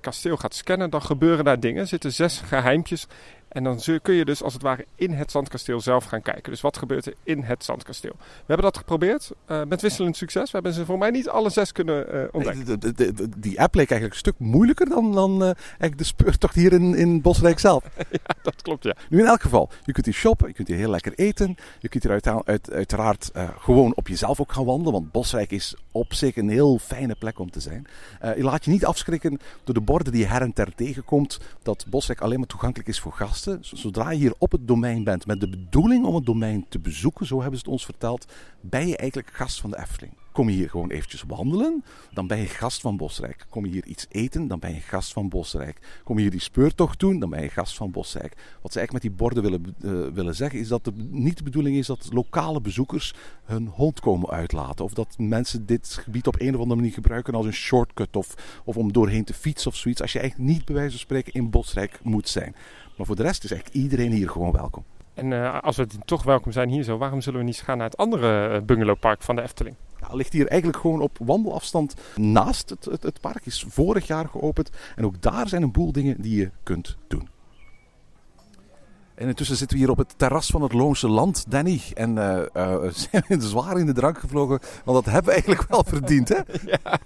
kasteel 0.00 0.36
gaat 0.36 0.54
scannen, 0.54 0.90
dan 0.90 1.02
gebeuren 1.02 1.44
daar 1.44 1.60
dingen. 1.60 1.80
Er 1.80 1.86
zitten 1.86 2.12
zes 2.12 2.40
geheimpjes 2.40 3.06
en 3.50 3.64
dan 3.64 3.80
kun 4.02 4.14
je 4.14 4.24
dus 4.24 4.42
als 4.42 4.52
het 4.52 4.62
ware 4.62 4.86
in 4.94 5.12
het 5.12 5.30
zandkasteel 5.30 5.80
zelf 5.80 6.04
gaan 6.04 6.22
kijken. 6.22 6.50
Dus 6.50 6.60
wat 6.60 6.76
gebeurt 6.76 7.06
er 7.06 7.14
in 7.22 7.42
het 7.42 7.64
zandkasteel? 7.64 8.14
We 8.18 8.44
hebben 8.46 8.64
dat 8.64 8.76
geprobeerd 8.76 9.30
uh, 9.50 9.62
met 9.64 9.80
wisselend 9.80 10.16
succes. 10.16 10.44
We 10.44 10.50
hebben 10.52 10.72
ze 10.72 10.84
voor 10.84 10.98
mij 10.98 11.10
niet 11.10 11.28
alle 11.28 11.50
zes 11.50 11.72
kunnen 11.72 12.14
uh, 12.14 12.22
ontdekken. 12.32 12.64
Nee, 12.66 12.78
de, 12.78 12.92
de, 12.94 13.12
de, 13.12 13.28
die 13.36 13.60
app 13.60 13.74
leek 13.74 13.90
eigenlijk 13.90 14.12
een 14.12 14.32
stuk 14.32 14.38
moeilijker 14.38 14.88
dan, 14.88 15.12
dan 15.12 15.42
uh, 15.42 15.44
eigenlijk 15.54 15.98
de 15.98 16.04
speurtocht 16.04 16.54
hier 16.54 16.72
in, 16.72 16.94
in 16.94 17.20
Bosrijk 17.20 17.58
zelf. 17.58 17.84
ja, 18.10 18.34
dat 18.42 18.62
klopt 18.62 18.84
ja. 18.84 18.96
Nu 19.08 19.18
in 19.18 19.26
elk 19.26 19.42
geval, 19.42 19.70
je 19.84 19.92
kunt 19.92 20.06
hier 20.06 20.14
shoppen, 20.14 20.48
je 20.48 20.54
kunt 20.54 20.68
hier 20.68 20.76
heel 20.76 20.90
lekker 20.90 21.12
eten. 21.14 21.56
Je 21.78 21.88
kunt 21.88 22.02
hier 22.02 22.12
uit, 22.12 22.26
uit, 22.46 22.72
uiteraard 22.72 23.30
gewoon 23.58 23.94
op 23.94 24.08
jezelf 24.08 24.40
ook 24.40 24.52
gaan 24.52 24.64
wandelen. 24.64 24.92
Want 24.92 25.12
Bosrijk 25.12 25.50
is 25.50 25.74
op 25.92 26.14
zich 26.14 26.36
een 26.36 26.48
heel 26.48 26.78
fijne 26.78 27.14
plek 27.14 27.38
om 27.38 27.50
te 27.50 27.60
zijn. 27.60 27.86
je 28.36 28.42
laat 28.42 28.64
je 28.64 28.70
niet 28.70 28.84
afschrikken 28.84 29.38
door 29.64 29.74
de 29.74 29.80
borden 29.80 30.12
die 30.12 30.20
je 30.20 30.28
her 30.28 30.42
en 30.42 30.52
ter 30.52 30.74
tegenkomt. 30.74 31.38
Dat 31.62 31.86
Bosrijk 31.88 32.20
alleen 32.20 32.38
maar 32.38 32.48
toegankelijk 32.48 32.88
is 32.88 33.00
voor 33.00 33.12
gasten. 33.12 33.58
Zodra 33.60 34.10
je 34.10 34.18
hier 34.18 34.34
op 34.38 34.52
het 34.52 34.68
domein 34.68 35.04
bent 35.04 35.26
met 35.26 35.40
de 35.40 35.48
bedoeling 35.48 36.04
om 36.04 36.14
het 36.14 36.26
domein 36.26 36.66
te 36.68 36.78
bezoeken, 36.78 37.26
zo 37.26 37.40
hebben 37.40 37.58
ze 37.58 37.64
het 37.64 37.72
ons 37.72 37.84
verteld, 37.84 38.26
ben 38.60 38.88
je 38.88 38.96
eigenlijk 38.96 39.30
gast 39.32 39.60
van 39.60 39.70
de 39.70 39.78
Efteling. 39.78 40.12
Kom 40.32 40.48
je 40.48 40.56
hier 40.56 40.70
gewoon 40.70 40.90
eventjes 40.90 41.24
wandelen, 41.26 41.84
dan 42.12 42.26
ben 42.26 42.38
je 42.38 42.46
gast 42.46 42.80
van 42.80 42.96
Bosrijk. 42.96 43.46
Kom 43.48 43.64
je 43.64 43.70
hier 43.70 43.86
iets 43.86 44.06
eten, 44.08 44.48
dan 44.48 44.58
ben 44.58 44.74
je 44.74 44.80
gast 44.80 45.12
van 45.12 45.28
Bosrijk. 45.28 46.00
Kom 46.04 46.16
je 46.16 46.22
hier 46.22 46.30
die 46.30 46.40
speurtocht 46.40 46.98
doen, 46.98 47.18
dan 47.18 47.30
ben 47.30 47.42
je 47.42 47.48
gast 47.48 47.76
van 47.76 47.90
Bosrijk. 47.90 48.34
Wat 48.62 48.72
ze 48.72 48.78
eigenlijk 48.78 48.92
met 48.92 49.02
die 49.02 49.10
borden 49.10 49.42
willen, 49.42 49.74
uh, 49.80 50.14
willen 50.14 50.34
zeggen, 50.34 50.58
is 50.58 50.68
dat 50.68 50.86
het 50.86 51.12
niet 51.12 51.36
de 51.36 51.42
bedoeling 51.42 51.76
is 51.76 51.86
dat 51.86 52.08
lokale 52.12 52.60
bezoekers 52.60 53.14
hun 53.44 53.66
hond 53.66 54.00
komen 54.00 54.30
uitlaten. 54.30 54.84
Of 54.84 54.94
dat 54.94 55.14
mensen 55.18 55.66
dit 55.66 55.98
gebied 56.02 56.26
op 56.26 56.40
een 56.40 56.54
of 56.54 56.60
andere 56.60 56.80
manier 56.80 56.92
gebruiken 56.92 57.34
als 57.34 57.46
een 57.46 57.52
shortcut 57.52 58.16
of, 58.16 58.34
of 58.64 58.76
om 58.76 58.92
doorheen 58.92 59.24
te 59.24 59.34
fietsen 59.34 59.70
of 59.70 59.76
zoiets. 59.76 60.00
Als 60.00 60.12
je 60.12 60.18
eigenlijk 60.18 60.50
niet 60.50 60.64
bij 60.64 60.74
wijze 60.74 60.90
van 60.90 61.00
spreken 61.00 61.32
in 61.32 61.50
Bosrijk 61.50 62.00
moet 62.02 62.28
zijn. 62.28 62.54
Maar 62.96 63.06
voor 63.06 63.16
de 63.16 63.22
rest 63.22 63.44
is 63.44 63.52
eigenlijk 63.52 63.82
iedereen 63.82 64.12
hier 64.12 64.28
gewoon 64.28 64.52
welkom. 64.52 64.84
En 65.14 65.30
uh, 65.30 65.60
als 65.60 65.76
we 65.76 65.86
toch 66.04 66.22
welkom 66.22 66.52
zijn 66.52 66.68
hier 66.68 66.82
zo, 66.82 66.98
waarom 66.98 67.20
zullen 67.20 67.38
we 67.38 67.44
niet 67.44 67.60
gaan 67.60 67.76
naar 67.76 67.86
het 67.86 67.96
andere 67.96 68.54
uh, 68.54 68.62
bungalowpark 68.66 69.22
van 69.22 69.36
de 69.36 69.42
Efteling? 69.42 69.76
Ja, 70.00 70.14
ligt 70.14 70.32
hier 70.32 70.46
eigenlijk 70.46 70.80
gewoon 70.80 71.00
op 71.00 71.18
wandelafstand 71.20 71.94
naast 72.16 72.70
het, 72.70 72.84
het, 72.84 73.02
het 73.02 73.20
park. 73.20 73.46
Is 73.46 73.64
vorig 73.68 74.06
jaar 74.06 74.28
geopend. 74.28 74.70
En 74.96 75.04
ook 75.04 75.22
daar 75.22 75.48
zijn 75.48 75.62
een 75.62 75.72
boel 75.72 75.92
dingen 75.92 76.20
die 76.20 76.36
je 76.36 76.50
kunt 76.62 76.96
doen. 77.08 77.28
En 79.20 79.28
intussen 79.28 79.56
zitten 79.56 79.76
we 79.76 79.82
hier 79.82 79.92
op 79.92 79.98
het 79.98 80.14
terras 80.16 80.46
van 80.46 80.62
het 80.62 80.72
Loonse 80.72 81.08
Land, 81.08 81.44
Danny. 81.48 81.80
En 81.94 82.16
uh, 82.16 82.42
uh, 82.56 82.84
zijn 82.90 83.40
zwaar 83.40 83.78
in 83.78 83.86
de 83.86 83.92
drank 83.92 84.18
gevlogen, 84.18 84.60
want 84.84 85.04
dat 85.04 85.12
hebben 85.12 85.24
we 85.24 85.30
eigenlijk 85.30 85.70
wel 85.70 85.84
verdiend, 85.84 86.28
hè? 86.28 86.36
ja, 86.72 86.98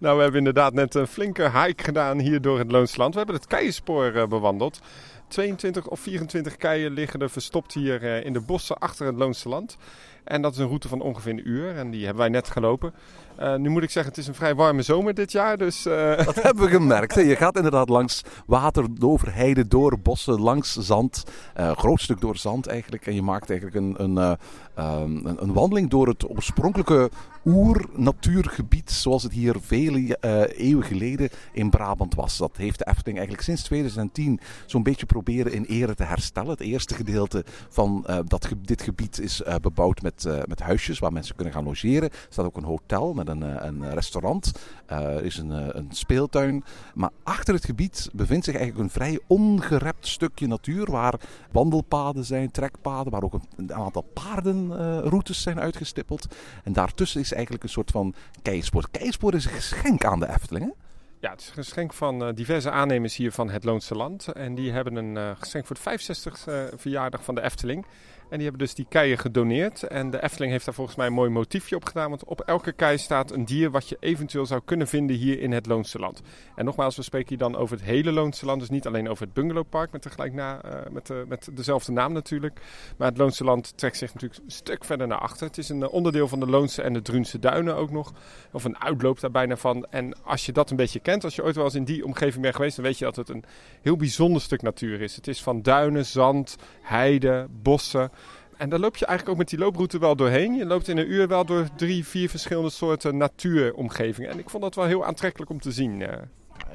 nou 0.00 0.16
we 0.16 0.22
hebben 0.22 0.38
inderdaad 0.38 0.72
net 0.72 0.94
een 0.94 1.06
flinke 1.06 1.50
hike 1.50 1.84
gedaan 1.84 2.18
hier 2.18 2.40
door 2.40 2.58
het 2.58 2.70
Loonse 2.70 2.98
Land. 2.98 3.12
We 3.12 3.18
hebben 3.18 3.36
het 3.36 3.46
keienspoor 3.46 4.16
uh, 4.16 4.26
bewandeld. 4.26 4.80
22 5.28 5.88
of 5.88 6.00
24 6.00 6.56
keien 6.56 6.92
liggen 6.92 7.20
er 7.20 7.30
verstopt 7.30 7.74
hier 7.74 8.02
in 8.24 8.32
de 8.32 8.40
bossen 8.40 8.78
achter 8.78 9.06
het 9.06 9.16
Loonse 9.16 9.48
Land. 9.48 9.76
En 10.24 10.42
dat 10.42 10.52
is 10.52 10.58
een 10.58 10.66
route 10.66 10.88
van 10.88 11.00
ongeveer 11.00 11.32
een 11.32 11.48
uur. 11.48 11.76
En 11.76 11.90
die 11.90 12.04
hebben 12.04 12.22
wij 12.22 12.32
net 12.32 12.50
gelopen. 12.50 12.92
Uh, 13.40 13.54
nu 13.54 13.68
moet 13.68 13.82
ik 13.82 13.90
zeggen, 13.90 14.12
het 14.12 14.20
is 14.20 14.28
een 14.28 14.34
vrij 14.34 14.54
warme 14.54 14.82
zomer 14.82 15.14
dit 15.14 15.32
jaar. 15.32 15.56
Dus, 15.56 15.86
uh... 15.86 16.16
Dat 16.24 16.42
hebben 16.42 16.64
we 16.64 16.70
gemerkt. 16.70 17.14
Je 17.14 17.36
gaat 17.36 17.56
inderdaad 17.56 17.88
langs 17.88 18.22
water, 18.46 18.84
over 19.00 19.34
heide, 19.34 19.68
door 19.68 19.98
bossen, 19.98 20.40
langs 20.40 20.76
zand. 20.76 21.24
Uh, 21.56 21.70
groot 21.76 22.00
stuk 22.00 22.20
door 22.20 22.36
zand 22.36 22.66
eigenlijk. 22.66 23.06
En 23.06 23.14
je 23.14 23.22
maakt 23.22 23.50
eigenlijk 23.50 23.80
een, 23.80 23.94
een, 24.02 24.36
een, 24.74 25.42
een 25.42 25.52
wandeling 25.52 25.90
door 25.90 26.08
het 26.08 26.30
oorspronkelijke 26.30 27.10
oer-natuurgebied. 27.44 28.90
Zoals 28.90 29.22
het 29.22 29.32
hier 29.32 29.56
vele 29.60 30.16
eeuwen 30.56 30.84
geleden 30.84 31.28
in 31.52 31.70
Brabant 31.70 32.14
was. 32.14 32.36
Dat 32.36 32.56
heeft 32.56 32.78
de 32.78 32.86
Efteling 32.86 33.16
eigenlijk 33.18 33.46
sinds 33.46 33.62
2010 33.62 34.40
zo'n 34.66 34.82
beetje 34.82 35.06
proberen 35.06 35.52
in 35.52 35.64
ere 35.64 35.94
te 35.94 36.04
herstellen. 36.04 36.50
Het 36.50 36.60
eerste 36.60 36.94
gedeelte 36.94 37.44
van 37.68 38.06
dat, 38.26 38.48
dit 38.62 38.82
gebied 38.82 39.20
is 39.20 39.42
bebouwd 39.60 40.02
met, 40.02 40.28
met 40.46 40.60
huisjes 40.60 40.98
waar 40.98 41.12
mensen 41.12 41.36
kunnen 41.36 41.54
gaan 41.54 41.64
logeren. 41.64 42.10
Er 42.10 42.26
staat 42.28 42.46
ook 42.46 42.56
een 42.56 42.64
hotel 42.64 43.14
met 43.24 43.62
een, 43.62 43.92
restaurant. 43.94 44.52
Er 44.86 45.24
is 45.24 45.36
een, 45.36 45.76
een 45.78 45.88
speeltuin. 45.90 46.64
Maar 46.94 47.10
achter 47.22 47.54
het 47.54 47.64
gebied 47.64 48.08
bevindt 48.12 48.44
zich 48.44 48.54
eigenlijk 48.54 48.84
een 48.84 48.94
vrij 48.94 49.20
ongerept 49.26 50.06
stukje 50.06 50.46
natuur. 50.46 50.90
Waar 50.90 51.14
wandelpaden 51.52 52.24
zijn, 52.24 52.50
trekpaden, 52.50 53.12
waar 53.12 53.22
ook 53.22 53.40
een, 53.56 53.74
aantal 53.74 54.02
paardenroutes 54.02 55.42
zijn 55.42 55.60
uitgestippeld. 55.60 56.34
En 56.64 56.72
daartussen 56.72 57.20
is 57.20 57.32
eigenlijk 57.32 57.62
een 57.62 57.68
soort 57.68 57.90
van 57.90 58.14
keispoor. 58.42 58.88
Keispoor 58.90 59.34
is 59.34 59.44
een 59.44 59.52
geschenk 59.52 60.04
aan 60.04 60.20
de 60.20 60.28
Efteling. 60.28 60.74
Ja, 61.20 61.30
het 61.30 61.40
is 61.40 61.48
een 61.48 61.54
geschenk 61.54 61.92
van 61.92 62.34
diverse 62.34 62.70
aannemers 62.70 63.16
hier 63.16 63.32
van 63.32 63.50
het 63.50 63.64
Loonse 63.64 63.94
Land. 63.94 64.28
En 64.28 64.54
die 64.54 64.72
hebben 64.72 64.96
een 64.96 65.36
geschenk 65.36 65.66
voor 65.66 65.76
de 65.82 65.98
65e 65.98 66.48
uh, 66.48 66.64
verjaardag 66.76 67.24
van 67.24 67.34
de 67.34 67.42
Efteling. 67.42 67.86
En 68.34 68.40
die 68.40 68.48
hebben 68.48 68.66
dus 68.66 68.76
die 68.76 68.86
keien 68.88 69.18
gedoneerd. 69.18 69.82
En 69.82 70.10
de 70.10 70.22
Efteling 70.22 70.52
heeft 70.52 70.64
daar 70.64 70.74
volgens 70.74 70.96
mij 70.96 71.06
een 71.06 71.12
mooi 71.12 71.30
motiefje 71.30 71.76
op 71.76 71.84
gedaan. 71.84 72.10
Want 72.10 72.24
op 72.24 72.40
elke 72.40 72.72
kei 72.72 72.98
staat 72.98 73.30
een 73.30 73.44
dier 73.44 73.70
wat 73.70 73.88
je 73.88 73.96
eventueel 74.00 74.46
zou 74.46 74.60
kunnen 74.64 74.86
vinden 74.86 75.16
hier 75.16 75.40
in 75.40 75.52
het 75.52 75.66
Loonse 75.66 75.98
Land. 75.98 76.22
En 76.54 76.64
nogmaals, 76.64 76.96
we 76.96 77.02
spreken 77.02 77.28
hier 77.28 77.38
dan 77.38 77.56
over 77.56 77.76
het 77.76 77.84
hele 77.84 78.12
Loonse 78.12 78.44
Land. 78.46 78.60
Dus 78.60 78.70
niet 78.70 78.86
alleen 78.86 79.08
over 79.08 79.24
het 79.24 79.34
bungalowpark 79.34 79.92
met, 79.92 80.02
tegelijk 80.02 80.32
na, 80.32 80.64
uh, 80.64 80.72
met, 80.90 81.10
uh, 81.10 81.16
met 81.28 81.48
dezelfde 81.52 81.92
naam 81.92 82.12
natuurlijk. 82.12 82.60
Maar 82.96 83.08
het 83.08 83.18
Loonse 83.18 83.44
Land 83.44 83.76
trekt 83.76 83.96
zich 83.96 84.14
natuurlijk 84.14 84.40
een 84.44 84.50
stuk 84.50 84.84
verder 84.84 85.06
naar 85.06 85.18
achter. 85.18 85.46
Het 85.46 85.58
is 85.58 85.68
een 85.68 85.88
onderdeel 85.88 86.28
van 86.28 86.40
de 86.40 86.46
Loonse 86.46 86.82
en 86.82 86.92
de 86.92 87.02
Drunse 87.02 87.38
Duinen 87.38 87.76
ook 87.76 87.90
nog. 87.90 88.12
Of 88.52 88.64
een 88.64 88.78
uitloop 88.78 89.20
daar 89.20 89.30
bijna 89.30 89.56
van. 89.56 89.86
En 89.90 90.22
als 90.24 90.46
je 90.46 90.52
dat 90.52 90.70
een 90.70 90.76
beetje 90.76 91.00
kent, 91.00 91.24
als 91.24 91.34
je 91.34 91.44
ooit 91.44 91.56
wel 91.56 91.64
eens 91.64 91.74
in 91.74 91.84
die 91.84 92.04
omgeving 92.04 92.42
bent 92.42 92.54
geweest, 92.54 92.76
dan 92.76 92.84
weet 92.84 92.98
je 92.98 93.04
dat 93.04 93.16
het 93.16 93.28
een 93.28 93.44
heel 93.82 93.96
bijzonder 93.96 94.42
stuk 94.42 94.62
natuur 94.62 95.00
is. 95.00 95.16
Het 95.16 95.28
is 95.28 95.42
van 95.42 95.62
duinen, 95.62 96.06
zand, 96.06 96.56
heide, 96.82 97.46
bossen. 97.62 98.10
En 98.56 98.68
daar 98.68 98.78
loop 98.78 98.96
je 98.96 99.06
eigenlijk 99.06 99.28
ook 99.38 99.44
met 99.44 99.50
die 99.50 99.64
looproute 99.64 99.98
wel 99.98 100.16
doorheen. 100.16 100.54
Je 100.54 100.66
loopt 100.66 100.88
in 100.88 100.96
een 100.96 101.10
uur 101.12 101.28
wel 101.28 101.44
door 101.44 101.68
drie, 101.76 102.06
vier 102.06 102.28
verschillende 102.30 102.70
soorten 102.70 103.16
natuuromgevingen. 103.16 104.30
En 104.30 104.38
ik 104.38 104.50
vond 104.50 104.62
dat 104.62 104.74
wel 104.74 104.84
heel 104.84 105.04
aantrekkelijk 105.04 105.50
om 105.50 105.60
te 105.60 105.72
zien. 105.72 106.02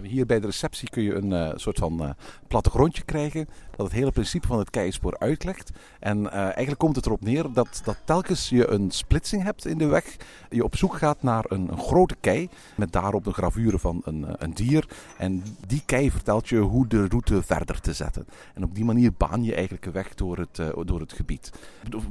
Hier 0.02 0.26
bij 0.26 0.40
de 0.40 0.46
receptie 0.46 0.90
kun 0.90 1.04
je 1.04 1.16
een 1.16 1.32
uh, 1.32 1.52
soort 1.56 1.78
van 1.78 2.04
uh, 2.04 2.10
plattegrondje 2.48 3.04
krijgen 3.04 3.48
dat 3.76 3.86
het 3.86 3.96
hele 3.96 4.12
principe 4.12 4.48
van 4.48 4.60
het 4.60 4.70
keispoor 4.70 5.20
uitlegt. 5.20 5.72
En 6.00 6.32
eigenlijk 6.32 6.78
komt 6.78 6.96
het 6.96 7.06
erop 7.06 7.22
neer 7.22 7.54
dat, 7.54 7.82
dat 7.84 7.98
telkens 8.04 8.50
je 8.50 8.68
een 8.68 8.92
splitsing 8.92 9.44
hebt 9.44 9.66
in 9.66 9.78
de 9.78 9.86
weg, 9.86 10.16
je 10.50 10.64
op 10.64 10.76
zoek 10.76 10.98
gaat 10.98 11.24
naar 11.24 11.46
een, 11.48 11.72
een 11.72 11.80
grote 11.80 12.16
kei 12.20 12.50
met 12.76 12.92
daarop 12.92 13.24
de 13.24 13.34
gravure 13.34 13.80
van 13.80 14.02
een, 14.06 14.26
een 14.38 14.54
dier. 14.54 14.88
En 15.18 15.44
die 15.68 15.82
kei 15.86 16.12
vertelt 16.12 16.50
je 16.50 16.58
hoe 16.58 16.88
de 16.88 17.08
route 17.08 17.44
verder 17.44 17.82
te 17.82 17.94
zetten. 17.94 18.28
En 18.54 18.64
op 18.64 18.76
die 18.76 18.86
manier 18.86 19.14
baan 19.18 19.44
je 19.44 19.54
eigenlijk 19.54 19.86
een 19.86 19.92
weg 19.92 20.14
door 20.14 20.38
het, 20.38 20.56
door 20.86 21.00
het 21.00 21.14
gebied. 21.14 21.52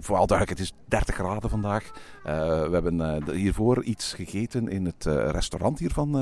Vooral 0.01 0.27
duidelijk, 0.27 0.59
het 0.59 0.69
is 0.69 0.75
30 0.85 1.15
graden 1.15 1.51
vandaag. 1.51 1.91
we 2.23 2.71
hebben 2.73 3.25
hiervoor 3.35 3.83
iets 3.83 4.13
gegeten 4.13 4.69
in 4.69 4.85
het 4.85 5.05
restaurant 5.05 5.79
hier 5.79 5.93
van 5.93 6.15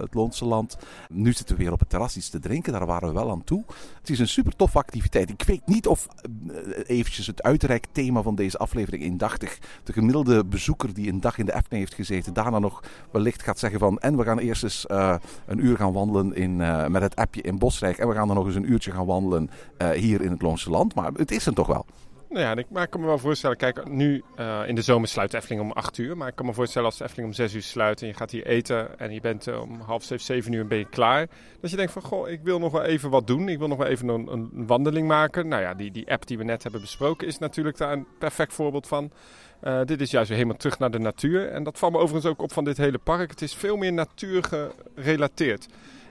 het 0.00 0.14
Loonse 0.14 0.44
Land. 0.44 0.75
Nu 1.08 1.32
zitten 1.32 1.56
we 1.56 1.62
weer 1.62 1.72
op 1.72 1.80
het 1.80 1.88
terras 1.88 2.16
iets 2.16 2.28
te 2.28 2.38
drinken, 2.38 2.72
daar 2.72 2.86
waren 2.86 3.08
we 3.08 3.14
wel 3.14 3.30
aan 3.30 3.44
toe. 3.44 3.64
Het 4.00 4.10
is 4.10 4.18
een 4.18 4.28
super 4.28 4.56
toffe 4.56 4.78
activiteit. 4.78 5.30
Ik 5.30 5.42
weet 5.42 5.66
niet 5.66 5.86
of 5.86 6.08
uh, 6.48 6.56
eventjes 6.86 7.26
het 7.26 7.42
uitreikthema 7.42 8.22
van 8.22 8.34
deze 8.34 8.58
aflevering 8.58 9.02
indachtig 9.02 9.58
de 9.84 9.92
gemiddelde 9.92 10.44
bezoeker 10.44 10.94
die 10.94 11.12
een 11.12 11.20
dag 11.20 11.38
in 11.38 11.46
de 11.46 11.54
Efteling 11.54 11.84
heeft 11.84 11.94
gezeten, 11.94 12.34
daarna 12.34 12.58
nog 12.58 12.82
wellicht 13.10 13.42
gaat 13.42 13.58
zeggen 13.58 13.78
van 13.78 13.98
en 13.98 14.16
we 14.16 14.24
gaan 14.24 14.38
eerst 14.38 14.62
eens 14.62 14.84
uh, 14.90 15.14
een 15.46 15.64
uur 15.64 15.76
gaan 15.76 15.92
wandelen 15.92 16.34
in, 16.34 16.60
uh, 16.60 16.86
met 16.86 17.02
het 17.02 17.16
appje 17.16 17.42
in 17.42 17.58
Bosrijk 17.58 17.98
en 17.98 18.08
we 18.08 18.14
gaan 18.14 18.26
dan 18.26 18.36
nog 18.36 18.46
eens 18.46 18.54
een 18.54 18.70
uurtje 18.70 18.90
gaan 18.90 19.06
wandelen 19.06 19.50
hier 19.94 20.22
in 20.22 20.30
het 20.30 20.42
Loonse 20.42 20.70
Land. 20.70 20.94
Maar 20.94 21.12
het 21.12 21.30
is 21.30 21.46
er 21.46 21.54
toch 21.54 21.66
wel. 21.66 21.86
Nou 22.28 22.40
ja, 22.40 22.56
ik, 22.56 22.66
maar 22.70 22.82
ik 22.82 22.90
kan 22.90 23.00
me 23.00 23.06
wel 23.06 23.18
voorstellen, 23.18 23.56
kijk, 23.56 23.88
nu 23.88 24.22
uh, 24.40 24.60
in 24.66 24.74
de 24.74 24.82
zomer 24.82 25.08
sluit 25.08 25.30
de 25.30 25.60
om 25.60 25.72
8 25.72 25.98
uur. 25.98 26.16
Maar 26.16 26.28
ik 26.28 26.34
kan 26.34 26.46
me 26.46 26.52
voorstellen 26.52 26.88
als 26.88 27.14
de 27.14 27.22
om 27.22 27.32
6 27.32 27.54
uur 27.54 27.62
sluit 27.62 28.02
en 28.02 28.06
je 28.06 28.14
gaat 28.14 28.30
hier 28.30 28.46
eten 28.46 28.98
en 28.98 29.12
je 29.12 29.20
bent 29.20 29.46
uh, 29.46 29.60
om 29.60 29.80
half 29.80 30.02
7, 30.02 30.24
7 30.24 30.52
uur 30.52 30.66
ben 30.66 30.78
je 30.78 30.88
klaar. 30.88 31.26
Dat 31.60 31.70
je 31.70 31.76
denkt 31.76 31.92
van, 31.92 32.02
goh, 32.02 32.28
ik 32.28 32.40
wil 32.42 32.58
nog 32.58 32.72
wel 32.72 32.82
even 32.82 33.10
wat 33.10 33.26
doen. 33.26 33.48
Ik 33.48 33.58
wil 33.58 33.68
nog 33.68 33.78
wel 33.78 33.86
even 33.86 34.08
een, 34.08 34.32
een 34.32 34.66
wandeling 34.66 35.08
maken. 35.08 35.48
Nou 35.48 35.62
ja, 35.62 35.74
die, 35.74 35.90
die 35.90 36.10
app 36.10 36.26
die 36.26 36.38
we 36.38 36.44
net 36.44 36.62
hebben 36.62 36.80
besproken 36.80 37.26
is 37.26 37.38
natuurlijk 37.38 37.76
daar 37.76 37.92
een 37.92 38.06
perfect 38.18 38.52
voorbeeld 38.52 38.86
van. 38.86 39.10
Uh, 39.62 39.80
dit 39.84 40.00
is 40.00 40.10
juist 40.10 40.28
weer 40.28 40.38
helemaal 40.38 40.58
terug 40.58 40.78
naar 40.78 40.90
de 40.90 40.98
natuur. 40.98 41.48
En 41.48 41.62
dat 41.62 41.78
valt 41.78 41.92
me 41.92 41.98
overigens 41.98 42.32
ook 42.32 42.42
op 42.42 42.52
van 42.52 42.64
dit 42.64 42.76
hele 42.76 42.98
park. 42.98 43.30
Het 43.30 43.42
is 43.42 43.54
veel 43.54 43.76
meer 43.76 43.92
natuur 43.92 44.44
gerelateerd. 44.96 45.66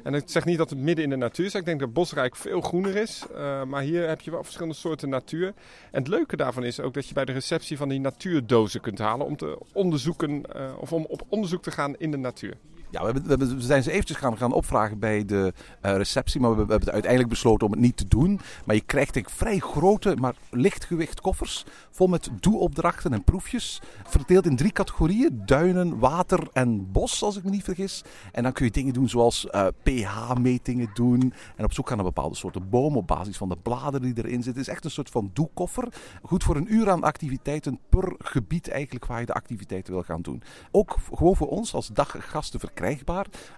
En 0.06 0.14
ik 0.14 0.24
zeg 0.26 0.46
niet 0.46 0.58
dat 0.58 0.70
het 0.70 0.80
midden 0.80 1.04
in 1.04 1.10
de 1.10 1.16
natuur 1.16 1.46
is. 1.46 1.56
Ik 1.56 1.66
denk 1.66 1.80
dat 1.80 1.94
Bosrijk 1.94 2.36
veel 2.36 2.62
groener 2.62 2.96
is. 2.96 3.26
Uh, 3.32 3.64
maar 3.64 3.82
hier 3.82 4.08
heb 4.08 4.22
je 4.22 4.32
wel 4.32 4.44
verschillende 4.44 4.76
soorten 4.76 5.10
natuur. 5.10 5.48
En 5.92 6.00
het 6.00 6.08
leuke 6.08 6.36
daarvan 6.36 6.64
is 6.64 6.80
ook 6.80 6.94
dat 6.94 7.08
je 7.08 7.14
bij 7.14 7.26
de 7.26 7.32
receptie 7.32 7.78
van 7.78 7.90
die 7.90 8.00
natuurdozen 8.00 8.82
kunt 8.82 9.00
halen. 9.00 9.26
Om 9.26 9.38
te 9.38 9.60
onderzoeken 9.74 10.44
uh, 10.56 10.72
of 10.80 10.94
om 10.94 11.06
op 11.06 11.22
onderzoek 11.30 11.64
te 11.64 11.72
gaan 11.72 11.96
in 11.98 12.12
de 12.12 12.18
natuur. 12.18 12.58
Ja, 12.96 13.14
we, 13.14 13.56
zijn 13.58 13.84
ze 13.84 13.92
eventjes 13.92 14.18
gaan, 14.18 14.38
gaan 14.38 14.54
opvragen 14.54 15.00
bij 15.00 15.26
de 15.26 15.54
uh, 15.86 15.96
receptie, 15.96 16.42
maar 16.42 16.52
we, 16.52 16.58
hebben 16.58 16.92
uiteindelijk 16.92 17.30
besloten 17.30 17.68
om 17.68 17.72
het 17.72 17.82
niet 17.82 17.98
te 17.98 18.08
doen. 18.08 18.40
Maar 18.66 18.76
je 18.76 18.82
krijgt 18.82 19.14
denk, 19.14 19.30
vrij 19.30 19.60
grote, 19.60 20.16
maar 20.20 20.36
lichtgewicht 20.50 21.22
koffers, 21.22 21.66
vol 21.92 22.08
met 22.08 22.30
doe-opdrachten 22.40 23.14
en 23.14 23.24
proefjes. 23.24 23.82
Verdeeld 24.08 24.46
in 24.46 24.56
drie 24.56 24.72
categorieën, 24.72 25.42
duinen, 25.46 26.00
water 26.00 26.48
en 26.54 26.92
bos, 26.92 27.24
als 27.24 27.38
ik 27.38 27.44
me 27.44 27.50
niet 27.50 27.64
vergis. 27.64 28.04
En 28.32 28.44
dan 28.44 28.52
kun 28.52 28.66
je 28.66 28.72
dingen 28.72 28.94
doen 28.94 29.10
zoals 29.10 29.48
uh, 29.52 29.68
pH-metingen 29.84 30.90
doen 30.94 31.34
en 31.56 31.66
op 31.66 31.74
zoek 31.74 31.88
gaan 31.88 31.98
naar 31.98 32.06
bepaalde 32.06 32.36
soorten 32.36 32.70
bomen 32.70 32.98
op 32.98 33.08
basis 33.08 33.38
van 33.38 33.50
de 33.50 33.58
bladeren 33.62 34.14
die 34.14 34.26
erin 34.26 34.44
zitten. 34.44 34.52
Het 34.52 34.62
is 34.62 34.74
echt 34.74 34.86
een 34.86 34.92
soort 34.92 35.10
van 35.10 35.30
doekoffer. 35.34 35.88
Goed 36.24 36.44
voor 36.44 36.56
een 36.56 36.74
uur 36.74 36.90
aan 36.90 37.04
activiteiten 37.04 37.80
per 37.90 38.16
gebied 38.18 38.70
eigenlijk 38.70 39.06
waar 39.06 39.20
je 39.20 39.26
de 39.26 39.34
activiteiten 39.34 39.94
wil 39.94 40.04
gaan 40.04 40.22
doen. 40.22 40.44
Ook 40.72 40.96
gewoon 41.14 41.36
voor 41.36 41.50
ons 41.50 41.74
als 41.74 41.88
daggasten 41.88 42.60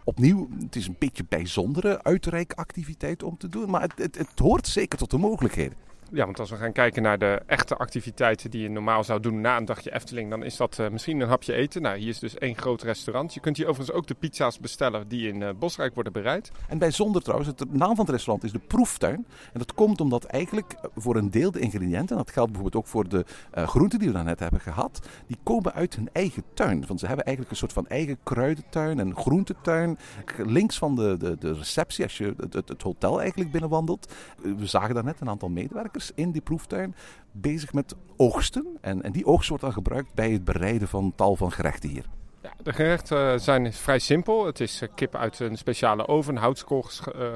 Opnieuw, 0.03 0.49
het 0.59 0.75
is 0.75 0.87
een 0.87 0.95
beetje 0.99 1.25
bijzondere 1.29 2.03
uitreikactiviteit 2.03 3.23
om 3.23 3.37
te 3.37 3.49
doen, 3.49 3.69
maar 3.69 3.81
het, 3.95 4.17
het 4.17 4.39
hoort 4.39 4.67
zeker 4.67 4.97
tot 4.97 5.11
de 5.11 5.17
mogelijkheden. 5.17 5.77
Ja, 6.11 6.25
want 6.25 6.39
als 6.39 6.49
we 6.49 6.55
gaan 6.55 6.71
kijken 6.71 7.01
naar 7.01 7.17
de 7.17 7.41
echte 7.45 7.75
activiteiten 7.77 8.51
die 8.51 8.61
je 8.61 8.69
normaal 8.69 9.03
zou 9.03 9.19
doen 9.19 9.41
na 9.41 9.57
een 9.57 9.65
dagje 9.65 9.93
Efteling, 9.93 10.29
dan 10.29 10.43
is 10.43 10.57
dat 10.57 10.77
uh, 10.79 10.89
misschien 10.89 11.19
een 11.19 11.27
hapje 11.27 11.53
eten. 11.53 11.81
Nou, 11.81 11.97
hier 11.97 12.07
is 12.07 12.19
dus 12.19 12.37
één 12.37 12.57
groot 12.57 12.81
restaurant. 12.81 13.33
Je 13.33 13.39
kunt 13.39 13.57
hier 13.57 13.67
overigens 13.67 13.97
ook 13.97 14.07
de 14.07 14.13
pizza's 14.13 14.59
bestellen 14.59 15.07
die 15.07 15.27
in 15.27 15.41
uh, 15.41 15.49
Bosrijk 15.59 15.93
worden 15.93 16.13
bereid. 16.13 16.51
En 16.67 16.77
bijzonder 16.77 17.21
trouwens, 17.21 17.49
het, 17.49 17.73
naam 17.73 17.95
van 17.95 18.05
het 18.05 18.09
restaurant 18.09 18.43
is 18.43 18.51
de 18.51 18.59
Proeftuin. 18.59 19.25
En 19.53 19.59
dat 19.59 19.73
komt 19.73 20.01
omdat 20.01 20.23
eigenlijk 20.23 20.75
voor 20.95 21.15
een 21.15 21.31
deel 21.31 21.51
de 21.51 21.59
ingrediënten, 21.59 22.17
dat 22.17 22.31
geldt 22.31 22.51
bijvoorbeeld 22.51 22.83
ook 22.83 22.89
voor 22.89 23.09
de 23.09 23.25
groenten 23.53 23.99
die 23.99 24.07
we 24.07 24.13
daarnet 24.13 24.39
hebben 24.39 24.59
gehad, 24.59 25.07
die 25.27 25.37
komen 25.43 25.73
uit 25.73 25.95
hun 25.95 26.09
eigen 26.11 26.43
tuin. 26.53 26.85
Want 26.87 26.99
ze 26.99 27.07
hebben 27.07 27.25
eigenlijk 27.25 27.55
een 27.55 27.59
soort 27.59 27.73
van 27.73 27.87
eigen 27.87 28.17
kruidentuin 28.23 28.99
en 28.99 29.15
groentetuin. 29.15 29.97
Links 30.37 30.77
van 30.77 30.95
de, 30.95 31.17
de, 31.17 31.37
de 31.39 31.53
receptie, 31.53 32.03
als 32.03 32.17
je 32.17 32.33
het, 32.37 32.53
het, 32.53 32.69
het 32.69 32.81
hotel 32.81 33.19
eigenlijk 33.19 33.51
binnenwandelt, 33.51 34.13
we 34.41 34.65
zagen 34.65 34.93
daarnet 34.93 35.21
een 35.21 35.29
aantal 35.29 35.49
medewerkers 35.49 35.96
in 36.15 36.31
die 36.31 36.41
proeftuin 36.41 36.95
bezig 37.31 37.73
met 37.73 37.95
oogsten. 38.17 38.77
En, 38.81 39.01
en 39.01 39.11
die 39.11 39.25
oogst 39.25 39.49
wordt 39.49 39.63
dan 39.63 39.73
gebruikt 39.73 40.13
bij 40.13 40.31
het 40.31 40.43
bereiden 40.43 40.87
van 40.87 41.13
tal 41.15 41.35
van 41.35 41.51
gerechten 41.51 41.89
hier. 41.89 42.05
Ja, 42.41 42.53
de 42.63 42.73
gerechten 42.73 43.41
zijn 43.41 43.73
vrij 43.73 43.99
simpel. 43.99 44.45
Het 44.45 44.59
is 44.59 44.83
kip 44.95 45.15
uit 45.15 45.39
een 45.39 45.57
speciale 45.57 46.07
oven, 46.07 46.35
een 46.35 46.41
houtskool 46.41 46.81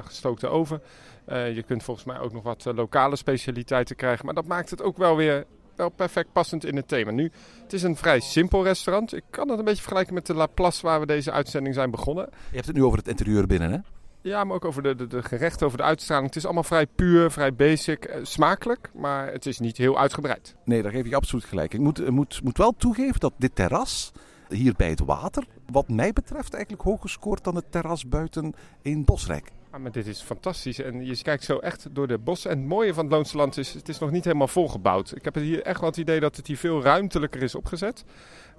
gestookte 0.04 0.46
oven. 0.46 0.82
Uh, 1.28 1.54
je 1.54 1.62
kunt 1.62 1.82
volgens 1.82 2.06
mij 2.06 2.18
ook 2.18 2.32
nog 2.32 2.42
wat 2.42 2.64
lokale 2.64 3.16
specialiteiten 3.16 3.96
krijgen. 3.96 4.24
Maar 4.24 4.34
dat 4.34 4.46
maakt 4.46 4.70
het 4.70 4.82
ook 4.82 4.96
wel 4.96 5.16
weer 5.16 5.46
wel 5.76 5.88
perfect 5.88 6.32
passend 6.32 6.64
in 6.64 6.76
het 6.76 6.88
thema. 6.88 7.10
Nu, 7.10 7.30
het 7.62 7.72
is 7.72 7.82
een 7.82 7.96
vrij 7.96 8.20
simpel 8.20 8.64
restaurant. 8.64 9.14
Ik 9.14 9.24
kan 9.30 9.48
het 9.48 9.58
een 9.58 9.64
beetje 9.64 9.82
vergelijken 9.82 10.14
met 10.14 10.26
de 10.26 10.34
La 10.34 10.46
Place 10.46 10.82
waar 10.82 11.00
we 11.00 11.06
deze 11.06 11.32
uitzending 11.32 11.74
zijn 11.74 11.90
begonnen. 11.90 12.28
Je 12.30 12.54
hebt 12.54 12.66
het 12.66 12.76
nu 12.76 12.84
over 12.84 12.98
het 12.98 13.08
interieur 13.08 13.46
binnen, 13.46 13.70
hè? 13.70 13.78
Ja, 14.22 14.44
maar 14.44 14.54
ook 14.54 14.64
over 14.64 14.82
de, 14.82 14.94
de, 14.94 15.06
de 15.06 15.22
gerechten, 15.22 15.66
over 15.66 15.78
de 15.78 15.84
uitstraling. 15.84 16.26
Het 16.26 16.36
is 16.36 16.44
allemaal 16.44 16.62
vrij 16.62 16.86
puur, 16.86 17.30
vrij 17.30 17.54
basic, 17.54 18.04
eh, 18.04 18.18
smakelijk, 18.22 18.90
maar 18.94 19.32
het 19.32 19.46
is 19.46 19.58
niet 19.58 19.76
heel 19.76 19.98
uitgebreid. 19.98 20.54
Nee, 20.64 20.82
daar 20.82 20.92
geef 20.92 21.04
ik 21.04 21.14
absoluut 21.14 21.44
gelijk. 21.44 21.74
Ik 21.74 21.80
moet, 21.80 22.10
moet, 22.10 22.40
moet 22.42 22.58
wel 22.58 22.74
toegeven 22.76 23.20
dat 23.20 23.32
dit 23.36 23.54
terras 23.54 24.12
hier 24.48 24.74
bij 24.76 24.88
het 24.88 25.00
water, 25.00 25.44
wat 25.72 25.88
mij 25.88 26.12
betreft, 26.12 26.54
eigenlijk 26.54 26.84
hoger 26.84 27.10
scoort 27.10 27.44
dan 27.44 27.54
het 27.54 27.72
terras 27.72 28.08
buiten 28.08 28.54
in 28.82 29.04
Bosrijk. 29.04 29.50
Maar 29.80 29.92
dit 29.92 30.06
is 30.06 30.20
fantastisch. 30.20 30.78
En 30.78 31.06
je 31.06 31.22
kijkt 31.22 31.44
zo 31.44 31.58
echt 31.58 31.86
door 31.90 32.06
de 32.06 32.18
bossen. 32.18 32.50
En 32.50 32.58
het 32.58 32.66
mooie 32.66 32.94
van 32.94 33.04
het 33.04 33.12
Loonse 33.12 33.36
Land 33.36 33.56
is, 33.56 33.72
het 33.72 33.88
is 33.88 33.98
nog 33.98 34.10
niet 34.10 34.24
helemaal 34.24 34.48
volgebouwd. 34.48 35.16
Ik 35.16 35.24
heb 35.24 35.34
hier 35.34 35.62
echt 35.62 35.80
wel 35.80 35.88
het 35.88 35.98
idee 35.98 36.20
dat 36.20 36.36
het 36.36 36.46
hier 36.46 36.56
veel 36.56 36.82
ruimtelijker 36.82 37.42
is 37.42 37.54
opgezet. 37.54 38.04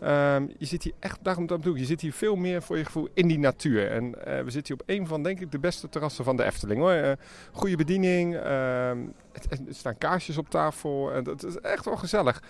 Um, 0.03 0.51
je 0.57 0.65
zit 0.65 0.83
hier 0.83 0.93
echt, 0.99 1.19
daarom 1.21 1.45
dat 1.45 1.57
bedoel 1.57 1.75
je 1.75 1.85
zit 1.85 2.01
hier 2.01 2.13
veel 2.13 2.35
meer 2.35 2.61
voor 2.61 2.77
je 2.77 2.85
gevoel 2.85 3.07
in 3.13 3.27
die 3.27 3.39
natuur. 3.39 3.91
En 3.91 4.03
uh, 4.05 4.23
we 4.23 4.49
zitten 4.49 4.73
hier 4.73 4.83
op 4.83 4.89
een 4.89 5.07
van, 5.07 5.23
denk 5.23 5.39
ik, 5.39 5.51
de 5.51 5.59
beste 5.59 5.89
terrassen 5.89 6.23
van 6.23 6.35
de 6.35 6.43
Efteling. 6.43 6.79
Hoor. 6.79 6.93
Uh, 6.93 7.11
goede 7.51 7.75
bediening, 7.75 8.33
het, 9.31 9.51
er 9.51 9.59
staan 9.69 9.97
kaarsjes 9.97 10.37
op 10.37 10.49
tafel. 10.49 11.11
En 11.11 11.23
dat 11.23 11.45
is 11.45 11.57
echt 11.57 11.85
wel 11.85 11.97
gezellig. 11.97 12.41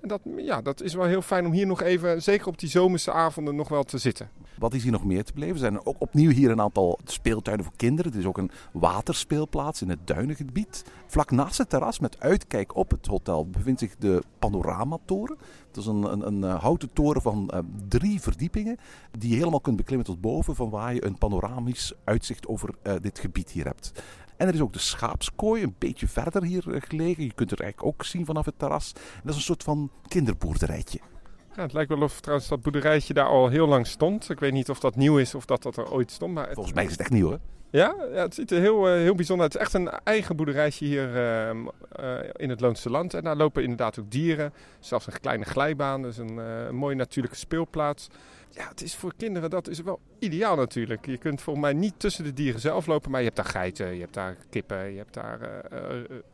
En 0.00 0.08
dat, 0.08 0.20
ja, 0.36 0.62
dat 0.62 0.82
is 0.82 0.94
wel 0.94 1.04
heel 1.04 1.22
fijn 1.22 1.46
om 1.46 1.52
hier 1.52 1.66
nog 1.66 1.82
even, 1.82 2.22
zeker 2.22 2.46
op 2.46 2.58
die 2.58 2.68
zomerse 2.68 3.12
avonden, 3.12 3.56
nog 3.56 3.68
wel 3.68 3.82
te 3.84 3.98
zitten. 3.98 4.30
Wat 4.58 4.74
is 4.74 4.82
hier 4.82 4.92
nog 4.92 5.04
meer 5.04 5.24
te 5.24 5.32
beleven? 5.32 5.54
Er 5.54 5.60
zijn 5.60 5.86
ook 5.86 5.96
opnieuw 5.98 6.30
hier 6.30 6.50
een 6.50 6.60
aantal 6.60 6.98
speeltuinen 7.04 7.64
voor 7.64 7.74
kinderen. 7.76 8.12
Het 8.12 8.20
is 8.20 8.26
ook 8.26 8.38
een 8.38 8.50
waterspeelplaats 8.72 9.82
in 9.82 9.88
het 9.88 10.06
duinengebied. 10.06 10.84
Vlak 11.06 11.30
naast 11.30 11.58
het 11.58 11.68
terras, 11.68 11.98
met 11.98 12.20
uitkijk 12.20 12.76
op 12.76 12.90
het 12.90 13.06
hotel, 13.06 13.46
bevindt 13.46 13.80
zich 13.80 13.96
de 13.96 14.22
Panoramatoren. 14.38 15.38
Dat 15.70 15.82
is 15.82 15.86
een, 15.86 16.12
een, 16.12 16.26
een 16.26 16.42
houten 16.42 16.92
toren 16.92 17.22
van 17.22 17.50
uh, 17.54 17.58
drie 17.88 18.20
verdiepingen, 18.20 18.76
die 19.18 19.30
je 19.30 19.36
helemaal 19.36 19.60
kunt 19.60 19.76
beklimmen 19.76 20.06
tot 20.06 20.20
boven, 20.20 20.54
van 20.54 20.70
waar 20.70 20.94
je 20.94 21.04
een 21.04 21.18
panoramisch 21.18 21.92
uitzicht 22.04 22.46
over 22.46 22.74
uh, 22.82 22.92
dit 23.00 23.18
gebied 23.18 23.50
hier 23.50 23.64
hebt. 23.64 23.92
En 24.38 24.48
er 24.48 24.54
is 24.54 24.60
ook 24.60 24.72
de 24.72 24.78
schaapskooi, 24.78 25.62
een 25.62 25.74
beetje 25.78 26.08
verder 26.08 26.42
hier 26.42 26.62
gelegen. 26.66 27.24
Je 27.24 27.32
kunt 27.32 27.50
het 27.50 27.60
eigenlijk 27.60 27.94
ook 27.94 28.04
zien 28.04 28.24
vanaf 28.24 28.44
het 28.44 28.58
terras. 28.58 28.92
En 28.94 29.20
dat 29.22 29.30
is 29.30 29.36
een 29.36 29.42
soort 29.42 29.62
van 29.62 29.90
kinderboerderijtje. 30.08 30.98
Ja, 31.56 31.62
het 31.62 31.72
lijkt 31.72 31.88
wel 31.90 32.02
of 32.02 32.20
trouwens 32.20 32.48
dat 32.48 32.62
boerderijtje 32.62 33.14
daar 33.14 33.26
al 33.26 33.48
heel 33.48 33.66
lang 33.66 33.86
stond. 33.86 34.30
Ik 34.30 34.40
weet 34.40 34.52
niet 34.52 34.70
of 34.70 34.80
dat 34.80 34.96
nieuw 34.96 35.18
is 35.18 35.34
of 35.34 35.44
dat 35.44 35.62
dat 35.62 35.76
er 35.76 35.92
ooit 35.92 36.10
stond. 36.10 36.34
Maar 36.34 36.44
het... 36.44 36.54
Volgens 36.54 36.74
mij 36.74 36.84
is 36.84 36.90
het 36.90 37.00
echt 37.00 37.10
nieuw, 37.10 37.30
hè? 37.30 37.36
Ja, 37.70 37.94
ja, 38.12 38.22
het 38.22 38.34
ziet 38.34 38.50
er 38.50 38.60
heel, 38.60 38.88
uh, 38.88 38.94
heel 38.94 39.14
bijzonder 39.14 39.44
uit. 39.44 39.52
Het 39.52 39.62
is 39.62 39.68
echt 39.68 39.84
een 39.84 40.00
eigen 40.04 40.36
boerderijtje 40.36 40.84
hier 40.84 41.08
uh, 41.08 41.56
uh, 42.00 42.18
in 42.36 42.50
het 42.50 42.60
Loonse 42.60 42.90
Land. 42.90 43.14
En 43.14 43.24
daar 43.24 43.36
lopen 43.36 43.62
inderdaad 43.62 43.98
ook 43.98 44.10
dieren. 44.10 44.52
Zelfs 44.80 45.06
een 45.06 45.20
kleine 45.20 45.44
glijbaan, 45.44 46.02
dus 46.02 46.16
een, 46.16 46.36
een 46.36 46.74
mooie 46.74 46.96
natuurlijke 46.96 47.36
speelplaats. 47.36 48.08
Ja, 48.50 48.68
het 48.68 48.82
is 48.82 48.94
voor 48.94 49.12
kinderen 49.16 49.50
dat 49.50 49.68
is 49.68 49.80
wel 49.80 50.00
ideaal 50.18 50.56
natuurlijk. 50.56 51.06
Je 51.06 51.18
kunt 51.18 51.42
volgens 51.42 51.64
mij 51.64 51.74
niet 51.74 51.94
tussen 51.96 52.24
de 52.24 52.32
dieren 52.32 52.60
zelf 52.60 52.86
lopen, 52.86 53.10
maar 53.10 53.20
je 53.20 53.26
hebt 53.26 53.36
daar 53.36 53.52
geiten, 53.52 53.94
je 53.94 54.00
hebt 54.00 54.14
daar 54.14 54.36
kippen, 54.50 54.90
je 54.90 54.98
hebt 54.98 55.14
daar 55.14 55.64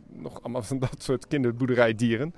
nog 0.09 0.43
allemaal 0.43 0.63
van 0.73 0.79
dat 0.79 1.03
soort 1.03 1.29
kinderboerderijdieren. 1.29 2.35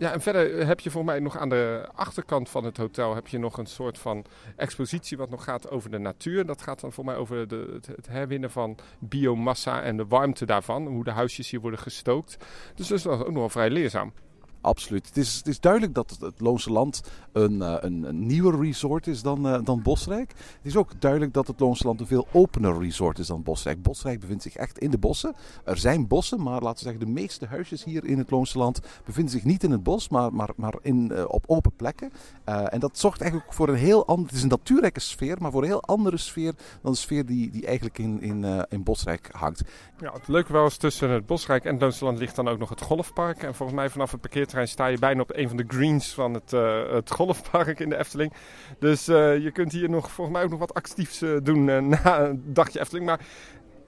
Ja, 0.00 0.12
en 0.12 0.20
verder 0.20 0.66
heb 0.66 0.80
je 0.80 0.90
voor 0.90 1.04
mij 1.04 1.20
nog 1.20 1.38
aan 1.38 1.48
de 1.48 1.88
achterkant 1.94 2.48
van 2.48 2.64
het 2.64 2.76
hotel 2.76 3.14
heb 3.14 3.26
je 3.26 3.38
nog 3.38 3.58
een 3.58 3.66
soort 3.66 3.98
van 3.98 4.24
expositie 4.56 5.16
wat 5.16 5.30
nog 5.30 5.44
gaat 5.44 5.70
over 5.70 5.90
de 5.90 5.98
natuur. 5.98 6.46
Dat 6.46 6.62
gaat 6.62 6.80
dan 6.80 6.92
voor 6.92 7.04
mij 7.04 7.16
over 7.16 7.48
de, 7.48 7.70
het, 7.72 7.86
het, 7.86 8.06
herwinnen 8.06 8.50
van 8.50 8.76
biomassa 8.98 9.82
en 9.82 9.96
de 9.96 10.06
warmte 10.06 10.46
daarvan. 10.46 10.86
Hoe 10.86 11.04
de 11.04 11.10
huisjes 11.10 11.50
hier 11.50 11.60
worden 11.60 11.80
gestookt. 11.80 12.36
Dus 12.74 12.88
dat 12.88 12.98
is 12.98 13.06
ook 13.06 13.26
nog 13.26 13.34
wel 13.34 13.48
vrij 13.48 13.70
leerzaam. 13.70 14.12
Absoluut. 14.60 15.06
Het 15.06 15.16
is, 15.16 15.42
is 15.44 15.60
duidelijk 15.60 15.94
dat 15.94 16.16
het, 16.20 16.40
Loonse 16.40 16.72
Land 16.72 17.02
een, 17.32 17.52
uh, 17.52 17.76
een, 17.80 18.02
een, 18.02 18.26
nieuwer 18.26 18.60
resort 18.60 19.06
is 19.06 19.22
dan, 19.22 19.46
uh, 19.46 19.58
dan 19.64 19.82
Bosrijk. 19.82 20.30
Het 20.30 20.58
is 20.62 20.76
ook 20.76 21.00
duidelijk 21.00 21.32
dat 21.32 21.46
het 21.46 21.60
Loonse 21.60 21.86
Land 21.86 22.00
een 22.00 22.06
veel 22.06 22.28
opener 22.32 22.78
resort 22.78 23.18
is 23.18 23.26
dan 23.26 23.42
Bosrijk. 23.42 23.82
Bosrijk 23.82 24.20
bevindt 24.20 24.42
zich 24.42 24.56
echt 24.56 24.78
in 24.78 24.90
de 24.90 24.98
bossen. 24.98 25.34
Er 25.64 25.78
zijn 25.78 26.08
bossen, 26.08 26.42
maar 26.42 26.60
laten 26.62 26.84
we 26.84 26.90
zeggen, 26.90 27.06
de 27.06 27.20
meeste 27.20 27.46
huisjes 27.46 27.84
hier 27.84 28.04
in 28.04 28.18
het 28.18 28.30
Loonse 28.30 28.58
Land 28.58 28.80
bevinden 29.04 29.32
zich 29.32 29.44
niet 29.44 29.64
in 29.64 29.70
het 29.70 29.82
bos, 29.82 30.08
maar, 30.08 30.34
maar, 30.34 30.50
maar 30.56 30.74
in, 30.82 31.10
uh, 31.12 31.24
op 31.26 31.44
open 31.46 31.72
plekken. 31.76 32.12
en 32.44 32.80
dat 32.80 32.98
zorgt 32.98 33.20
eigenlijk 33.20 33.52
voor 33.52 33.68
een 33.68 33.74
heel 33.74 34.06
ander. 34.06 34.26
Het 34.26 34.36
is 34.36 34.42
een 34.42 34.48
natuurrijke 34.48 35.00
sfeer, 35.00 35.36
maar 35.40 35.50
voor 35.50 35.62
een 35.62 35.68
heel 35.68 35.82
andere 35.82 36.16
sfeer 36.16 36.54
dan 36.82 36.92
de 36.92 36.98
sfeer 36.98 37.26
die, 37.26 37.50
die 37.50 37.66
eigenlijk 37.66 37.98
in, 37.98 38.20
in, 38.20 38.66
in 38.68 38.82
Bosrijk 38.82 39.28
hangt. 39.32 39.62
Ja, 39.98 40.12
het 40.12 40.28
leuke 40.28 40.52
wel 40.52 40.66
is 40.66 40.76
tussen 40.76 41.10
het 41.10 41.26
Bosrijk 41.26 41.64
en 41.64 41.72
het 41.72 41.80
Loonse 41.80 42.04
Land 42.04 42.18
ligt 42.18 42.36
dan 42.36 42.48
ook 42.48 42.58
nog 42.58 42.68
het 42.68 42.80
golfpark. 42.80 43.42
En 43.42 43.54
volgens 43.54 43.78
mij 43.78 43.90
vanaf 43.90 44.10
het 44.10 44.20
parkeer 44.20 44.46
parkeerterrein 44.50 44.68
sta 44.68 44.86
je 44.86 44.98
bijna 44.98 45.20
op 45.20 45.36
een 45.36 45.48
van 45.48 45.56
de 45.56 45.64
greens 45.68 46.14
van 46.14 46.34
het, 46.34 46.52
uh, 46.52 46.92
het 46.92 47.10
golfpark 47.10 47.80
in 47.80 47.88
de 47.88 47.96
Efteling. 47.96 48.32
Dus 48.78 49.08
uh, 49.08 49.38
je 49.38 49.50
kunt 49.50 49.72
hier 49.72 49.90
nog 49.90 50.10
volgens 50.10 50.36
mij 50.36 50.44
ook 50.44 50.50
nog 50.50 50.58
wat 50.58 50.74
actiefs 50.74 51.22
uh, 51.22 51.36
doen 51.42 51.64
na 51.88 52.20
een 52.20 52.42
dagje 52.44 52.80
Efteling. 52.80 53.06
Maar 53.06 53.20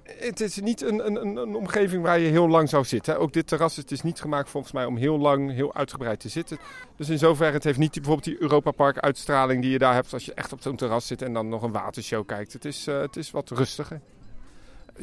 het 0.03 0.41
is 0.41 0.61
niet 0.61 0.83
een, 0.83 1.07
een, 1.07 1.37
een, 1.37 1.55
omgeving 1.55 2.03
waar 2.03 2.19
je 2.19 2.31
heel 2.31 2.49
lang 2.49 2.69
zou 2.69 2.85
zitten. 2.85 3.19
Ook 3.19 3.33
dit 3.33 3.47
terras 3.47 3.77
het 3.77 3.91
is 3.91 4.03
niet 4.03 4.21
gemaakt 4.21 4.51
volgens 4.51 4.73
mij 4.73 4.85
om 4.85 4.97
heel 4.97 5.19
lang, 5.19 5.53
heel 5.53 5.75
uitgebreid 5.75 6.21
te 6.21 6.29
zitten. 6.29 6.59
Dus 6.97 7.09
in 7.09 7.19
zoverre, 7.19 7.53
het 7.53 7.65
heeft 7.65 7.79
niet 7.79 7.93
bijvoorbeeld 7.93 8.25
die 8.25 8.43
Europa 8.43 8.71
Park 8.71 8.99
uitstraling 8.99 9.63
die 9.63 9.71
je 9.71 9.79
daar 9.79 9.95
hebt 9.95 10.13
als 10.13 10.25
je 10.25 10.35
echt 10.35 10.53
op 10.53 10.61
zo'n 10.61 10.77
terras 10.77 11.07
zit 11.07 11.23
en 11.23 11.33
dan 11.33 11.49
nog 11.49 11.63
een 11.63 11.73
watershow 11.73 12.27
kijkt. 12.27 12.53
Het 12.53 12.65
is, 12.65 12.87
het 12.87 13.17
is 13.17 13.31
wat 13.31 13.51
rustiger. 13.51 14.01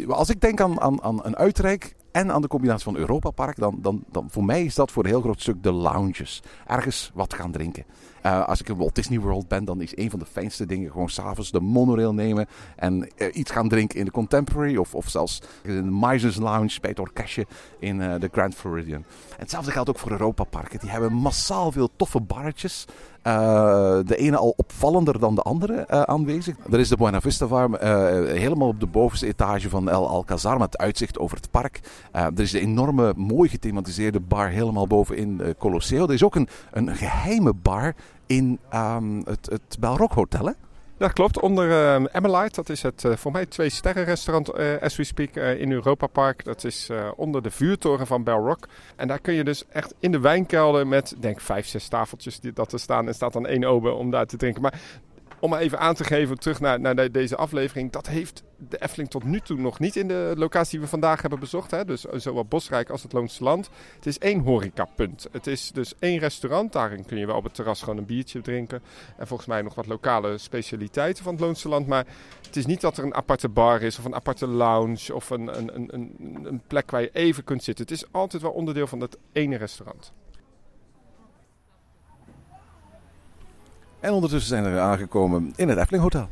Als 0.07 0.29
ik 0.29 0.41
denk 0.41 0.61
aan, 0.61 0.81
aan, 0.81 1.03
aan 1.03 1.25
een 1.25 1.35
uitreik 1.35 1.95
en 2.11 2.31
aan 2.31 2.41
de 2.41 2.47
combinatie 2.47 2.83
van 2.83 2.95
Europa 2.95 3.29
Park, 3.29 3.57
dan, 3.57 3.77
dan, 3.81 4.03
dan 4.11 4.27
voor 4.29 4.43
mij 4.43 4.63
is 4.63 4.75
dat 4.75 4.91
voor 4.91 5.03
een 5.03 5.09
heel 5.09 5.21
groot 5.21 5.41
stuk 5.41 5.63
de 5.63 5.71
lounges. 5.71 6.43
Ergens 6.67 7.11
wat 7.13 7.33
gaan 7.33 7.51
drinken. 7.51 7.85
Uh, 8.25 8.47
als 8.47 8.59
ik 8.59 8.69
in 8.69 8.77
Walt 8.77 8.95
Disney 8.95 9.19
World 9.19 9.47
ben, 9.47 9.65
dan 9.65 9.81
is 9.81 9.97
een 9.97 10.09
van 10.09 10.19
de 10.19 10.25
fijnste 10.25 10.65
dingen 10.65 10.91
gewoon 10.91 11.09
s'avonds 11.09 11.51
de 11.51 11.59
monorail 11.59 12.13
nemen 12.13 12.47
en 12.75 13.09
uh, 13.17 13.27
iets 13.33 13.51
gaan 13.51 13.69
drinken 13.69 13.99
in 13.99 14.05
de 14.05 14.11
Contemporary 14.11 14.77
of, 14.77 14.95
of 14.95 15.09
zelfs 15.09 15.41
in 15.63 15.75
de 15.75 15.91
Miser's 15.91 16.35
Lounge 16.35 16.79
bij 16.81 16.89
het 16.89 16.99
orkestje 16.99 17.45
in 17.79 17.99
uh, 17.99 18.15
de 18.19 18.29
Grand 18.31 18.55
Floridian. 18.55 19.03
En 19.29 19.39
hetzelfde 19.39 19.71
geldt 19.71 19.89
ook 19.89 19.99
voor 19.99 20.11
Europa 20.11 20.43
Parken. 20.43 20.79
Die 20.79 20.89
hebben 20.89 21.13
massaal 21.13 21.71
veel 21.71 21.89
toffe 21.95 22.21
barretjes. 22.21 22.85
Uh, 23.23 23.99
de 24.05 24.15
ene 24.15 24.37
al 24.37 24.53
opvallender 24.57 25.19
dan 25.19 25.35
de 25.35 25.41
andere 25.41 25.73
uh, 25.73 26.01
aanwezig. 26.01 26.55
Er 26.71 26.79
is 26.79 26.89
de 26.89 26.97
Buena 26.97 27.21
Vista 27.21 27.47
Farm 27.47 27.73
uh, 27.73 27.79
helemaal 28.25 28.67
op 28.67 28.79
de 28.79 28.85
bovenste 28.85 29.27
etage 29.27 29.69
van 29.69 29.89
El 29.89 30.07
Alcazar 30.07 30.57
met 30.57 30.77
uitzicht 30.77 31.19
over 31.19 31.37
het 31.37 31.51
park. 31.51 31.79
er 32.11 32.39
is 32.39 32.51
de 32.51 32.59
enorme, 32.59 33.13
mooi 33.15 33.49
gethematiseerde 33.49 34.19
bar 34.19 34.49
helemaal 34.49 34.87
bovenin 34.87 35.41
Colosseo. 35.57 36.07
Er 36.07 36.13
is 36.13 36.23
ook 36.23 36.35
een, 36.35 36.47
een 36.71 36.95
geheime 36.95 37.53
bar 37.53 37.95
in 38.25 38.59
um, 38.73 39.21
het, 39.25 39.49
het 39.51 39.77
Belrock 39.79 40.13
Hotel. 40.13 40.45
Hè? 40.45 40.51
Ja, 40.99 41.07
klopt. 41.07 41.39
Onder 41.39 41.99
uh, 42.23 42.45
dat 42.51 42.69
is 42.69 42.81
het 42.81 43.03
uh, 43.03 43.15
voor 43.15 43.31
mij 43.31 43.45
twee 43.45 43.69
sterren 43.69 44.03
restaurant 44.03 44.59
uh, 44.59 44.81
as 44.81 44.95
we 44.95 45.03
speak 45.03 45.35
in 45.35 45.71
Europa 45.71 46.07
Park. 46.07 46.43
Dat 46.43 46.63
is 46.63 46.89
onder 47.15 47.41
de 47.41 47.51
vuurtoren 47.51 48.07
van 48.07 48.23
Bell 48.23 48.33
Rock. 48.33 48.67
En 48.95 49.07
daar 49.07 49.19
kun 49.19 49.33
je 49.33 49.43
dus 49.43 49.67
echt 49.67 49.93
in 49.99 50.11
de 50.11 50.19
wijnkelder 50.19 50.87
met, 50.87 51.15
denk 51.19 51.41
vijf, 51.41 51.67
zes 51.67 51.87
tafeltjes 51.87 52.39
die 52.39 52.53
dat 52.53 52.73
er 52.73 52.79
staan. 52.79 53.07
En 53.07 53.13
staat 53.13 53.33
dan 53.33 53.45
één 53.45 53.63
ober 53.63 53.93
om 53.93 54.11
daar 54.11 54.25
te 54.25 54.37
drinken. 54.37 54.61
Maar 54.61 54.79
om 55.39 55.49
maar 55.49 55.59
even 55.59 55.79
aan 55.79 55.95
te 55.95 56.03
geven, 56.03 56.39
terug 56.39 56.59
naar, 56.59 56.79
naar 56.79 57.11
deze 57.11 57.35
aflevering. 57.35 57.91
Dat 57.91 58.07
heeft 58.07 58.43
de 58.57 58.81
Efteling 58.81 59.09
tot 59.09 59.23
nu 59.23 59.39
toe 59.39 59.59
nog 59.59 59.79
niet 59.79 59.95
in 59.95 60.07
de 60.07 60.33
locatie 60.37 60.71
die 60.71 60.79
we 60.79 60.87
vandaag 60.87 61.21
hebben 61.21 61.39
bezocht. 61.39 61.71
Hè? 61.71 61.85
Dus 61.85 62.01
zowel 62.01 62.45
Bosrijk 62.45 62.89
als 62.89 63.03
het 63.03 63.13
Loonse 63.13 63.43
Land. 63.43 63.69
Het 63.95 64.05
is 64.05 64.17
één 64.17 64.39
horecapunt. 64.39 65.27
Het 65.31 65.47
is 65.47 65.71
dus 65.71 65.93
één 65.99 66.19
restaurant. 66.19 66.73
Daarin 66.73 67.05
kun 67.05 67.17
je 67.17 67.25
wel 67.25 67.35
op 67.35 67.43
het 67.43 67.53
terras 67.53 67.79
gewoon 67.79 67.97
een 67.97 68.05
biertje 68.05 68.41
drinken. 68.41 68.81
En 69.17 69.27
volgens 69.27 69.47
mij 69.47 69.61
nog 69.61 69.75
wat 69.75 69.87
lokale 69.87 70.37
specialiteiten 70.37 71.23
van 71.23 71.33
het 71.33 71.41
Loonse 71.41 71.69
Land. 71.69 71.87
Maar 71.87 72.05
het 72.45 72.55
is 72.55 72.65
niet 72.65 72.81
dat 72.81 72.97
er 72.97 73.03
een 73.03 73.15
aparte 73.15 73.49
bar 73.49 73.81
is 73.81 73.99
of 73.99 74.05
een 74.05 74.15
aparte 74.15 74.47
lounge 74.47 75.13
of 75.13 75.29
een, 75.29 75.57
een, 75.57 75.93
een, 75.93 76.39
een 76.43 76.61
plek 76.67 76.91
waar 76.91 77.01
je 77.01 77.09
even 77.13 77.43
kunt 77.43 77.63
zitten. 77.63 77.85
Het 77.85 77.93
is 77.93 78.11
altijd 78.11 78.41
wel 78.41 78.51
onderdeel 78.51 78.87
van 78.87 78.99
dat 78.99 79.17
ene 79.31 79.55
restaurant. 79.55 80.13
En 83.99 84.13
ondertussen 84.13 84.49
zijn 84.49 84.73
we 84.73 84.79
aangekomen 84.79 85.53
in 85.55 85.69
het 85.69 85.77
Efteling 85.77 86.03
Hotel. 86.03 86.29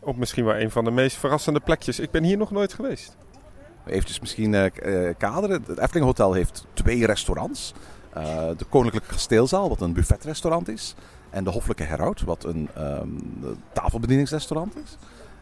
Op 0.00 0.16
misschien 0.16 0.44
wel 0.44 0.56
een 0.56 0.70
van 0.70 0.84
de 0.84 0.90
meest 0.90 1.16
verrassende 1.16 1.60
plekjes. 1.60 2.00
Ik 2.00 2.10
ben 2.10 2.24
hier 2.24 2.36
nog 2.36 2.50
nooit 2.50 2.72
geweest. 2.72 3.16
Even 3.86 4.20
misschien 4.20 4.52
uh, 4.52 5.14
kaderen. 5.18 5.62
Het 5.66 5.78
Efteling 5.78 6.06
Hotel 6.06 6.32
heeft 6.32 6.66
twee 6.72 7.06
restaurants. 7.06 7.74
Uh, 8.16 8.24
de 8.56 8.64
Koninklijke 8.68 9.08
Kasteelzaal, 9.08 9.68
wat 9.68 9.80
een 9.80 9.92
buffetrestaurant 9.92 10.68
is. 10.68 10.94
En 11.30 11.44
de 11.44 11.50
Hoffelijke 11.50 11.82
Herhoud, 11.82 12.22
wat 12.22 12.44
een 12.44 12.68
um, 12.78 13.40
tafelbedieningsrestaurant 13.72 14.76
is. 14.76 14.96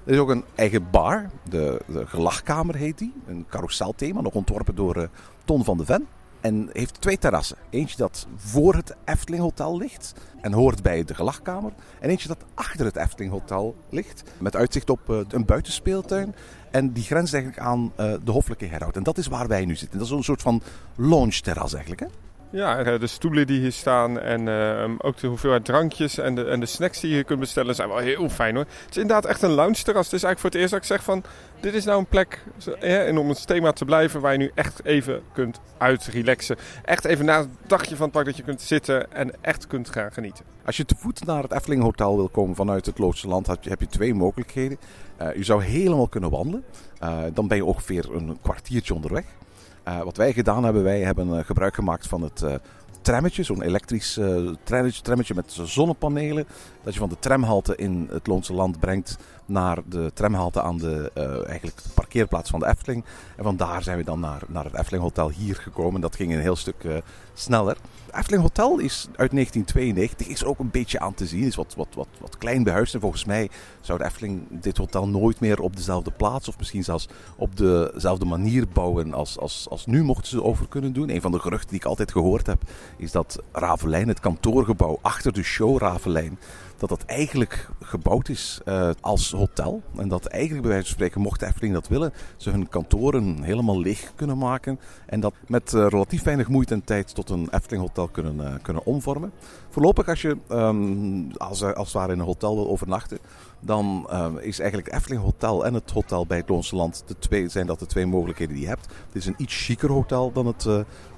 Er 0.05 0.13
is 0.13 0.19
ook 0.19 0.29
een 0.29 0.45
eigen 0.55 0.91
bar, 0.91 1.27
de, 1.49 1.81
de 1.87 2.07
Gelachkamer 2.07 2.75
heet 2.75 2.99
die. 2.99 3.13
Een 3.27 3.47
carouselthema, 3.49 4.21
nog 4.21 4.35
ontworpen 4.35 4.75
door 4.75 4.97
uh, 4.97 5.03
Ton 5.45 5.65
van 5.65 5.79
de 5.79 5.85
Ven. 5.85 6.07
En 6.41 6.69
heeft 6.73 7.01
twee 7.01 7.19
terrassen. 7.19 7.57
Eentje 7.71 7.97
dat 7.97 8.27
voor 8.37 8.75
het 8.75 8.95
Efteling 9.05 9.43
Hotel 9.43 9.79
ligt 9.79 10.15
en 10.41 10.53
hoort 10.53 10.83
bij 10.83 11.05
de 11.05 11.15
gelachkamer. 11.15 11.73
En 12.01 12.11
eentje 12.11 12.29
dat 12.29 12.45
achter 12.55 12.85
het 12.85 12.97
Efteling 12.97 13.33
Hotel 13.33 13.77
ligt. 13.91 14.23
Met 14.39 14.57
uitzicht 14.57 14.91
op 14.91 15.01
uh, 15.11 15.21
een 15.29 15.45
buitenspeeltuin. 15.45 16.35
En 16.71 16.93
die 16.93 17.05
grenst 17.05 17.35
eigenlijk 17.35 17.65
aan 17.65 17.93
uh, 18.01 18.15
de 18.25 18.31
Hoffelijke 18.31 18.67
Herhoud. 18.67 18.97
En 18.97 19.03
dat 19.03 19.19
is 19.19 19.27
waar 19.27 19.49
wij 19.49 19.65
nu 19.65 19.77
zitten. 19.77 19.99
Dat 19.99 20.07
is 20.07 20.13
een 20.13 20.25
soort 20.25 20.43
van 20.43 20.63
lounge 20.97 21.41
terras 21.41 21.73
eigenlijk. 21.73 22.01
Hè? 22.01 22.26
Ja, 22.51 22.99
de 22.99 23.07
stoelen 23.07 23.47
die 23.47 23.61
hier 23.61 23.73
staan 23.73 24.21
en 24.21 24.47
uh, 24.47 24.95
ook 24.99 25.17
de 25.17 25.27
hoeveelheid 25.27 25.65
drankjes 25.65 26.19
en 26.19 26.35
de, 26.35 26.45
en 26.45 26.61
de 26.61 26.67
snacks 26.67 27.01
die 27.01 27.17
je 27.17 27.25
kunt 27.25 27.41
bestellen 27.41 27.75
zijn 27.75 27.89
wel 27.89 27.99
heel 27.99 28.29
fijn 28.29 28.55
hoor. 28.55 28.65
Het 28.65 28.91
is 28.91 28.97
inderdaad 28.97 29.25
echt 29.25 29.43
een 29.43 29.51
lounge 29.51 29.83
terras. 29.83 30.05
Het 30.05 30.15
is 30.15 30.23
eigenlijk 30.23 30.41
voor 30.41 30.51
het 30.51 30.59
eerst 30.59 30.71
dat 30.71 30.81
ik 30.81 30.87
zeg 30.87 31.03
van 31.03 31.23
dit 31.61 31.75
is 31.75 31.85
nou 31.85 31.99
een 31.99 32.07
plek 32.07 32.43
en 32.81 33.19
om 33.19 33.29
het 33.29 33.47
thema 33.47 33.73
te 33.73 33.85
blijven 33.85 34.21
waar 34.21 34.33
je 34.33 34.39
nu 34.39 34.51
echt 34.55 34.85
even 34.85 35.23
kunt 35.33 35.61
uitrelaxen. 35.79 36.57
Echt 36.85 37.05
even 37.05 37.25
na 37.25 37.39
het 37.39 37.49
dagje 37.67 37.97
van 37.97 38.05
het 38.05 38.13
park 38.13 38.27
dat 38.27 38.37
je 38.37 38.43
kunt 38.43 38.61
zitten 38.61 39.13
en 39.13 39.33
echt 39.41 39.67
kunt 39.67 39.89
gaan 39.89 40.13
genieten. 40.13 40.45
Als 40.65 40.77
je 40.77 40.85
te 40.85 40.95
voet 40.99 41.25
naar 41.25 41.43
het 41.43 41.53
Efteling 41.53 41.83
Hotel 41.83 42.17
wil 42.17 42.29
komen 42.29 42.57
vanuit 42.57 42.87
het 42.87 42.99
Loodse 42.99 43.29
Land 43.29 43.47
heb 43.47 43.81
je, 43.81 43.87
twee 43.87 44.15
mogelijkheden. 44.15 44.79
Uh, 45.23 45.35
je 45.35 45.45
zou 45.45 45.63
helemaal 45.63 46.09
kunnen 46.09 46.31
wandelen. 46.31 46.65
Dan 47.33 47.49
ben 47.49 47.57
je 47.57 47.65
ongeveer 47.65 48.15
een 48.15 48.39
kwartiertje 48.43 48.95
onderweg. 48.95 49.25
Uh, 49.89 50.03
wat 50.03 50.17
wij 50.17 50.33
gedaan 50.33 50.65
hebben, 50.65 50.83
wij 50.83 51.01
hebben 51.01 51.29
uh, 51.29 51.39
gebruik 51.45 51.75
gemaakt 51.75 52.07
van 52.07 52.23
het 52.23 52.43
uh, 52.45 52.55
trammetje, 53.01 53.43
zo'n 53.43 53.63
elektrisch 53.63 54.13
trammetje, 54.65 55.03
trammetje 55.03 55.35
met 55.35 55.59
zonnepanelen. 55.65 56.47
Dat 56.83 56.93
je 56.93 57.01
van 57.01 57.09
de 57.09 57.19
tramhalte 57.19 57.77
in 57.77 58.09
het 58.11 58.27
Loonse 58.27 58.53
Land 58.53 58.81
brengt 58.81 59.17
naar 59.47 59.79
de 59.89 60.11
tramhalte 60.15 60.63
aan 60.63 60.79
de, 60.79 61.11
eigenlijk 61.47 61.83
de 61.83 61.89
parkeerplaats 61.95 62.51
van 62.51 62.61
de 62.61 62.67
Efteling. 62.67 63.05
En 63.37 63.45
vandaar 63.45 63.83
zijn 63.83 63.99
we 63.99 64.05
dan 64.05 64.21
naar, 64.21 64.43
naar 64.49 64.65
het 64.65 64.75
Efteling 64.75 65.03
Hotel 65.03 65.31
hier 65.31 65.57
gekomen. 65.57 66.01
Dat 66.01 66.17
ging 66.17 66.33
een 66.33 66.41
heel 66.41 66.57
stuk 66.57 66.85
sneller. 67.35 67.77
Het 68.07 68.15
Efteling 68.15 68.43
Hotel 68.43 68.79
is 68.79 69.07
uit 69.17 69.31
1992, 69.31 70.27
is 70.27 70.45
ook 70.45 70.59
een 70.59 70.71
beetje 70.71 71.01
aan 71.01 71.15
te 71.15 71.27
zien. 71.27 71.43
Is 71.43 71.55
wat, 71.55 71.75
wat, 71.77 71.89
wat, 71.95 72.09
wat 72.21 72.39
klein 72.39 72.63
behuisd. 72.63 72.95
En 72.95 73.01
volgens 73.01 73.25
mij 73.25 73.51
zou 73.81 73.99
de 73.99 74.05
Efteling 74.05 74.47
dit 74.51 74.77
hotel 74.77 75.09
nooit 75.09 75.41
meer 75.41 75.61
op 75.61 75.77
dezelfde 75.77 76.11
plaats 76.11 76.49
of 76.49 76.59
misschien 76.59 76.85
zelfs 76.85 77.09
op 77.37 77.57
dezelfde 77.57 78.25
manier 78.25 78.69
bouwen 78.69 79.15
als, 79.15 79.39
als, 79.39 79.67
als 79.71 79.87
nu 79.87 80.03
mochten 80.03 80.31
ze 80.31 80.43
over 80.43 80.69
kunnen 80.69 80.93
doen. 80.93 81.11
Een 81.11 81.21
van 81.21 81.33
de 81.33 81.39
geruchten 81.39 81.69
die 81.69 81.79
ik 81.79 81.85
altijd 81.85 82.13
gehoord 82.13 82.47
heb 82.47 82.63
is 82.97 83.13
dat 83.13 83.39
Ravelijn, 83.53 84.09
het 84.09 84.21
kantoorgebouw 84.21 84.99
achter 85.03 85.33
de 85.33 85.43
show 85.43 85.79
Ravelijn, 85.79 86.39
dat 86.77 86.89
dat 86.89 87.05
eigenlijk 87.05 87.69
gebouwd 87.81 88.29
is 88.29 88.61
uh, 88.65 88.91
als 89.01 89.31
hotel. 89.31 89.83
En 89.97 90.09
dat 90.09 90.27
eigenlijk 90.27 90.63
bij 90.63 90.73
wijze 90.73 90.87
van 90.87 90.95
spreken, 90.95 91.21
mocht 91.21 91.41
de 91.41 91.47
Efteling 91.47 91.75
dat 91.75 91.89
willen, 91.89 92.13
ze 92.37 92.51
hun 92.51 92.69
kantoren 92.69 93.43
helemaal 93.43 93.81
leeg 93.81 94.13
kunnen 94.15 94.39
maken. 94.39 94.81
En 95.07 95.21
dat 95.21 95.35
met 95.47 95.73
uh, 95.73 95.87
relatief 95.89 96.23
weinig 96.23 96.49
moeite 96.49 96.75
en 96.75 96.85
tijd 96.85 97.15
tot 97.15 97.31
een 97.31 97.49
Efteling 97.51 97.83
hotel 97.83 98.09
kunnen, 98.09 98.37
uh, 98.37 98.55
kunnen 98.63 98.85
omvormen. 98.85 99.33
Voorlopig 99.69 100.09
als 100.09 100.23
je 100.23 100.37
um, 100.51 101.33
als, 101.37 101.63
als 101.63 101.87
het 101.87 101.93
ware 101.93 102.13
in 102.13 102.19
een 102.19 102.25
hotel 102.25 102.55
wil 102.55 102.69
overnachten, 102.69 103.19
dan 103.61 104.09
um, 104.13 104.39
is 104.39 104.59
eigenlijk 104.59 104.93
Efteling 104.93 105.23
Hotel 105.23 105.67
en 105.67 105.75
het 105.75 105.91
hotel 105.91 106.27
bij 106.27 106.37
het 106.37 106.49
Loonse 106.49 106.77
Land 106.77 107.03
de 107.07 107.19
twee, 107.19 107.49
zijn 107.49 107.67
dat 107.67 107.79
de 107.79 107.87
twee 107.87 108.07
mogelijkheden 108.07 108.55
die 108.55 108.63
je 108.63 108.69
hebt. 108.69 108.87
Het 108.87 109.17
is 109.17 109.27
een 109.27 109.35
iets 109.37 109.65
chiquer 109.65 109.91
hotel 109.91 110.33
dan 110.33 110.47
het 110.47 110.67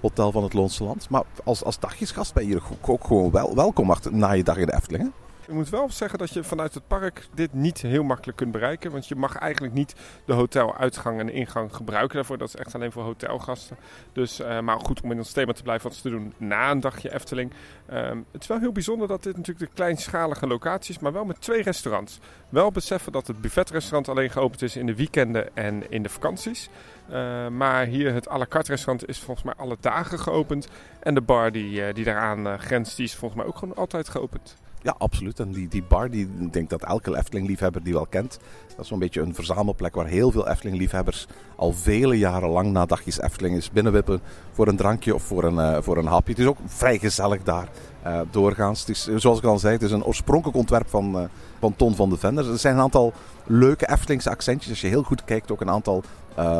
hotel 0.00 0.32
van 0.32 0.42
het 0.42 0.52
Loonse 0.52 0.84
Land. 0.84 1.08
Maar 1.08 1.22
als, 1.44 1.64
als 1.64 1.78
dagjesgast 1.78 2.34
ben 2.34 2.46
je 2.46 2.48
hier 2.48 2.62
ook 2.86 3.04
gewoon 3.04 3.30
wel, 3.30 3.54
welkom 3.54 3.90
achter, 3.90 4.14
na 4.14 4.32
je 4.32 4.44
dag 4.44 4.56
in 4.56 4.66
de 4.66 4.74
Efteling. 4.74 5.02
Hè? 5.02 5.27
Ik 5.48 5.54
moet 5.54 5.68
wel 5.68 5.90
zeggen 5.90 6.18
dat 6.18 6.32
je 6.32 6.44
vanuit 6.44 6.74
het 6.74 6.86
park 6.86 7.26
dit 7.34 7.52
niet 7.52 7.80
heel 7.80 8.02
makkelijk 8.02 8.38
kunt 8.38 8.52
bereiken. 8.52 8.90
Want 8.90 9.08
je 9.08 9.14
mag 9.14 9.36
eigenlijk 9.36 9.74
niet 9.74 9.94
de 10.24 10.32
hoteluitgang 10.32 11.20
en 11.20 11.32
ingang 11.32 11.74
gebruiken 11.74 12.14
daarvoor. 12.14 12.38
Dat 12.38 12.48
is 12.48 12.56
echt 12.56 12.74
alleen 12.74 12.92
voor 12.92 13.02
hotelgasten. 13.02 13.76
Dus, 14.12 14.40
uh, 14.40 14.60
maar 14.60 14.80
goed, 14.80 15.00
om 15.00 15.10
in 15.10 15.18
ons 15.18 15.32
thema 15.32 15.52
te 15.52 15.62
blijven, 15.62 15.88
wat 15.88 16.02
te 16.02 16.10
doen 16.10 16.34
na 16.36 16.70
een 16.70 16.80
dagje 16.80 17.14
Efteling. 17.14 17.52
Um, 17.92 18.24
het 18.32 18.42
is 18.42 18.46
wel 18.46 18.58
heel 18.58 18.72
bijzonder 18.72 19.08
dat 19.08 19.22
dit 19.22 19.36
natuurlijk 19.36 19.70
de 19.70 19.74
kleinschalige 19.74 20.46
locatie 20.46 20.94
is, 20.94 21.00
maar 21.00 21.12
wel 21.12 21.24
met 21.24 21.40
twee 21.40 21.62
restaurants. 21.62 22.18
Wel 22.48 22.70
beseffen 22.70 23.12
dat 23.12 23.26
het 23.26 23.40
buffetrestaurant 23.40 24.08
alleen 24.08 24.30
geopend 24.30 24.62
is 24.62 24.76
in 24.76 24.86
de 24.86 24.94
weekenden 24.94 25.56
en 25.56 25.90
in 25.90 26.02
de 26.02 26.08
vakanties. 26.08 26.68
Uh, 27.10 27.48
maar 27.48 27.86
hier 27.86 28.14
het 28.14 28.30
à 28.30 28.38
la 28.38 28.46
carte 28.48 28.70
restaurant 28.70 29.08
is 29.08 29.18
volgens 29.18 29.46
mij 29.46 29.54
alle 29.56 29.76
dagen 29.80 30.18
geopend. 30.18 30.68
En 31.00 31.14
de 31.14 31.20
bar 31.20 31.52
die, 31.52 31.80
uh, 31.80 31.94
die 31.94 32.04
daaraan 32.04 32.58
grenst, 32.58 32.96
die 32.96 33.04
is 33.04 33.14
volgens 33.14 33.40
mij 33.40 33.48
ook 33.48 33.58
gewoon 33.58 33.76
altijd 33.76 34.08
geopend. 34.08 34.56
Ja, 34.82 34.94
absoluut. 34.98 35.40
En 35.40 35.52
die, 35.52 35.68
die 35.68 35.82
bar, 35.82 36.10
die, 36.10 36.28
ik 36.38 36.52
denk 36.52 36.70
dat 36.70 36.82
elke 36.82 37.16
Efteling-liefhebber 37.16 37.82
die 37.82 37.92
wel 37.92 38.06
kent. 38.06 38.38
Dat 38.68 38.78
is 38.78 38.88
zo'n 38.88 38.98
beetje 38.98 39.20
een 39.20 39.34
verzamelplek 39.34 39.94
waar 39.94 40.06
heel 40.06 40.30
veel 40.30 40.48
Efteling-liefhebbers 40.48 41.26
al 41.56 41.72
vele 41.72 42.18
jaren 42.18 42.48
lang 42.48 42.72
na 42.72 42.86
dagjes 42.86 43.20
Efteling 43.20 43.56
is 43.56 43.70
binnenwippen 43.70 44.20
voor 44.52 44.68
een 44.68 44.76
drankje 44.76 45.14
of 45.14 45.22
voor 45.22 45.44
een, 45.44 45.54
uh, 45.54 45.76
voor 45.80 45.96
een 45.96 46.06
hapje. 46.06 46.30
Het 46.32 46.40
is 46.40 46.46
ook 46.46 46.58
vrij 46.66 46.98
gezellig 46.98 47.42
daar 47.42 47.68
uh, 48.06 48.20
doorgaans. 48.30 48.80
Het 48.80 48.88
is, 48.88 49.08
zoals 49.16 49.38
ik 49.38 49.44
al 49.44 49.58
zei, 49.58 49.72
het 49.72 49.82
is 49.82 49.90
een 49.90 50.04
oorspronkelijk 50.04 50.56
ontwerp 50.56 50.88
van, 50.88 51.16
uh, 51.16 51.22
van 51.58 51.76
Ton 51.76 51.94
van 51.94 52.10
de 52.10 52.16
Vender. 52.16 52.50
Er 52.50 52.58
zijn 52.58 52.74
een 52.74 52.82
aantal 52.82 53.12
leuke 53.46 53.88
Eftelingse 53.88 54.30
accentjes. 54.30 54.70
Als 54.70 54.80
je 54.80 54.86
heel 54.86 55.02
goed 55.02 55.24
kijkt, 55.24 55.52
ook 55.52 55.60
een 55.60 55.70
aantal 55.70 56.02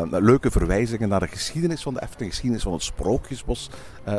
leuke 0.09 0.51
verwijzingen 0.51 1.09
naar 1.09 1.19
de 1.19 1.27
geschiedenis 1.27 1.81
van 1.81 1.93
de 1.93 2.01
Efteling, 2.01 2.31
geschiedenis 2.31 2.63
van 2.63 2.73
het 2.73 2.83
Sprookjesbos 2.83 3.69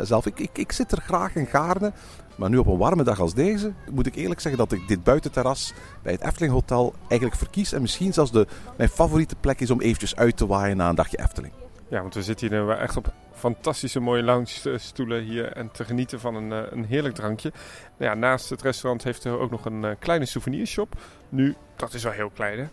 zelf. 0.03 0.27
Ik, 0.27 0.39
ik, 0.39 0.59
ik, 0.59 0.73
zit 0.73 0.93
er 0.93 1.01
graag 1.01 1.35
in 1.35 1.47
gaarne. 1.47 1.93
Maar 2.41 2.51
nu 2.51 2.59
op 2.59 2.67
een 2.67 2.79
warme 2.79 3.03
dag 3.03 3.21
als 3.21 3.35
deze, 3.35 3.73
moet 3.91 4.07
ik 4.07 4.15
eerlijk 4.15 4.41
zeggen 4.41 4.61
dat 4.61 4.73
ik 4.73 4.89
dit 4.89 5.05
buitenterras 5.05 5.73
bij 6.03 6.13
het 6.13 6.23
Efteling 6.23 6.53
Hotel 6.53 6.95
eigenlijk 7.09 7.35
verkies. 7.41 7.73
En 7.73 7.81
misschien 7.81 8.13
zelfs 8.13 8.33
de, 8.33 8.47
mijn 8.77 8.89
favoriete 8.89 9.37
plek 9.41 9.61
is 9.61 9.71
om 9.71 9.81
eventjes 9.81 10.17
uit 10.17 10.37
te 10.37 10.47
waaien 10.47 10.77
na 10.77 10.89
een 10.89 10.95
dagje 10.95 11.19
Efteling. 11.19 11.53
Ja, 11.89 12.01
want 12.01 12.15
we 12.15 12.23
zitten 12.23 12.49
hier 12.49 12.71
echt 12.71 12.97
op 12.97 13.13
fantastische 13.35 14.01
mooie 14.01 14.23
lounge 14.23 14.79
stoelen 14.79 15.23
hier 15.23 15.53
en 15.53 15.71
te 15.71 15.85
genieten 15.85 16.21
van 16.21 16.35
een, 16.35 16.51
een 16.51 16.85
heerlijk 16.85 17.15
drankje. 17.15 17.53
Nou 17.99 18.11
ja, 18.11 18.17
naast 18.17 18.51
het 18.51 18.63
restaurant 18.63 19.05
heeft 19.05 19.25
er 19.25 19.39
ook 19.39 19.51
nog 19.51 19.65
een 19.65 19.97
kleine 19.99 20.25
souvenirshop. 20.25 21.01
Nu, 21.29 21.55
dat 21.77 21.95
is 21.95 22.03
wel 22.03 22.13
heel 22.13 22.31
klein 22.31 22.59
hè? 22.59 22.67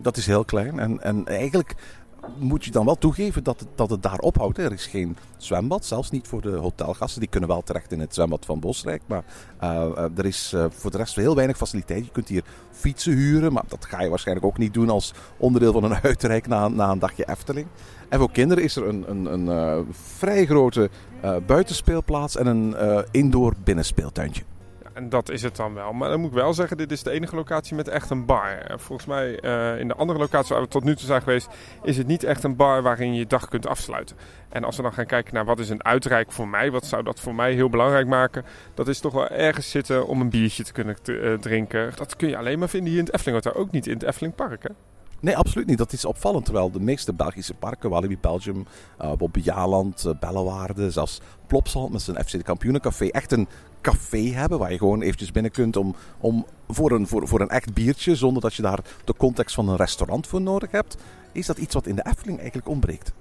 Dat 0.00 0.16
is 0.16 0.26
heel 0.26 0.44
klein 0.44 0.78
en, 0.78 1.02
en 1.02 1.26
eigenlijk 1.26 1.74
moet 2.38 2.64
je 2.64 2.70
dan 2.70 2.84
wel 2.84 2.98
toegeven 2.98 3.44
dat 3.44 3.60
het, 3.60 3.68
dat 3.74 3.90
het 3.90 4.02
daar 4.02 4.18
ophoudt. 4.18 4.58
Er 4.58 4.72
is 4.72 4.86
geen 4.86 5.16
zwembad, 5.36 5.84
zelfs 5.84 6.10
niet 6.10 6.28
voor 6.28 6.40
de 6.40 6.56
hotelgasten. 6.56 7.20
Die 7.20 7.28
kunnen 7.28 7.48
wel 7.48 7.62
terecht 7.62 7.92
in 7.92 8.00
het 8.00 8.14
zwembad 8.14 8.44
van 8.44 8.60
Bosrijk. 8.60 9.02
Maar 9.06 9.24
uh, 9.62 10.18
er 10.18 10.24
is 10.24 10.52
uh, 10.54 10.64
voor 10.70 10.90
de 10.90 10.96
rest 10.96 11.16
heel 11.16 11.34
weinig 11.34 11.56
faciliteit. 11.56 12.04
Je 12.04 12.10
kunt 12.10 12.28
hier 12.28 12.44
fietsen 12.70 13.12
huren, 13.12 13.52
maar 13.52 13.64
dat 13.68 13.84
ga 13.84 14.02
je 14.02 14.08
waarschijnlijk 14.08 14.46
ook 14.46 14.58
niet 14.58 14.74
doen 14.74 14.90
als 14.90 15.12
onderdeel 15.36 15.72
van 15.72 15.84
een 15.84 15.94
uitrijk 16.02 16.46
na, 16.46 16.64
een 16.64 16.98
dagje 16.98 17.28
Efteling. 17.28 17.66
En 18.08 18.18
voor 18.18 18.30
kinderen 18.30 18.64
is 18.64 18.76
er 18.76 18.88
een, 18.88 19.04
een, 19.10 19.50
een 19.50 19.86
vrij 19.90 20.46
grote 20.46 20.90
buitenspeelplaats 21.46 22.36
en 22.36 22.46
een 22.46 22.76
indoor 23.10 23.54
binnenspeeltuintje. 23.64 24.42
En 24.94 25.08
dat 25.08 25.30
is 25.30 25.42
het 25.42 25.56
dan 25.56 25.74
wel. 25.74 25.92
Maar 25.92 26.08
dan 26.08 26.20
moet 26.20 26.28
ik 26.28 26.36
wel 26.36 26.54
zeggen, 26.54 26.76
dit 26.76 26.92
is 26.92 27.02
de 27.02 27.10
enige 27.10 27.36
locatie 27.36 27.76
met 27.76 27.88
echt 27.88 28.10
een 28.10 28.24
bar. 28.24 28.72
Volgens 28.76 29.06
mij 29.06 29.44
uh, 29.44 29.80
in 29.80 29.88
de 29.88 29.94
andere 29.94 30.18
locaties 30.18 30.50
waar 30.50 30.60
we 30.60 30.68
tot 30.68 30.84
nu 30.84 30.96
toe 30.96 31.06
zijn 31.06 31.22
geweest, 31.22 31.48
is 31.82 31.96
het 31.96 32.06
niet 32.06 32.24
echt 32.24 32.44
een 32.44 32.56
bar 32.56 32.82
waarin 32.82 33.12
je 33.12 33.18
je 33.18 33.26
dag 33.26 33.48
kunt 33.48 33.66
afsluiten. 33.66 34.16
En 34.48 34.64
als 34.64 34.76
we 34.76 34.82
dan 34.82 34.92
gaan 34.92 35.06
kijken 35.06 35.34
naar 35.34 35.44
wat 35.44 35.58
is 35.58 35.68
een 35.68 35.84
uitreik 35.84 36.32
voor 36.32 36.48
mij, 36.48 36.70
wat 36.70 36.86
zou 36.86 37.02
dat 37.02 37.20
voor 37.20 37.34
mij 37.34 37.52
heel 37.52 37.68
belangrijk 37.68 38.06
maken, 38.06 38.44
dat 38.74 38.88
is 38.88 39.00
toch 39.00 39.12
wel 39.12 39.28
ergens 39.28 39.70
zitten 39.70 40.06
om 40.06 40.20
een 40.20 40.30
biertje 40.30 40.64
te 40.64 40.72
kunnen 40.72 40.96
uh, 41.04 41.34
drinken. 41.34 41.92
Dat 41.94 42.16
kun 42.16 42.28
je 42.28 42.36
alleen 42.36 42.58
maar 42.58 42.68
vinden 42.68 42.90
hier 42.90 42.98
in 42.98 43.04
het 43.04 43.14
Efteling 43.14 43.44
Hotel, 43.44 43.60
ook 43.60 43.70
niet 43.70 43.86
in 43.86 43.94
het 43.94 44.02
Efteling 44.02 44.34
Park. 44.34 44.62
Hè? 44.62 44.70
Nee, 45.20 45.36
absoluut 45.36 45.66
niet. 45.66 45.78
Dat 45.78 45.92
is 45.92 46.04
opvallend. 46.04 46.44
Terwijl 46.44 46.70
de 46.70 46.80
meeste 46.80 47.12
Belgische 47.12 47.54
parken, 47.54 47.90
Walibi 47.90 48.18
Belgium, 48.20 48.66
uh, 49.02 49.12
Bobby 49.12 49.40
Jaland, 49.40 50.04
uh, 50.06 50.12
Bellewaarde, 50.20 50.90
zelfs 50.90 51.20
Plopsaland 51.46 51.92
met 51.92 52.02
zijn 52.02 52.24
FC 52.24 52.30
de 52.30 52.42
Kampioenencafé, 52.42 53.06
echt 53.06 53.32
een 53.32 53.48
café 53.84 54.18
hebben 54.18 54.58
waar 54.58 54.72
je 54.72 54.78
gewoon 54.78 55.02
eventjes 55.02 55.32
binnen 55.32 55.52
kunt 55.52 55.76
om, 55.76 55.94
om 56.18 56.46
voor, 56.68 56.92
een, 56.92 57.06
voor, 57.06 57.28
voor 57.28 57.40
een 57.40 57.48
echt 57.48 57.74
biertje, 57.74 58.16
zonder 58.16 58.42
dat 58.42 58.54
je 58.54 58.62
daar 58.62 58.80
de 59.04 59.14
context 59.16 59.54
van 59.54 59.68
een 59.68 59.76
restaurant 59.76 60.26
voor 60.26 60.40
nodig 60.40 60.70
hebt, 60.70 60.96
is 61.32 61.46
dat 61.46 61.58
iets 61.58 61.74
wat 61.74 61.86
in 61.86 61.96
de 61.96 62.06
Efteling 62.06 62.38
eigenlijk 62.38 62.68
ontbreekt. 62.68 63.12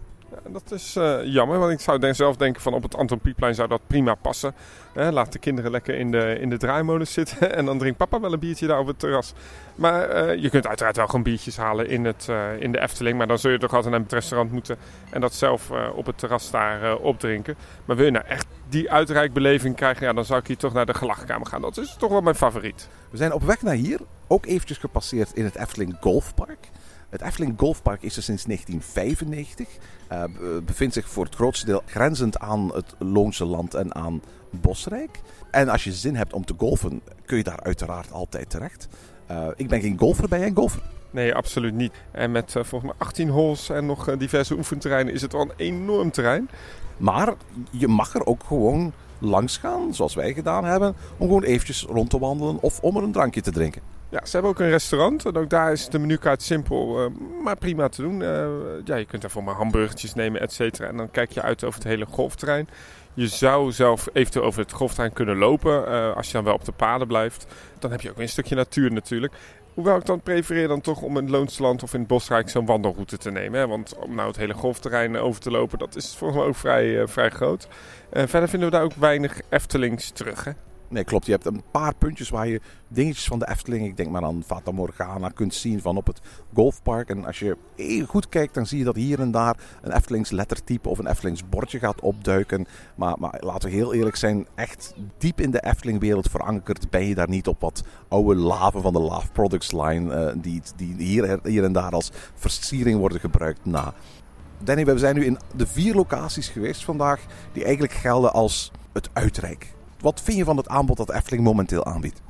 Dat 0.47 0.71
is 0.71 0.95
uh, 0.95 1.25
jammer, 1.25 1.59
want 1.59 1.71
ik 1.71 1.79
zou 1.79 2.13
zelf 2.13 2.36
denken 2.36 2.61
van 2.61 2.73
op 2.73 2.84
het 2.84 2.95
Anton 2.95 3.19
Piepplein 3.19 3.55
zou 3.55 3.67
dat 3.67 3.81
prima 3.88 4.15
passen. 4.15 4.55
laat 4.93 5.31
de 5.31 5.39
kinderen 5.39 5.71
lekker 5.71 5.95
in 5.95 6.11
de, 6.11 6.38
in 6.39 6.49
de 6.49 6.57
draaimolen 6.57 7.07
zitten 7.07 7.53
en 7.57 7.65
dan 7.65 7.77
drinkt 7.77 7.97
papa 7.97 8.19
wel 8.19 8.34
een 8.34 8.39
biertje 8.39 8.67
daar 8.67 8.79
op 8.79 8.88
het 8.88 8.99
terras. 8.99 9.34
Maar 9.75 10.25
uh, 10.25 10.41
je 10.41 10.49
kunt 10.49 10.67
uiteraard 10.67 10.95
wel 10.95 11.05
gewoon 11.05 11.23
biertjes 11.23 11.57
halen 11.57 11.89
in, 11.89 12.05
het, 12.05 12.27
uh, 12.29 12.61
in 12.61 12.71
de 12.71 12.79
Efteling, 12.79 13.17
maar 13.17 13.27
dan 13.27 13.39
zul 13.39 13.51
je 13.51 13.57
toch 13.57 13.73
altijd 13.73 13.91
naar 13.91 14.01
het 14.01 14.13
restaurant 14.13 14.51
moeten 14.51 14.77
en 15.09 15.21
dat 15.21 15.34
zelf 15.34 15.71
op 15.95 16.05
het 16.05 16.17
terras 16.17 16.51
daar 16.51 16.95
opdrinken. 16.95 17.55
Maar 17.86 17.95
wil 17.95 18.05
je 18.05 18.11
nou 18.11 18.25
echt 18.25 18.45
die 18.69 18.91
uitreikbeleving 18.91 19.75
krijgen, 19.75 20.05
ja, 20.05 20.13
dan 20.13 20.25
zou 20.25 20.39
ik 20.39 20.47
hier 20.47 20.57
toch 20.57 20.73
naar 20.73 20.86
de 20.86 20.93
gelachkamer 20.93 21.47
gaan. 21.47 21.61
Dat 21.61 21.77
is 21.77 21.95
toch 21.99 22.11
wel 22.11 22.21
mijn 22.21 22.36
favoriet. 22.36 22.89
We 23.09 23.17
zijn 23.17 23.34
op 23.34 23.43
weg 23.43 23.61
naar 23.61 23.75
hier, 23.75 23.99
ook 24.27 24.45
eventjes 24.45 24.77
gepasseerd 24.77 25.34
in 25.34 25.43
het 25.43 25.55
Efteling 25.55 25.97
Golfpark. 25.99 26.69
Het 27.14 27.22
Efteling 27.22 27.53
Golfpark 27.57 28.01
is 28.01 28.18
er 28.18 28.24
sinds 28.24 28.43
1995. 28.43 29.68
Uh, 30.11 30.24
bevindt 30.66 30.93
zich 30.93 31.09
voor 31.09 31.26
het 31.26 31.36
grootste 31.36 31.66
deel 31.66 31.82
grenzend 31.86 32.39
aan 32.39 32.74
het 32.74 32.95
Loonse 32.97 33.45
Land 33.45 33.74
en 33.74 33.95
aan 33.95 34.22
Bosrijk. 34.49 35.20
En 35.51 35.70
als 35.70 35.84
je 35.84 35.91
zin 35.91 36.16
hebt 36.16 36.34
om 36.34 36.45
te 36.45 36.53
golfen, 36.57 37.01
kun 37.26 37.38
je 37.38 37.43
daar 37.43 37.59
uiteraard 37.64 38.11
altijd 38.11 38.49
terecht. 38.49 38.88
Uh, 39.32 39.47
ik 39.55 39.68
ben 39.68 39.82
geen 39.82 39.99
golfer, 39.99 40.30
ben 40.30 40.39
jij 40.39 40.47
een 40.47 40.55
golfer? 40.55 40.82
Nee, 41.11 41.36
absoluut 41.36 41.74
niet. 41.74 41.93
En 42.11 42.32
met 42.32 42.55
uh, 42.55 42.64
volgens 42.64 42.91
mij 42.91 43.07
18 43.07 43.30
holes 43.30 43.70
en 43.70 43.86
nog 43.86 44.18
diverse 44.18 44.55
oefenterreinen 44.57 45.14
is 45.14 45.22
het 45.22 45.32
wel 45.32 45.41
een 45.41 45.53
enorm 45.55 46.11
terrein. 46.11 46.49
Maar 46.97 47.34
je 47.72 47.88
mag 47.88 48.14
er 48.14 48.26
ook 48.26 48.43
gewoon 48.43 48.93
langs 49.20 49.57
gaan, 49.57 49.93
zoals 49.93 50.16
wij 50.16 50.34
gedaan 50.34 50.66
hebben, 50.66 50.95
om 51.18 51.28
gewoon 51.28 51.43
eventjes 51.43 51.84
rond 51.84 52.09
te 52.09 52.20
wandelen 52.20 52.61
of 52.61 52.80
om 52.80 52.97
er 52.97 53.03
een 53.03 53.11
drankje 53.11 53.41
te 53.41 53.51
drinken. 53.51 53.93
Ja, 54.14 54.26
ze 54.26 54.32
hebben 54.32 54.51
ook 54.51 54.59
een 54.59 54.70
restaurant 54.70 55.26
en 55.26 55.36
ook 55.36 55.49
daar 55.49 55.72
is 55.72 55.89
de 55.89 55.99
menukaart 55.99 56.41
simpel, 56.41 57.03
uh, 57.03 57.11
maar 57.43 57.57
prima 57.57 57.89
te 57.89 58.01
doen. 58.01 58.20
Uh, 58.20 58.47
ja, 58.86 58.95
je 58.95 59.05
kunt 59.05 59.22
daarvoor 59.22 59.43
maar 59.43 59.55
hamburgertjes 59.55 60.14
nemen, 60.14 60.41
et 60.41 60.53
cetera. 60.53 60.88
En 60.88 60.97
dan 60.97 61.11
kijk 61.11 61.32
je 61.32 61.41
uit 61.41 61.64
over 61.64 61.80
het 61.80 61.88
hele 61.88 62.05
golfterrein. 62.05 62.68
Je 63.14 63.28
zou 63.28 63.72
zelf 63.72 64.09
eventueel 64.14 64.45
over 64.45 64.61
het 64.61 64.72
golfterrein 64.72 65.14
kunnen 65.14 65.38
lopen, 65.38 65.88
uh, 65.88 66.16
als 66.16 66.28
je 66.28 66.34
dan 66.34 66.43
wel 66.43 66.53
op 66.53 66.66
de 66.66 66.72
paden 66.72 67.07
blijft. 67.07 67.45
Dan 67.80 67.91
heb 67.91 68.01
je 68.01 68.09
ook 68.09 68.20
een 68.20 68.30
stukje 68.30 68.55
natuur 68.55 68.91
natuurlijk. 68.91 69.34
Hoewel 69.74 69.97
ik 69.97 70.05
dan 70.05 70.22
prefereer 70.22 70.68
dan 70.68 70.82
toch 70.82 71.01
om 71.01 71.18
in 71.18 71.30
Loonsland 71.30 71.84
of 71.84 71.93
in 71.93 71.99
het 71.99 72.07
Bosrijk 72.07 72.49
zo'n 72.49 72.66
wandelroute 72.66 73.18
te 73.18 73.32
nemen. 73.32 73.59
Hè? 73.59 73.68
Want 73.68 73.95
om 73.95 74.16
nou 74.16 74.28
het 74.28 74.38
hele 74.38 74.53
golfterrein 74.53 75.18
over 75.18 75.41
te 75.41 75.51
lopen, 75.51 75.80
dat 75.80 75.95
is 75.95 76.16
volgens 76.16 76.39
mij 76.39 76.49
ook 76.49 76.55
vrij, 76.55 77.07
vrij 77.07 77.30
groot. 77.30 77.68
verder 78.11 78.49
vinden 78.49 78.70
we 78.70 78.76
daar 78.76 78.84
ook 78.84 78.93
weinig 78.93 79.39
Eftelings 79.49 80.09
terug. 80.09 80.43
Hè? 80.43 80.51
Nee, 80.88 81.03
klopt. 81.03 81.25
Je 81.25 81.31
hebt 81.31 81.45
een 81.45 81.63
paar 81.71 81.95
puntjes 81.95 82.29
waar 82.29 82.47
je 82.47 82.61
dingetjes 82.88 83.25
van 83.25 83.39
de 83.39 83.49
Efteling, 83.49 83.86
ik 83.86 83.97
denk 83.97 84.09
maar 84.09 84.23
aan 84.23 84.43
Fata 84.45 84.71
Morgana, 84.71 85.29
kunt 85.29 85.53
zien 85.53 85.81
van 85.81 85.97
op 85.97 86.07
het 86.07 86.21
golfpark. 86.53 87.09
En 87.09 87.25
als 87.25 87.39
je 87.39 87.57
goed 88.07 88.29
kijkt, 88.29 88.53
dan 88.53 88.65
zie 88.65 88.77
je 88.77 88.84
dat 88.84 88.95
hier 88.95 89.19
en 89.19 89.31
daar 89.31 89.57
een 89.81 89.91
Eftelings 89.91 90.29
lettertype 90.29 90.89
of 90.89 90.99
een 90.99 91.07
Eftelings 91.07 91.49
bordje 91.49 91.79
gaat 91.79 92.01
opduiken. 92.01 92.65
Maar, 92.95 93.15
maar 93.19 93.38
laten 93.39 93.69
we 93.69 93.75
heel 93.75 93.93
eerlijk 93.93 94.15
zijn, 94.15 94.47
echt 94.55 94.93
diep 95.17 95.41
in 95.41 95.51
de 95.51 95.63
Efteling-wereld 95.63 96.29
verankerd 96.29 96.89
ben 96.89 97.05
je 97.05 97.15
daar 97.15 97.29
niet 97.29 97.47
op 97.47 97.61
wat 97.61 97.84
oude 98.07 98.36
laven 98.36 98.81
van 98.81 98.93
de 98.93 98.99
Love 98.99 99.31
Products 99.31 99.71
line, 99.71 100.31
uh, 100.36 100.41
die, 100.41 100.61
die 100.75 100.95
hier, 100.97 101.39
hier 101.43 101.63
en 101.63 101.73
daar 101.73 101.91
als 101.91 102.11
versiering 102.36 102.99
worden 102.99 103.19
gebruikt 103.19 103.65
na. 103.65 103.93
Danny, 104.63 104.86
we 104.86 104.97
zijn 104.97 105.15
nu 105.15 105.25
in 105.25 105.38
de 105.55 105.67
vier 105.67 105.95
locaties 105.95 106.47
geweest 106.47 106.84
vandaag 106.84 107.21
die 107.51 107.63
eigenlijk 107.63 107.93
gelden 107.93 108.34
als 108.34 108.71
het 108.93 109.09
uitrijk. 109.13 109.73
Wat 110.04 110.22
vind 110.22 110.38
je 110.38 110.43
van 110.43 110.58
het 110.58 110.68
aanbod 110.68 110.97
dat 110.97 111.12
Efteling 111.12 111.43
momenteel 111.43 111.86
aanbiedt? 111.86 112.22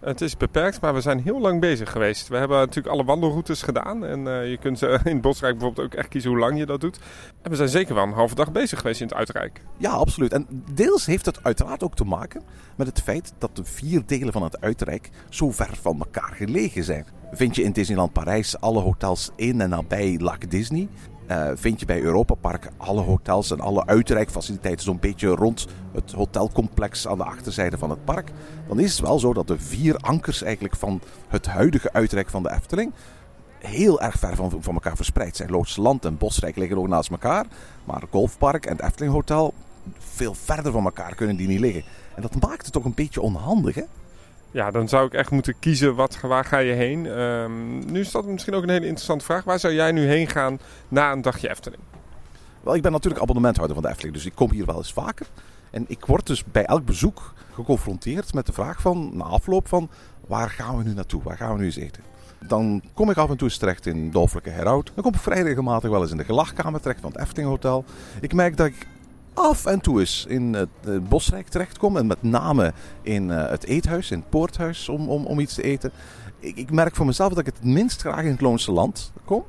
Het 0.00 0.20
is 0.20 0.36
beperkt, 0.36 0.80
maar 0.80 0.94
we 0.94 1.00
zijn 1.00 1.20
heel 1.20 1.40
lang 1.40 1.60
bezig 1.60 1.92
geweest. 1.92 2.28
We 2.28 2.36
hebben 2.36 2.58
natuurlijk 2.58 2.94
alle 2.94 3.04
wandelroutes 3.04 3.62
gedaan. 3.62 4.04
En 4.04 4.26
uh, 4.26 4.50
je 4.50 4.56
kunt 4.56 4.82
uh, 4.82 4.98
in 5.04 5.20
Bosrijk 5.20 5.58
bijvoorbeeld 5.58 5.86
ook 5.86 5.94
echt 5.94 6.08
kiezen 6.08 6.30
hoe 6.30 6.38
lang 6.38 6.58
je 6.58 6.66
dat 6.66 6.80
doet. 6.80 6.98
En 7.42 7.50
we 7.50 7.56
zijn 7.56 7.68
zeker 7.68 7.94
wel 7.94 8.04
een 8.04 8.12
halve 8.12 8.34
dag 8.34 8.52
bezig 8.52 8.78
geweest 8.78 9.00
in 9.00 9.06
het 9.06 9.16
Uitrijk. 9.16 9.62
Ja, 9.76 9.90
absoluut. 9.90 10.32
En 10.32 10.64
deels 10.72 11.06
heeft 11.06 11.26
het 11.26 11.44
uiteraard 11.44 11.82
ook 11.82 11.94
te 11.94 12.04
maken 12.04 12.42
met 12.76 12.86
het 12.86 13.00
feit 13.00 13.32
dat 13.38 13.56
de 13.56 13.64
vier 13.64 14.02
delen 14.06 14.32
van 14.32 14.42
het 14.42 14.60
Uitrijk 14.60 15.10
zo 15.28 15.50
ver 15.50 15.76
van 15.80 15.98
elkaar 15.98 16.32
gelegen 16.36 16.84
zijn. 16.84 17.06
Vind 17.32 17.56
je 17.56 17.62
in 17.62 17.72
Disneyland 17.72 18.12
Parijs 18.12 18.60
alle 18.60 18.80
hotels 18.80 19.30
in 19.36 19.60
en 19.60 19.68
nabij 19.68 20.18
Lac 20.18 20.50
Disney? 20.50 20.88
Uh, 21.30 21.50
vind 21.54 21.80
je 21.80 21.86
bij 21.86 22.00
Europa 22.00 22.34
Park 22.34 22.68
alle 22.76 23.00
hotels 23.00 23.50
en 23.50 23.60
alle 23.60 23.86
uitreikfaciliteiten 23.86 24.84
zo'n 24.84 24.98
beetje 24.98 25.28
rond 25.28 25.66
het 25.92 26.12
hotelcomplex 26.12 27.08
aan 27.08 27.18
de 27.18 27.24
achterzijde 27.24 27.78
van 27.78 27.90
het 27.90 28.04
park. 28.04 28.30
Dan 28.68 28.80
is 28.80 28.90
het 28.90 29.00
wel 29.00 29.18
zo 29.18 29.32
dat 29.32 29.46
de 29.46 29.58
vier 29.58 29.96
ankers 29.96 30.42
eigenlijk 30.42 30.76
van 30.76 31.00
het 31.28 31.46
huidige 31.46 31.92
uitrijk 31.92 32.28
van 32.28 32.42
de 32.42 32.50
Efteling 32.50 32.92
heel 33.58 34.00
erg 34.00 34.18
ver 34.18 34.36
van, 34.36 34.52
van 34.60 34.74
elkaar 34.74 34.96
verspreid 34.96 35.36
zijn. 35.36 35.50
Loodse 35.50 35.80
Land 35.80 36.04
en 36.04 36.18
Bosrijk 36.18 36.56
liggen 36.56 36.78
ook 36.78 36.88
naast 36.88 37.10
elkaar. 37.10 37.46
Maar 37.84 38.02
Golfpark 38.10 38.66
en 38.66 38.76
het 38.76 38.84
Efteling 38.84 39.12
Hotel, 39.12 39.54
veel 39.98 40.34
verder 40.34 40.72
van 40.72 40.84
elkaar 40.84 41.14
kunnen 41.14 41.36
die 41.36 41.48
niet 41.48 41.60
liggen. 41.60 41.82
En 42.14 42.22
dat 42.22 42.40
maakt 42.40 42.64
het 42.64 42.72
toch 42.72 42.84
een 42.84 42.94
beetje 42.94 43.20
onhandig, 43.20 43.74
hè? 43.74 43.82
Ja, 44.50 44.70
dan 44.70 44.88
zou 44.88 45.06
ik 45.06 45.12
echt 45.12 45.30
moeten 45.30 45.54
kiezen 45.58 45.94
wat, 45.94 46.20
waar 46.20 46.44
ga 46.44 46.58
je 46.58 46.72
heen. 46.72 47.06
Um, 47.06 47.92
nu 47.92 48.00
is 48.00 48.10
dat 48.10 48.26
misschien 48.26 48.54
ook 48.54 48.62
een 48.62 48.68
hele 48.68 48.86
interessante 48.86 49.24
vraag. 49.24 49.44
Waar 49.44 49.58
zou 49.58 49.74
jij 49.74 49.92
nu 49.92 50.06
heen 50.06 50.26
gaan 50.26 50.58
na 50.88 51.12
een 51.12 51.22
dagje 51.22 51.50
Efteling? 51.50 51.82
Wel, 52.62 52.74
ik 52.74 52.82
ben 52.82 52.92
natuurlijk 52.92 53.22
abonnementhouder 53.22 53.76
van 53.76 53.84
de 53.84 53.90
Efteling, 53.90 54.14
dus 54.14 54.26
ik 54.26 54.34
kom 54.34 54.50
hier 54.50 54.66
wel 54.66 54.76
eens 54.76 54.92
vaker. 54.92 55.26
En 55.70 55.84
ik 55.88 56.04
word 56.04 56.26
dus 56.26 56.44
bij 56.44 56.64
elk 56.64 56.84
bezoek 56.84 57.34
geconfronteerd 57.52 58.34
met 58.34 58.46
de 58.46 58.52
vraag 58.52 58.80
van, 58.80 59.10
na 59.16 59.24
afloop 59.24 59.68
van, 59.68 59.90
waar 60.26 60.50
gaan 60.50 60.76
we 60.76 60.82
nu 60.82 60.94
naartoe? 60.94 61.22
Waar 61.22 61.36
gaan 61.36 61.52
we 61.52 61.58
nu 61.58 61.64
eens 61.64 61.76
eten? 61.76 62.02
Dan 62.46 62.82
kom 62.94 63.10
ik 63.10 63.16
af 63.16 63.30
en 63.30 63.36
toe 63.36 63.48
eens 63.48 63.58
terecht 63.58 63.86
in 63.86 64.10
Dolfelijke 64.10 64.50
Herhout. 64.50 64.90
Dan 64.94 65.04
kom 65.04 65.14
ik 65.14 65.20
vrij 65.20 65.42
regelmatig 65.42 65.90
wel 65.90 66.02
eens 66.02 66.10
in 66.10 66.16
de 66.16 66.24
gelachkamer 66.24 66.80
terecht 66.80 67.00
van 67.00 67.12
het 67.12 67.20
Efteling 67.20 67.48
Hotel. 67.48 67.84
Ik 68.20 68.32
merk 68.32 68.56
dat 68.56 68.66
ik 68.66 68.86
af 69.38 69.66
en 69.66 69.80
toe 69.80 70.00
eens 70.00 70.24
in 70.28 70.54
het 70.54 71.08
Bosrijk 71.08 71.48
terechtkom. 71.48 71.96
En 71.96 72.06
met 72.06 72.22
name 72.22 72.72
in 73.02 73.30
eh, 73.30 73.50
het 73.50 73.64
eethuis, 73.64 74.10
in 74.10 74.18
het 74.18 74.30
poorthuis, 74.30 74.88
om, 74.88 75.08
om, 75.08 75.26
om 75.26 75.40
iets 75.40 75.54
te 75.54 75.62
eten. 75.62 75.92
Ik, 76.38 76.56
ik 76.56 76.70
merk 76.70 76.96
voor 76.96 77.06
mezelf 77.06 77.28
dat 77.28 77.38
ik 77.38 77.46
het 77.46 77.64
minst 77.64 78.00
graag 78.00 78.22
in 78.22 78.30
het 78.30 78.40
Loonse 78.40 78.72
land 78.72 79.12
kom. 79.24 79.44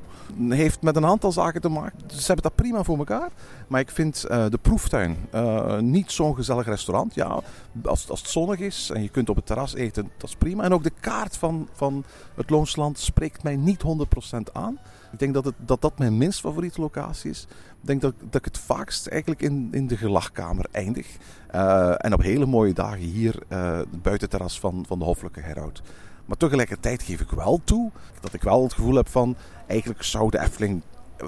Heeft 0.48 0.82
met 0.82 0.96
een 0.96 1.06
aantal 1.06 1.32
zaken 1.32 1.60
te 1.60 1.68
maken. 1.68 1.98
Ze 2.06 2.26
hebben 2.26 2.42
dat 2.42 2.54
prima 2.54 2.82
voor 2.82 2.98
elkaar. 2.98 3.30
Maar 3.66 3.80
ik 3.80 3.90
vind 3.90 4.24
eh, 4.24 4.44
de 4.48 4.58
proeftuin 4.58 5.16
eh, 5.30 5.78
niet 5.78 6.12
zo'n 6.12 6.34
gezellig 6.34 6.66
restaurant. 6.66 7.14
Ja, 7.14 7.40
als, 7.84 8.10
als 8.10 8.20
het 8.20 8.30
zonnig 8.30 8.58
is 8.58 8.90
en 8.94 9.02
je 9.02 9.08
kunt 9.08 9.28
op 9.28 9.36
het 9.36 9.46
terras 9.46 9.74
eten, 9.74 10.10
dat 10.16 10.28
is 10.28 10.36
prima. 10.36 10.62
En 10.62 10.72
ook 10.72 10.82
de 10.82 10.92
kaart 11.00 11.36
van, 11.36 11.68
van 11.72 12.04
het 12.34 12.50
Loonsland 12.50 12.98
spreekt 12.98 13.42
mij 13.42 13.56
niet 13.56 13.82
100% 13.82 14.52
aan. 14.52 14.78
Ik 15.12 15.18
denk 15.18 15.34
dat, 15.34 15.44
het, 15.44 15.54
dat 15.58 15.80
dat 15.80 15.98
mijn 15.98 16.18
minst 16.18 16.40
favoriete 16.40 16.80
locatie 16.80 17.30
is. 17.30 17.46
Ik 17.80 17.86
denk 17.86 18.00
dat, 18.00 18.14
dat 18.18 18.34
ik 18.34 18.44
het 18.44 18.58
vaakst 18.58 19.06
eigenlijk 19.06 19.42
in, 19.42 19.68
in 19.72 19.86
de 19.86 19.96
gelachkamer 19.96 20.66
eindig. 20.70 21.16
Eh, 21.46 22.04
en 22.04 22.12
op 22.12 22.22
hele 22.22 22.46
mooie 22.46 22.72
dagen 22.72 23.04
hier 23.04 23.42
uh, 23.48 23.76
het 23.76 24.02
buitenterras 24.02 24.60
van, 24.60 24.84
van 24.86 24.98
de 24.98 25.04
Hoffelijke 25.04 25.40
Herhoud. 25.40 25.82
Maar 26.26 26.36
tegelijkertijd 26.36 27.02
geef 27.02 27.20
ik 27.20 27.30
wel 27.30 27.60
toe 27.64 27.90
dat 28.20 28.32
ik 28.32 28.42
wel 28.42 28.62
het 28.62 28.72
gevoel 28.72 28.94
heb 28.94 29.08
van... 29.08 29.36
Eigenlijk 29.66 30.02
zou 30.02 30.30
de 30.30 30.40
Efteling 30.40 30.82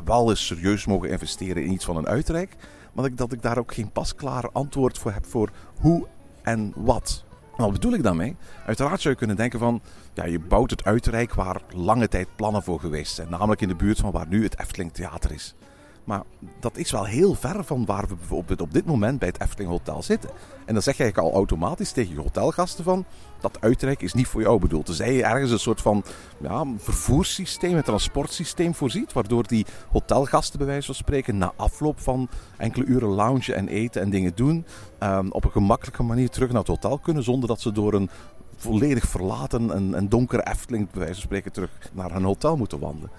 wel 0.05 0.31
eens 0.31 0.47
serieus 0.47 0.87
mogen 0.87 1.11
investeren 1.11 1.65
in 1.65 1.73
iets 1.73 1.85
van 1.85 1.97
een 1.97 2.07
uitrijk. 2.07 2.57
Maar 2.93 3.05
dat 3.05 3.07
ik, 3.07 3.17
dat 3.17 3.33
ik 3.33 3.43
daar 3.43 3.59
ook 3.59 3.75
geen 3.75 3.91
pasklaar 3.91 4.51
antwoord 4.53 4.99
voor 4.99 5.13
heb 5.13 5.27
voor 5.27 5.51
hoe 5.81 6.07
en 6.43 6.73
wat. 6.77 7.25
En 7.63 7.71
wat 7.71 7.81
bedoel 7.81 7.97
ik 7.97 8.03
daarmee? 8.03 8.37
Uiteraard 8.67 9.01
zou 9.01 9.13
je 9.13 9.19
kunnen 9.19 9.37
denken 9.37 9.59
van... 9.59 9.81
Ja, 10.15 10.25
je 10.25 10.39
bouwt 10.39 10.71
het 10.71 10.85
uitrijk 10.85 11.35
waar 11.35 11.61
lange 11.75 12.09
tijd 12.09 12.29
plannen 12.37 12.63
voor 12.63 12.81
geweest 12.81 13.15
zijn. 13.15 13.29
Namelijk 13.31 13.61
in 13.61 13.69
de 13.69 13.75
buurt 13.75 13.99
van 13.99 14.11
waar 14.11 14.27
nu 14.29 14.43
het 14.43 14.59
Efteling 14.59 14.93
Theater 14.93 15.33
is. 15.33 15.55
Maar 16.05 16.23
dat 16.61 16.77
is 16.77 16.91
wel 16.91 17.05
heel 17.05 17.35
ver 17.35 17.65
van 17.65 17.85
waar 17.85 18.09
we 18.09 18.15
bijvoorbeeld 18.15 18.61
op 18.61 18.73
dit 18.73 18.87
moment 18.87 19.19
bij 19.19 19.29
het 19.29 19.41
Efteling 19.41 19.71
Hotel 19.71 20.03
zitten. 20.03 20.31
En 20.67 20.75
dan 20.75 20.83
zeg 20.83 20.97
je 20.97 21.03
eigenlijk 21.03 21.33
al 21.33 21.39
automatisch 21.39 21.93
tegen 21.93 22.15
je 22.15 22.21
hotelgasten 22.21 22.85
van... 22.85 23.05
dat 23.41 23.61
uitrijk 23.61 24.03
is 24.03 24.13
niet 24.13 24.27
voor 24.27 24.41
jou 24.41 24.61
bedoeld. 24.61 24.87
Tenzij 24.87 25.15
je 25.15 25.25
ergens 25.25 25.51
een 25.51 25.59
soort 25.59 25.81
van 25.81 26.05
ja, 26.41 26.65
vervoerssysteem, 26.77 27.77
een 27.77 27.83
transportsysteem 27.83 28.75
voorziet... 28.75 29.13
waardoor 29.13 29.47
die 29.47 29.67
hotelgasten 29.91 30.59
bij 30.59 30.67
wijze 30.67 30.87
van 30.87 30.95
spreken 30.95 31.39
na 31.39 31.53
afloop 31.57 32.01
van 32.01 32.29
enkele 32.57 32.85
uren 32.85 33.09
loungen 33.09 33.55
en 33.55 33.69
eten 33.69 34.03
en 34.03 34.11
dingen 34.11 34.33
doen... 34.35 34.67
Um, 35.01 35.33
op 35.33 35.45
een 35.45 35.51
gemakkelijke 35.51 36.03
manier 36.03 36.29
terug 36.29 36.49
naar 36.49 36.59
het 36.59 36.69
hotel 36.69 36.99
kunnen... 36.99 37.23
zonder 37.23 37.49
dat 37.49 37.61
ze 37.61 37.73
door 37.73 37.95
een 37.95 38.11
volledig 38.57 39.09
verlaten 39.09 39.73
en, 39.73 39.95
en 39.95 40.09
donkere 40.09 40.47
Efteling 40.47 40.91
bij 40.91 40.99
wijze 40.99 41.15
van 41.15 41.23
spreken 41.23 41.53
terug 41.53 41.71
naar 41.93 42.13
hun 42.13 42.25
hotel 42.25 42.57
moeten 42.57 42.79
wandelen. 42.79 43.11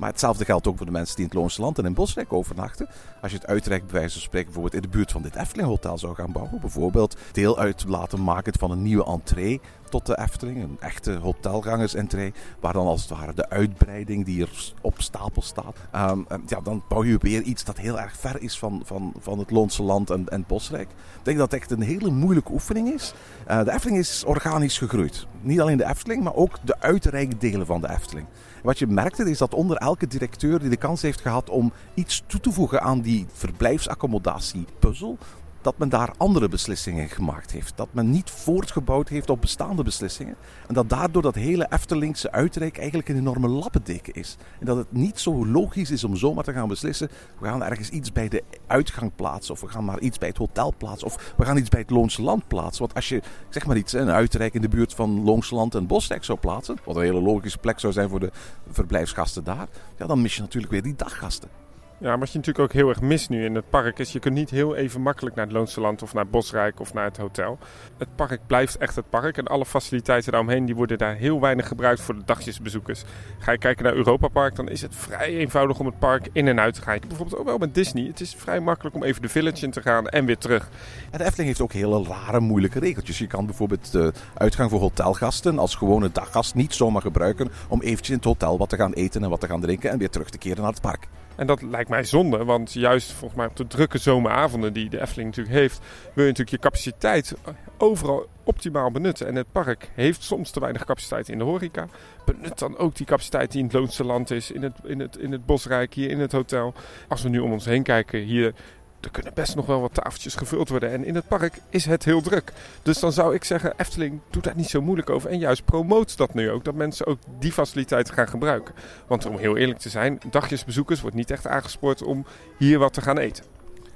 Maar 0.00 0.08
hetzelfde 0.08 0.44
geldt 0.44 0.66
ook 0.66 0.76
voor 0.76 0.86
de 0.86 0.92
mensen 0.92 1.16
die 1.16 1.24
in 1.24 1.30
het 1.30 1.40
Loonse 1.40 1.60
Land 1.60 1.78
en 1.78 1.84
in 1.84 1.94
Bosrijk 1.94 2.32
overnachten. 2.32 2.88
Als 3.22 3.30
je 3.30 3.38
het 3.38 3.46
uitrijk 3.46 3.86
bij 3.86 4.00
wijze 4.00 4.12
van 4.12 4.22
spreken 4.22 4.46
bijvoorbeeld 4.46 4.84
in 4.84 4.90
de 4.90 4.96
buurt 4.96 5.12
van 5.12 5.22
dit 5.22 5.36
Efteling 5.36 5.68
Hotel 5.68 5.98
zou 5.98 6.14
gaan 6.14 6.32
bouwen. 6.32 6.60
Bijvoorbeeld 6.60 7.16
deel 7.32 7.58
uit 7.58 7.84
laten 7.88 8.22
maken 8.22 8.58
van 8.58 8.70
een 8.70 8.82
nieuwe 8.82 9.04
entree 9.04 9.60
tot 9.88 10.06
de 10.06 10.18
Efteling. 10.18 10.62
Een 10.62 10.76
echte 10.80 11.12
hotelgangers-entree. 11.12 12.32
Waar 12.60 12.72
dan 12.72 12.86
als 12.86 13.00
het 13.00 13.10
ware 13.10 13.34
de 13.34 13.48
uitbreiding 13.48 14.24
die 14.24 14.42
er 14.42 14.72
op 14.80 14.94
stapel 15.00 15.42
staat. 15.42 15.76
Um, 15.94 16.26
ja, 16.46 16.60
dan 16.60 16.82
bouw 16.88 17.04
je 17.04 17.18
weer 17.20 17.42
iets 17.42 17.64
dat 17.64 17.76
heel 17.76 18.00
erg 18.00 18.16
ver 18.16 18.42
is 18.42 18.58
van, 18.58 18.82
van, 18.84 19.14
van 19.18 19.38
het 19.38 19.50
Loonse 19.50 19.82
Land 19.82 20.10
en, 20.10 20.28
en 20.28 20.44
Bosrijk. 20.46 20.88
Ik 20.90 21.24
denk 21.24 21.38
dat 21.38 21.50
het 21.50 21.60
echt 21.60 21.70
een 21.70 21.82
hele 21.82 22.10
moeilijke 22.10 22.52
oefening 22.52 22.92
is. 22.92 23.14
Uh, 23.48 23.64
de 23.64 23.72
Efteling 23.72 23.98
is 23.98 24.24
organisch 24.24 24.78
gegroeid. 24.78 25.26
Niet 25.40 25.60
alleen 25.60 25.76
de 25.76 25.88
Efteling, 25.88 26.22
maar 26.22 26.34
ook 26.34 26.58
de 26.64 26.80
uitrijkdelen 26.80 27.66
van 27.66 27.80
de 27.80 27.90
Efteling. 27.90 28.26
Wat 28.62 28.78
je 28.78 28.86
merkte 28.86 29.30
is 29.30 29.38
dat 29.38 29.54
onder 29.54 29.76
elke 29.76 30.06
directeur 30.06 30.58
die 30.58 30.68
de 30.68 30.76
kans 30.76 31.02
heeft 31.02 31.20
gehad 31.20 31.50
om 31.50 31.72
iets 31.94 32.22
toe 32.26 32.40
te 32.40 32.52
voegen 32.52 32.82
aan 32.82 33.00
die 33.00 33.26
verblijfsaccommodatie-puzzel, 33.32 35.18
dat 35.62 35.78
men 35.78 35.88
daar 35.88 36.14
andere 36.16 36.48
beslissingen 36.48 37.08
gemaakt 37.08 37.50
heeft. 37.50 37.76
Dat 37.76 37.88
men 37.90 38.10
niet 38.10 38.30
voortgebouwd 38.30 39.08
heeft 39.08 39.30
op 39.30 39.40
bestaande 39.40 39.82
beslissingen. 39.82 40.36
En 40.66 40.74
dat 40.74 40.88
daardoor 40.88 41.22
dat 41.22 41.34
hele 41.34 41.66
Eftelingse 41.70 42.32
uitrijk 42.32 42.78
eigenlijk 42.78 43.08
een 43.08 43.16
enorme 43.16 43.48
lappendeken 43.48 44.14
is. 44.14 44.36
En 44.60 44.66
dat 44.66 44.76
het 44.76 44.92
niet 44.92 45.20
zo 45.20 45.46
logisch 45.46 45.90
is 45.90 46.04
om 46.04 46.16
zomaar 46.16 46.44
te 46.44 46.52
gaan 46.52 46.68
beslissen. 46.68 47.10
We 47.38 47.46
gaan 47.46 47.64
ergens 47.64 47.88
iets 47.88 48.12
bij 48.12 48.28
de 48.28 48.44
uitgang 48.66 49.12
plaatsen. 49.14 49.54
Of 49.54 49.60
we 49.60 49.68
gaan 49.68 49.84
maar 49.84 50.00
iets 50.00 50.18
bij 50.18 50.28
het 50.28 50.38
hotel 50.38 50.74
plaatsen. 50.76 51.06
Of 51.06 51.34
we 51.36 51.44
gaan 51.44 51.56
iets 51.56 51.68
bij 51.68 51.80
het 51.80 51.90
Loonse 51.90 52.22
Land 52.22 52.48
plaatsen. 52.48 52.82
Want 52.82 52.94
als 52.94 53.08
je 53.08 53.22
zeg 53.48 53.66
maar 53.66 53.76
iets, 53.76 53.92
een 53.92 54.10
uitrijk 54.10 54.54
in 54.54 54.60
de 54.60 54.68
buurt 54.68 54.94
van 54.94 55.24
Loonse 55.24 55.54
Land 55.54 55.74
en 55.74 55.86
Bosrijk 55.86 56.24
zou 56.24 56.38
plaatsen. 56.38 56.78
Wat 56.84 56.96
een 56.96 57.02
hele 57.02 57.20
logische 57.20 57.58
plek 57.58 57.80
zou 57.80 57.92
zijn 57.92 58.08
voor 58.08 58.20
de 58.20 58.30
verblijfsgasten 58.70 59.44
daar. 59.44 59.68
Ja, 59.98 60.06
dan 60.06 60.22
mis 60.22 60.34
je 60.34 60.40
natuurlijk 60.40 60.72
weer 60.72 60.82
die 60.82 60.96
daggasten. 60.96 61.59
Ja, 62.02 62.18
wat 62.18 62.32
je 62.32 62.38
natuurlijk 62.38 62.64
ook 62.64 62.72
heel 62.72 62.88
erg 62.88 63.00
mist 63.00 63.28
nu 63.28 63.44
in 63.44 63.54
het 63.54 63.70
park 63.70 63.98
is... 63.98 64.12
je 64.12 64.18
kunt 64.18 64.34
niet 64.34 64.50
heel 64.50 64.76
even 64.76 65.00
makkelijk 65.00 65.36
naar 65.36 65.44
het 65.44 65.54
Loonse 65.54 65.80
Land 65.80 66.02
of 66.02 66.14
naar 66.14 66.26
Bosrijk 66.26 66.80
of 66.80 66.94
naar 66.94 67.04
het 67.04 67.16
hotel. 67.16 67.58
Het 67.98 68.08
park 68.14 68.40
blijft 68.46 68.76
echt 68.76 68.96
het 68.96 69.10
park 69.10 69.36
en 69.36 69.46
alle 69.46 69.66
faciliteiten 69.66 70.32
daaromheen... 70.32 70.64
die 70.64 70.74
worden 70.74 70.98
daar 70.98 71.14
heel 71.14 71.40
weinig 71.40 71.68
gebruikt 71.68 72.00
voor 72.00 72.14
de 72.14 72.24
dagjesbezoekers. 72.24 73.04
Ga 73.38 73.52
je 73.52 73.58
kijken 73.58 73.84
naar 73.84 73.94
Europa 73.94 74.28
Park, 74.28 74.56
dan 74.56 74.68
is 74.68 74.82
het 74.82 74.94
vrij 74.94 75.36
eenvoudig 75.36 75.78
om 75.78 75.86
het 75.86 75.98
park 75.98 76.28
in 76.32 76.48
en 76.48 76.60
uit 76.60 76.74
te 76.74 76.82
gaan. 76.82 76.98
Bijvoorbeeld 77.08 77.38
ook 77.38 77.46
wel 77.46 77.58
met 77.58 77.74
Disney. 77.74 78.04
Het 78.04 78.20
is 78.20 78.34
vrij 78.34 78.60
makkelijk 78.60 78.96
om 78.96 79.04
even 79.04 79.22
de 79.22 79.28
village 79.28 79.64
in 79.64 79.70
te 79.70 79.82
gaan 79.82 80.08
en 80.08 80.24
weer 80.24 80.38
terug. 80.38 80.68
En 81.10 81.18
de 81.18 81.24
Efteling 81.24 81.48
heeft 81.48 81.60
ook 81.60 81.72
hele 81.72 82.04
rare, 82.04 82.40
moeilijke 82.40 82.78
regeltjes. 82.78 83.18
Je 83.18 83.26
kan 83.26 83.46
bijvoorbeeld 83.46 83.92
de 83.92 84.12
uitgang 84.34 84.70
voor 84.70 84.80
hotelgasten 84.80 85.58
als 85.58 85.74
gewone 85.74 86.10
daggast 86.12 86.54
niet 86.54 86.74
zomaar 86.74 87.02
gebruiken... 87.02 87.50
om 87.68 87.80
eventjes 87.80 88.08
in 88.08 88.16
het 88.16 88.24
hotel 88.24 88.58
wat 88.58 88.68
te 88.68 88.76
gaan 88.76 88.92
eten 88.92 89.22
en 89.22 89.30
wat 89.30 89.40
te 89.40 89.46
gaan 89.46 89.60
drinken... 89.60 89.90
en 89.90 89.98
weer 89.98 90.10
terug 90.10 90.30
te 90.30 90.38
keren 90.38 90.62
naar 90.62 90.72
het 90.72 90.80
park. 90.80 91.08
En 91.40 91.46
dat 91.46 91.62
lijkt 91.62 91.90
mij 91.90 92.04
zonde, 92.04 92.44
want 92.44 92.72
juist 92.72 93.12
volgens 93.12 93.40
mij 93.40 93.48
op 93.48 93.56
de 93.56 93.66
drukke 93.66 93.98
zomeravonden 93.98 94.72
die 94.72 94.90
de 94.90 95.00
Efteling 95.00 95.28
natuurlijk 95.28 95.56
heeft, 95.56 95.78
wil 96.14 96.24
je 96.24 96.30
natuurlijk 96.30 96.50
je 96.50 96.58
capaciteit 96.58 97.34
overal 97.78 98.28
optimaal 98.44 98.90
benutten. 98.90 99.26
En 99.26 99.34
het 99.34 99.52
park 99.52 99.90
heeft 99.94 100.22
soms 100.22 100.50
te 100.50 100.60
weinig 100.60 100.84
capaciteit 100.84 101.28
in 101.28 101.38
de 101.38 101.44
horeca. 101.44 101.88
Benut 102.24 102.58
dan 102.58 102.78
ook 102.78 102.96
die 102.96 103.06
capaciteit 103.06 103.50
die 103.50 103.60
in 103.60 103.66
het 103.66 103.74
Loonse 103.74 104.04
Land 104.04 104.30
is, 104.30 104.50
in 104.50 104.62
het, 104.62 104.74
in 104.84 105.00
het, 105.00 105.16
in 105.16 105.32
het 105.32 105.46
Bosrijk, 105.46 105.94
hier 105.94 106.10
in 106.10 106.20
het 106.20 106.32
hotel. 106.32 106.74
Als 107.08 107.22
we 107.22 107.28
nu 107.28 107.38
om 107.38 107.52
ons 107.52 107.64
heen 107.64 107.82
kijken, 107.82 108.20
hier 108.20 108.54
er 109.00 109.10
kunnen 109.10 109.34
best 109.34 109.56
nog 109.56 109.66
wel 109.66 109.80
wat 109.80 109.94
tafeltjes 109.94 110.34
gevuld 110.34 110.68
worden. 110.68 110.90
En 110.90 111.04
in 111.04 111.14
het 111.14 111.28
park 111.28 111.60
is 111.68 111.84
het 111.84 112.04
heel 112.04 112.20
druk. 112.20 112.52
Dus 112.82 112.98
dan 112.98 113.12
zou 113.12 113.34
ik 113.34 113.44
zeggen, 113.44 113.72
Efteling 113.76 114.20
doet 114.30 114.44
daar 114.44 114.56
niet 114.56 114.68
zo 114.68 114.82
moeilijk 114.82 115.10
over. 115.10 115.30
En 115.30 115.38
juist 115.38 115.64
promoot 115.64 116.16
dat 116.16 116.34
nu 116.34 116.50
ook, 116.50 116.64
dat 116.64 116.74
mensen 116.74 117.06
ook 117.06 117.18
die 117.38 117.52
faciliteiten 117.52 118.14
gaan 118.14 118.28
gebruiken. 118.28 118.74
Want 119.06 119.26
om 119.26 119.36
heel 119.36 119.56
eerlijk 119.56 119.78
te 119.78 119.88
zijn, 119.88 120.20
dagjesbezoekers 120.30 121.00
wordt 121.00 121.16
niet 121.16 121.30
echt 121.30 121.46
aangespoord 121.46 122.02
om 122.02 122.26
hier 122.58 122.78
wat 122.78 122.92
te 122.92 123.00
gaan 123.00 123.18
eten. 123.18 123.44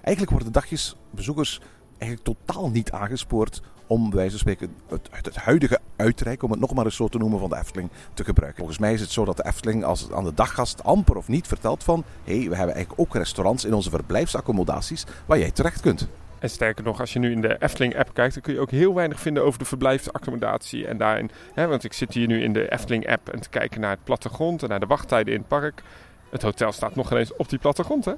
Eigenlijk 0.01 0.31
worden 0.31 0.53
dagjesbezoekers 0.53 1.61
eigenlijk 1.99 2.23
totaal 2.23 2.71
niet 2.71 2.91
aangespoord 2.91 3.63
om 3.95 4.11
wijze 4.11 4.31
van 4.31 4.39
spreken 4.39 4.75
het, 4.89 5.09
het, 5.11 5.37
huidige 5.37 5.79
uitrijk, 5.97 6.43
om 6.43 6.51
het 6.51 6.61
nog 6.61 6.75
maar 6.75 6.85
eens 6.85 6.97
zo 6.97 7.09
te 7.09 7.19
noemen, 7.19 7.39
van 7.39 7.49
de 7.49 7.57
Efteling 7.57 7.91
te 8.15 8.25
gebruiken. 8.25 8.59
Volgens 8.59 8.79
mij 8.79 8.93
is 8.93 9.01
het 9.01 9.11
zo 9.11 9.25
dat 9.25 9.37
de 9.37 9.47
Efteling 9.47 9.85
als 9.85 10.13
aan 10.13 10.25
de 10.25 10.35
daggast 10.35 10.85
amper 10.85 11.17
of 11.17 11.29
niet 11.29 11.47
vertelt 11.47 11.85
van 11.85 12.05
hé, 12.25 12.39
hey, 12.39 12.49
we 12.49 12.57
hebben 12.57 12.75
eigenlijk 12.75 13.01
ook 13.01 13.15
restaurants 13.15 13.65
in 13.65 13.75
onze 13.75 13.91
verblijfsaccommodaties 13.91 15.05
waar 15.27 15.39
jij 15.39 15.51
terecht 15.51 15.81
kunt. 15.81 16.09
En 16.39 16.51
sterker 16.51 16.85
nog, 16.85 17.01
als 17.01 17.13
je 17.13 17.19
nu 17.19 17.33
in 17.33 17.41
de 17.41 17.57
Efteling-app 17.59 18.15
kijkt, 18.15 18.35
dan 18.35 18.43
kun 18.43 18.53
je 18.53 18.61
ook 18.61 18.71
heel 18.71 18.95
weinig 18.95 19.21
vinden 19.21 19.45
over 19.45 19.59
de 19.59 19.65
verblijfsaccommodatie. 19.65 20.87
En 20.87 20.99
daarin, 20.99 21.31
hè, 21.55 21.67
want 21.67 21.85
ik 21.85 21.93
zit 21.93 22.15
hier 22.15 22.27
nu 22.27 22.43
in 22.43 22.53
de 22.53 22.73
Efteling-app 22.73 23.29
en 23.29 23.41
te 23.41 23.49
kijken 23.49 23.81
naar 23.81 23.91
het 23.91 24.05
plattegrond 24.05 24.63
en 24.63 24.69
naar 24.69 24.81
de 24.81 24.87
wachttijden 24.87 25.33
in 25.33 25.39
het 25.39 25.49
park. 25.49 25.83
Het 26.31 26.43
hotel 26.43 26.73
staat 26.73 26.95
nog 26.95 27.13
eens 27.13 27.37
op 27.37 27.49
die 27.49 27.59
plattegrond, 27.59 28.05
hè? 28.05 28.13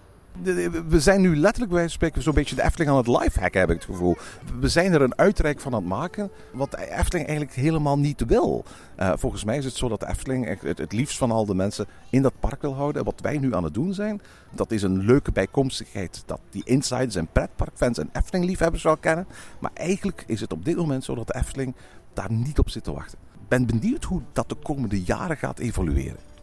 We 0.89 1.01
zijn 1.01 1.21
nu 1.21 1.37
letterlijk 1.37 1.73
bij 1.73 1.89
spreken 1.89 2.23
zo'n 2.23 2.35
beetje 2.35 2.55
de 2.55 2.63
Efteling 2.63 2.91
aan 2.91 2.97
het 2.97 3.07
lifehacken, 3.07 3.61
heb 3.61 3.71
ik 3.71 3.77
het 3.77 3.85
gevoel. 3.85 4.17
We 4.61 4.69
zijn 4.69 4.93
er 4.93 5.03
een 5.03 5.19
uitrijk 5.19 5.61
van 5.61 5.75
aan 5.75 5.81
het 5.81 5.89
maken, 5.89 6.31
wat 6.53 6.71
de 6.71 6.91
Efteling 6.91 7.29
eigenlijk 7.29 7.59
helemaal 7.59 7.99
niet 7.99 8.25
wil. 8.27 8.65
Uh, 8.99 9.13
volgens 9.17 9.45
mij 9.45 9.57
is 9.57 9.65
het 9.65 9.75
zo 9.75 9.89
dat 9.89 10.01
de 10.01 10.09
Efteling 10.09 10.59
het, 10.61 10.93
liefst 10.93 11.19
van 11.19 11.31
al 11.31 11.47
de 11.47 11.55
mensen 11.55 11.87
in 12.11 12.23
dat 12.23 12.41
park 12.41 12.63
wil 12.63 12.75
houden. 12.75 13.01
En 13.01 13.07
wat 13.07 13.21
wij 13.21 13.39
nu 13.39 13.55
aan 13.55 13.65
het 13.65 13.75
doen 13.75 13.95
zijn, 13.95 14.21
dat 14.55 14.71
is 14.71 14.83
een 14.83 15.05
leuke 15.05 15.33
bijkomstigheid 15.33 16.23
dat 16.27 16.41
die 16.51 16.65
insiders 16.65 17.15
en 17.15 17.29
pretparkfans 17.33 17.99
en 17.99 18.11
Efteling-liefhebbers 18.13 18.83
wel 18.83 18.97
kennen. 18.97 19.27
Maar 19.59 19.71
eigenlijk 19.75 20.25
is 20.27 20.41
het 20.41 20.53
op 20.53 20.65
dit 20.65 20.77
moment 20.77 21.05
zo 21.05 21.15
dat 21.15 21.27
de 21.27 21.35
Efteling 21.35 21.75
daar 22.13 22.33
niet 22.33 22.59
op 22.59 22.71
zit 22.71 22.85
te 22.85 22.93
wachten. 22.93 23.19
Ik 23.33 23.49
ben 23.49 23.67
benieuwd 23.67 24.05
hoe 24.05 24.23
dat 24.33 24.49
de 24.49 24.55
komende 24.55 25.03
jaren 25.03 25.37
gaat 25.37 25.59
evolueren. 25.59 26.36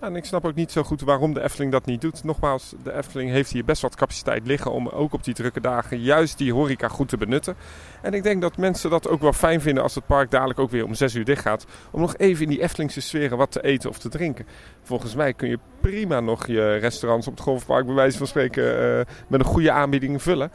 En 0.00 0.16
ik 0.16 0.24
snap 0.24 0.44
ook 0.44 0.54
niet 0.54 0.72
zo 0.72 0.82
goed 0.82 1.00
waarom 1.00 1.34
de 1.34 1.42
Efteling 1.42 1.72
dat 1.72 1.86
niet 1.86 2.00
doet. 2.00 2.24
Nogmaals, 2.24 2.74
de 2.82 2.92
Efteling 2.92 3.30
heeft 3.30 3.50
hier 3.50 3.64
best 3.64 3.82
wat 3.82 3.96
capaciteit 3.96 4.46
liggen 4.46 4.72
om 4.72 4.88
ook 4.88 5.12
op 5.12 5.24
die 5.24 5.34
drukke 5.34 5.60
dagen 5.60 6.00
juist 6.00 6.38
die 6.38 6.52
horeca 6.52 6.88
goed 6.88 7.08
te 7.08 7.16
benutten. 7.16 7.56
En 8.02 8.14
ik 8.14 8.22
denk 8.22 8.40
dat 8.40 8.56
mensen 8.56 8.90
dat 8.90 9.08
ook 9.08 9.20
wel 9.20 9.32
fijn 9.32 9.60
vinden 9.60 9.82
als 9.82 9.94
het 9.94 10.06
park 10.06 10.30
dadelijk 10.30 10.58
ook 10.58 10.70
weer 10.70 10.84
om 10.84 10.94
6 10.94 11.14
uur 11.14 11.24
dicht 11.24 11.42
gaat. 11.42 11.66
Om 11.90 12.00
nog 12.00 12.16
even 12.16 12.42
in 12.42 12.48
die 12.48 12.62
Eftelingse 12.62 13.00
sferen 13.00 13.38
wat 13.38 13.52
te 13.52 13.62
eten 13.62 13.90
of 13.90 13.98
te 13.98 14.08
drinken. 14.08 14.46
Volgens 14.82 15.14
mij 15.14 15.34
kun 15.34 15.48
je 15.48 15.58
prima 15.80 16.20
nog 16.20 16.46
je 16.46 16.76
restaurants 16.76 17.26
op 17.26 17.32
het 17.32 17.42
golfpark 17.42 17.86
bij 17.86 17.94
wijze 17.94 18.18
van 18.18 18.26
spreken 18.26 18.64
uh, 18.64 19.00
met 19.28 19.40
een 19.40 19.46
goede 19.46 19.70
aanbieding 19.70 20.22
vullen. 20.22 20.50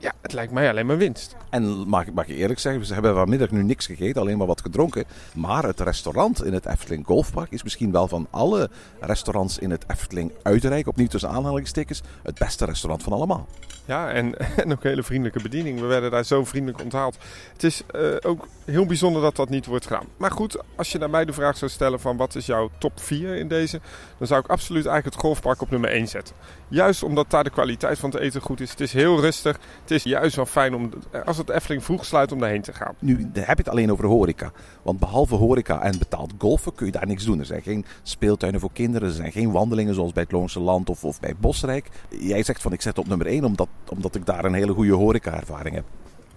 Ja, 0.00 0.12
het 0.22 0.32
lijkt 0.32 0.52
mij 0.52 0.68
alleen 0.70 0.86
maar 0.86 0.96
winst. 0.96 1.36
En 1.50 1.64
mag, 1.88 2.06
ik- 2.06 2.14
mag 2.14 2.26
ik 2.26 2.36
eerlijk 2.36 2.58
zeggen, 2.60 2.82
we 2.82 2.92
hebben 2.94 3.14
vanmiddag 3.14 3.50
nu 3.50 3.62
niks 3.62 3.86
gegeten, 3.86 4.20
alleen 4.20 4.38
maar 4.38 4.46
wat 4.46 4.60
gedronken. 4.60 5.04
Maar 5.34 5.62
het 5.64 5.80
restaurant 5.80 6.44
in 6.44 6.52
het 6.52 6.66
Efteling 6.66 7.06
Golfpark 7.06 7.50
is 7.50 7.62
misschien 7.62 7.92
wel 7.92 8.08
van 8.08 8.26
alle 8.30 8.70
restaurants 9.00 9.58
in 9.58 9.70
het 9.70 9.84
Efteling 9.88 10.32
Uitrijk, 10.42 10.86
opnieuw 10.88 11.06
tussen 11.06 11.30
aanhalingstekens, 11.30 12.02
het 12.22 12.38
beste 12.38 12.64
restaurant 12.64 13.02
van 13.02 13.12
allemaal. 13.12 13.46
Ja, 13.84 14.10
en, 14.10 14.38
en 14.64 14.72
ook 14.72 14.82
hele 14.82 15.02
vriendelijke 15.02 15.42
bediening. 15.42 15.80
We 15.80 15.86
werden 15.86 16.10
daar 16.10 16.24
zo 16.24 16.44
vriendelijk 16.44 16.82
onthaald. 16.82 17.16
Het 17.52 17.64
is 17.64 17.82
eh, 17.86 18.02
ook 18.20 18.48
heel 18.64 18.86
bijzonder 18.86 19.22
dat 19.22 19.36
dat 19.36 19.48
niet 19.48 19.66
wordt 19.66 19.86
gedaan. 19.86 20.06
Maar 20.16 20.30
goed, 20.30 20.56
als 20.76 20.92
je 20.92 20.98
naar 20.98 21.10
mij 21.10 21.24
de 21.24 21.32
vraag 21.32 21.56
zou 21.56 21.70
stellen 21.70 22.00
van 22.00 22.16
wat 22.16 22.34
is 22.34 22.46
jouw 22.46 22.70
top 22.78 23.00
4 23.00 23.34
in 23.36 23.48
deze, 23.48 23.80
dan 24.18 24.26
zou 24.26 24.40
ik 24.40 24.50
absoluut 24.50 24.86
eigenlijk 24.86 25.14
het 25.14 25.24
golfpark 25.24 25.60
op 25.62 25.70
nummer 25.70 25.90
1 25.90 26.08
zetten. 26.08 26.34
Juist 26.70 27.02
omdat 27.02 27.30
daar 27.30 27.44
de 27.44 27.50
kwaliteit 27.50 27.98
van 27.98 28.10
het 28.10 28.20
eten 28.20 28.40
goed 28.40 28.60
is. 28.60 28.70
Het 28.70 28.80
is 28.80 28.92
heel 28.92 29.20
rustig. 29.20 29.58
Het 29.80 29.90
is 29.90 30.02
juist 30.02 30.36
wel 30.36 30.46
fijn 30.46 30.74
om, 30.74 30.90
als 31.24 31.36
het 31.36 31.48
Efteling 31.48 31.84
vroeg 31.84 32.04
sluit, 32.04 32.32
om 32.32 32.38
daarheen 32.38 32.62
te 32.62 32.72
gaan. 32.72 32.94
Nu 32.98 33.30
heb 33.32 33.56
je 33.56 33.62
het 33.62 33.68
alleen 33.68 33.92
over 33.92 34.06
horeca. 34.06 34.52
Want 34.82 34.98
behalve 34.98 35.34
horeca 35.34 35.82
en 35.82 35.98
betaald 35.98 36.32
golfen 36.38 36.74
kun 36.74 36.86
je 36.86 36.92
daar 36.92 37.06
niks 37.06 37.24
doen. 37.24 37.38
Er 37.38 37.46
zijn 37.46 37.62
geen 37.62 37.84
speeltuinen 38.02 38.60
voor 38.60 38.72
kinderen. 38.72 39.08
Er 39.08 39.14
zijn 39.14 39.32
geen 39.32 39.52
wandelingen 39.52 39.94
zoals 39.94 40.12
bij 40.12 40.22
het 40.22 40.32
Loonse 40.32 40.60
Land 40.60 40.90
of, 40.90 41.04
of 41.04 41.20
bij 41.20 41.34
Bosrijk. 41.40 41.88
Jij 42.08 42.42
zegt 42.42 42.62
van 42.62 42.72
ik 42.72 42.82
zet 42.82 42.98
op 42.98 43.06
nummer 43.06 43.26
1 43.26 43.44
omdat, 43.44 43.68
omdat 43.88 44.14
ik 44.14 44.26
daar 44.26 44.44
een 44.44 44.54
hele 44.54 44.72
goede 44.72 44.92
horeca-ervaring 44.92 45.74
heb. 45.74 45.84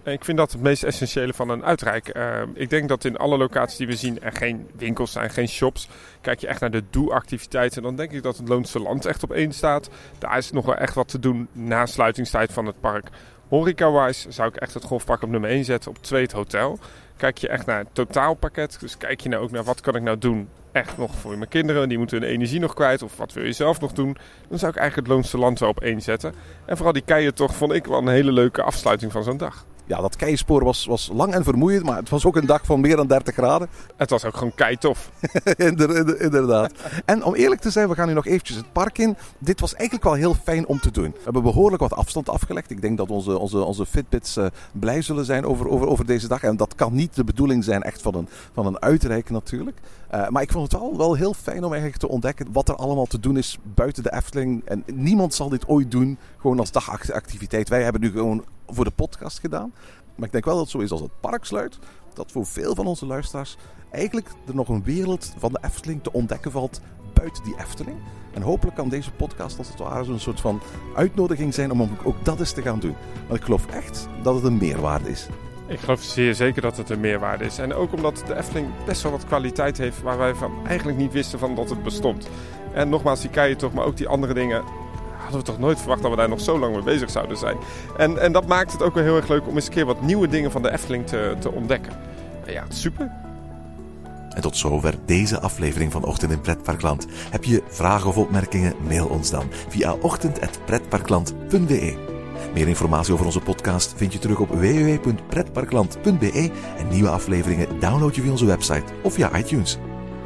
Ik 0.05 0.25
vind 0.25 0.37
dat 0.37 0.51
het 0.51 0.61
meest 0.61 0.83
essentiële 0.83 1.33
van 1.33 1.49
een 1.49 1.65
uitrijk. 1.65 2.07
Eh, 2.07 2.41
ik 2.53 2.69
denk 2.69 2.89
dat 2.89 3.05
in 3.05 3.17
alle 3.17 3.37
locaties 3.37 3.77
die 3.77 3.87
we 3.87 3.95
zien 3.95 4.21
er 4.21 4.31
geen 4.31 4.69
winkels 4.77 5.11
zijn, 5.11 5.29
geen 5.29 5.47
shops. 5.47 5.87
Kijk 6.21 6.39
je 6.39 6.47
echt 6.47 6.59
naar 6.59 6.71
de 6.71 6.83
doe-activiteiten, 6.89 7.81
dan 7.81 7.95
denk 7.95 8.11
ik 8.11 8.23
dat 8.23 8.37
het 8.37 8.47
Loonse 8.47 8.79
Land 8.79 9.05
echt 9.05 9.23
op 9.23 9.31
één 9.31 9.51
staat. 9.51 9.89
Daar 10.19 10.37
is 10.37 10.51
nog 10.51 10.65
wel 10.65 10.75
echt 10.75 10.93
wat 10.93 11.07
te 11.07 11.19
doen 11.19 11.47
na 11.51 11.85
sluitingstijd 11.85 12.53
van 12.53 12.65
het 12.65 12.79
park. 12.79 13.09
Horeca-wise 13.47 14.31
zou 14.31 14.49
ik 14.49 14.55
echt 14.55 14.73
het 14.73 14.83
golfpark 14.83 15.21
op 15.21 15.29
nummer 15.29 15.49
1 15.49 15.65
zetten, 15.65 15.91
op 15.91 15.97
2 16.03 16.21
het 16.21 16.31
hotel. 16.31 16.79
Kijk 17.17 17.37
je 17.37 17.47
echt 17.47 17.65
naar 17.65 17.79
het 17.79 17.93
totaalpakket, 17.93 18.77
dus 18.79 18.97
kijk 18.97 19.21
je 19.21 19.29
nou 19.29 19.43
ook 19.43 19.51
naar 19.51 19.63
wat 19.63 19.81
kan 19.81 19.95
ik 19.95 20.01
nou 20.01 20.17
doen 20.17 20.49
echt 20.71 20.97
nog 20.97 21.15
voor 21.15 21.37
mijn 21.37 21.49
kinderen, 21.49 21.89
die 21.89 21.97
moeten 21.97 22.21
hun 22.21 22.29
energie 22.29 22.59
nog 22.59 22.73
kwijt 22.73 23.01
of 23.01 23.17
wat 23.17 23.33
wil 23.33 23.45
je 23.45 23.51
zelf 23.51 23.79
nog 23.79 23.91
doen, 23.91 24.17
dan 24.49 24.59
zou 24.59 24.71
ik 24.71 24.77
eigenlijk 24.77 25.07
het 25.07 25.15
Loonse 25.17 25.37
Land 25.37 25.59
wel 25.59 25.69
op 25.69 25.81
één 25.81 26.01
zetten. 26.01 26.33
En 26.65 26.75
vooral 26.75 26.93
die 26.93 27.03
keien 27.05 27.33
toch 27.33 27.55
vond 27.55 27.71
ik 27.71 27.85
wel 27.85 27.97
een 27.97 28.07
hele 28.07 28.31
leuke 28.31 28.63
afsluiting 28.63 29.11
van 29.11 29.23
zo'n 29.23 29.37
dag. 29.37 29.65
Ja, 29.85 30.01
dat 30.01 30.15
keispoor 30.15 30.63
was, 30.63 30.85
was 30.85 31.09
lang 31.13 31.33
en 31.33 31.43
vermoeiend, 31.43 31.85
maar 31.85 31.97
het 31.97 32.09
was 32.09 32.25
ook 32.25 32.35
een 32.35 32.45
dag 32.45 32.65
van 32.65 32.79
meer 32.81 32.95
dan 32.95 33.07
30 33.07 33.33
graden. 33.33 33.67
Het 33.97 34.09
was 34.09 34.25
ook 34.25 34.37
gewoon 34.37 34.55
kei 34.55 34.77
tof. 34.77 35.11
Inder- 35.57 35.95
inder- 35.97 36.21
Inderdaad. 36.21 36.73
En 37.05 37.23
om 37.23 37.35
eerlijk 37.35 37.61
te 37.61 37.69
zijn, 37.69 37.89
we 37.89 37.95
gaan 37.95 38.07
nu 38.07 38.13
nog 38.13 38.25
eventjes 38.25 38.57
het 38.57 38.71
park 38.71 38.97
in. 38.97 39.15
Dit 39.37 39.59
was 39.59 39.73
eigenlijk 39.73 40.03
wel 40.03 40.13
heel 40.13 40.33
fijn 40.43 40.67
om 40.67 40.79
te 40.79 40.91
doen. 40.91 41.11
We 41.11 41.19
hebben 41.23 41.43
behoorlijk 41.43 41.81
wat 41.81 41.93
afstand 41.93 42.29
afgelegd. 42.29 42.71
Ik 42.71 42.81
denk 42.81 42.97
dat 42.97 43.09
onze, 43.09 43.37
onze, 43.37 43.63
onze 43.63 43.85
Fitbits 43.85 44.37
eh, 44.37 44.45
blij 44.71 45.01
zullen 45.01 45.25
zijn 45.25 45.45
over, 45.45 45.69
over, 45.69 45.87
over 45.87 46.05
deze 46.05 46.27
dag. 46.27 46.43
En 46.43 46.57
dat 46.57 46.75
kan 46.75 46.93
niet 46.93 47.15
de 47.15 47.23
bedoeling 47.23 47.63
zijn 47.63 47.81
echt 47.83 48.01
van 48.01 48.15
een, 48.15 48.27
van 48.53 48.65
een 48.65 48.81
uitreik 48.81 49.29
natuurlijk. 49.29 49.77
Eh, 50.09 50.27
maar 50.27 50.41
ik 50.41 50.51
vond 50.51 50.71
het 50.71 50.81
wel, 50.81 50.97
wel 50.97 51.13
heel 51.13 51.33
fijn 51.33 51.63
om 51.63 51.71
eigenlijk 51.71 52.01
te 52.01 52.07
ontdekken 52.09 52.47
wat 52.51 52.69
er 52.69 52.75
allemaal 52.75 53.05
te 53.05 53.19
doen 53.19 53.37
is 53.37 53.57
buiten 53.63 54.03
de 54.03 54.13
Efteling. 54.13 54.61
En 54.65 54.83
niemand 54.93 55.33
zal 55.33 55.49
dit 55.49 55.67
ooit 55.67 55.91
doen, 55.91 56.17
gewoon 56.37 56.59
als 56.59 56.71
dagactiviteit. 56.71 57.69
Wij 57.69 57.83
hebben 57.83 58.01
nu 58.01 58.11
gewoon 58.11 58.43
voor 58.73 58.85
de 58.85 58.91
podcast 58.91 59.39
gedaan. 59.39 59.73
Maar 60.15 60.25
ik 60.25 60.31
denk 60.31 60.45
wel 60.45 60.53
dat 60.53 60.63
het 60.63 60.71
zo 60.71 60.79
is 60.79 60.91
als 60.91 61.01
het 61.01 61.19
park 61.19 61.45
sluit. 61.45 61.79
Dat 62.13 62.31
voor 62.31 62.45
veel 62.45 62.75
van 62.75 62.85
onze 62.85 63.05
luisteraars 63.05 63.57
eigenlijk 63.91 64.29
er 64.47 64.55
nog 64.55 64.69
een 64.69 64.83
wereld 64.83 65.33
van 65.37 65.51
de 65.51 65.59
Efteling 65.61 66.03
te 66.03 66.13
ontdekken 66.13 66.51
valt 66.51 66.81
buiten 67.13 67.43
die 67.43 67.59
Efteling. 67.59 67.97
En 68.33 68.41
hopelijk 68.41 68.75
kan 68.75 68.89
deze 68.89 69.11
podcast 69.11 69.57
als 69.57 69.67
het 69.67 69.79
ware 69.79 70.03
zo'n 70.03 70.19
soort 70.19 70.41
van 70.41 70.61
uitnodiging 70.95 71.53
zijn 71.53 71.71
om 71.71 71.97
ook 72.03 72.25
dat 72.25 72.39
eens 72.39 72.51
te 72.51 72.61
gaan 72.61 72.79
doen. 72.79 72.95
Want 73.27 73.39
ik 73.39 73.45
geloof 73.45 73.65
echt 73.65 74.07
dat 74.23 74.35
het 74.35 74.43
een 74.43 74.57
meerwaarde 74.57 75.09
is. 75.09 75.27
Ik 75.67 75.79
geloof 75.79 76.01
zeer 76.01 76.35
zeker 76.35 76.61
dat 76.61 76.77
het 76.77 76.89
een 76.89 76.99
meerwaarde 76.99 77.45
is. 77.45 77.57
En 77.57 77.73
ook 77.73 77.93
omdat 77.93 78.23
de 78.27 78.35
Efteling 78.35 78.67
best 78.85 79.01
wel 79.01 79.11
wat 79.11 79.25
kwaliteit 79.25 79.77
heeft 79.77 80.01
waar 80.01 80.17
wij 80.17 80.35
van 80.35 80.67
eigenlijk 80.67 80.97
niet 80.97 81.13
wisten 81.13 81.39
van 81.39 81.55
dat 81.55 81.69
het 81.69 81.83
bestond. 81.83 82.27
En 82.73 82.89
nogmaals, 82.89 83.21
die 83.21 83.29
keien 83.29 83.57
toch, 83.57 83.73
maar 83.73 83.85
ook 83.85 83.97
die 83.97 84.07
andere 84.07 84.33
dingen 84.33 84.63
hadden 85.33 85.51
we 85.51 85.57
toch 85.57 85.67
nooit 85.67 85.79
verwacht 85.79 86.01
dat 86.01 86.11
we 86.11 86.17
daar 86.17 86.29
nog 86.29 86.41
zo 86.41 86.59
lang 86.59 86.73
mee 86.73 86.83
bezig 86.83 87.09
zouden 87.09 87.37
zijn. 87.37 87.57
En, 87.97 88.21
en 88.21 88.31
dat 88.31 88.47
maakt 88.47 88.71
het 88.71 88.81
ook 88.81 88.93
wel 88.93 89.03
heel 89.03 89.15
erg 89.15 89.27
leuk 89.27 89.47
om 89.47 89.55
eens 89.55 89.65
een 89.65 89.73
keer 89.73 89.85
wat 89.85 90.01
nieuwe 90.01 90.27
dingen 90.27 90.51
van 90.51 90.61
de 90.61 90.71
Efteling 90.71 91.07
te, 91.07 91.35
te 91.39 91.51
ontdekken. 91.51 91.93
En 92.45 92.53
ja, 92.53 92.65
super. 92.69 93.11
En 94.33 94.41
tot 94.41 94.57
zover 94.57 94.95
deze 95.05 95.39
aflevering 95.39 95.91
van 95.91 96.03
Ochtend 96.03 96.31
in 96.31 96.41
Pretparkland. 96.41 97.07
Heb 97.29 97.43
je 97.43 97.63
vragen 97.67 98.09
of 98.09 98.17
opmerkingen? 98.17 98.73
Mail 98.87 99.07
ons 99.07 99.29
dan 99.29 99.45
via 99.69 99.95
ochtend.pretparkland.be. 100.01 102.11
Meer 102.53 102.67
informatie 102.67 103.13
over 103.13 103.25
onze 103.25 103.39
podcast 103.39 103.93
vind 103.95 104.13
je 104.13 104.19
terug 104.19 104.39
op 104.39 104.49
www.pretparkland.be 104.49 106.51
en 106.77 106.87
nieuwe 106.87 107.09
afleveringen 107.09 107.79
download 107.79 108.15
je 108.15 108.21
via 108.21 108.31
onze 108.31 108.45
website 108.45 108.93
of 109.03 109.13
via 109.13 109.37
iTunes. 109.37 109.77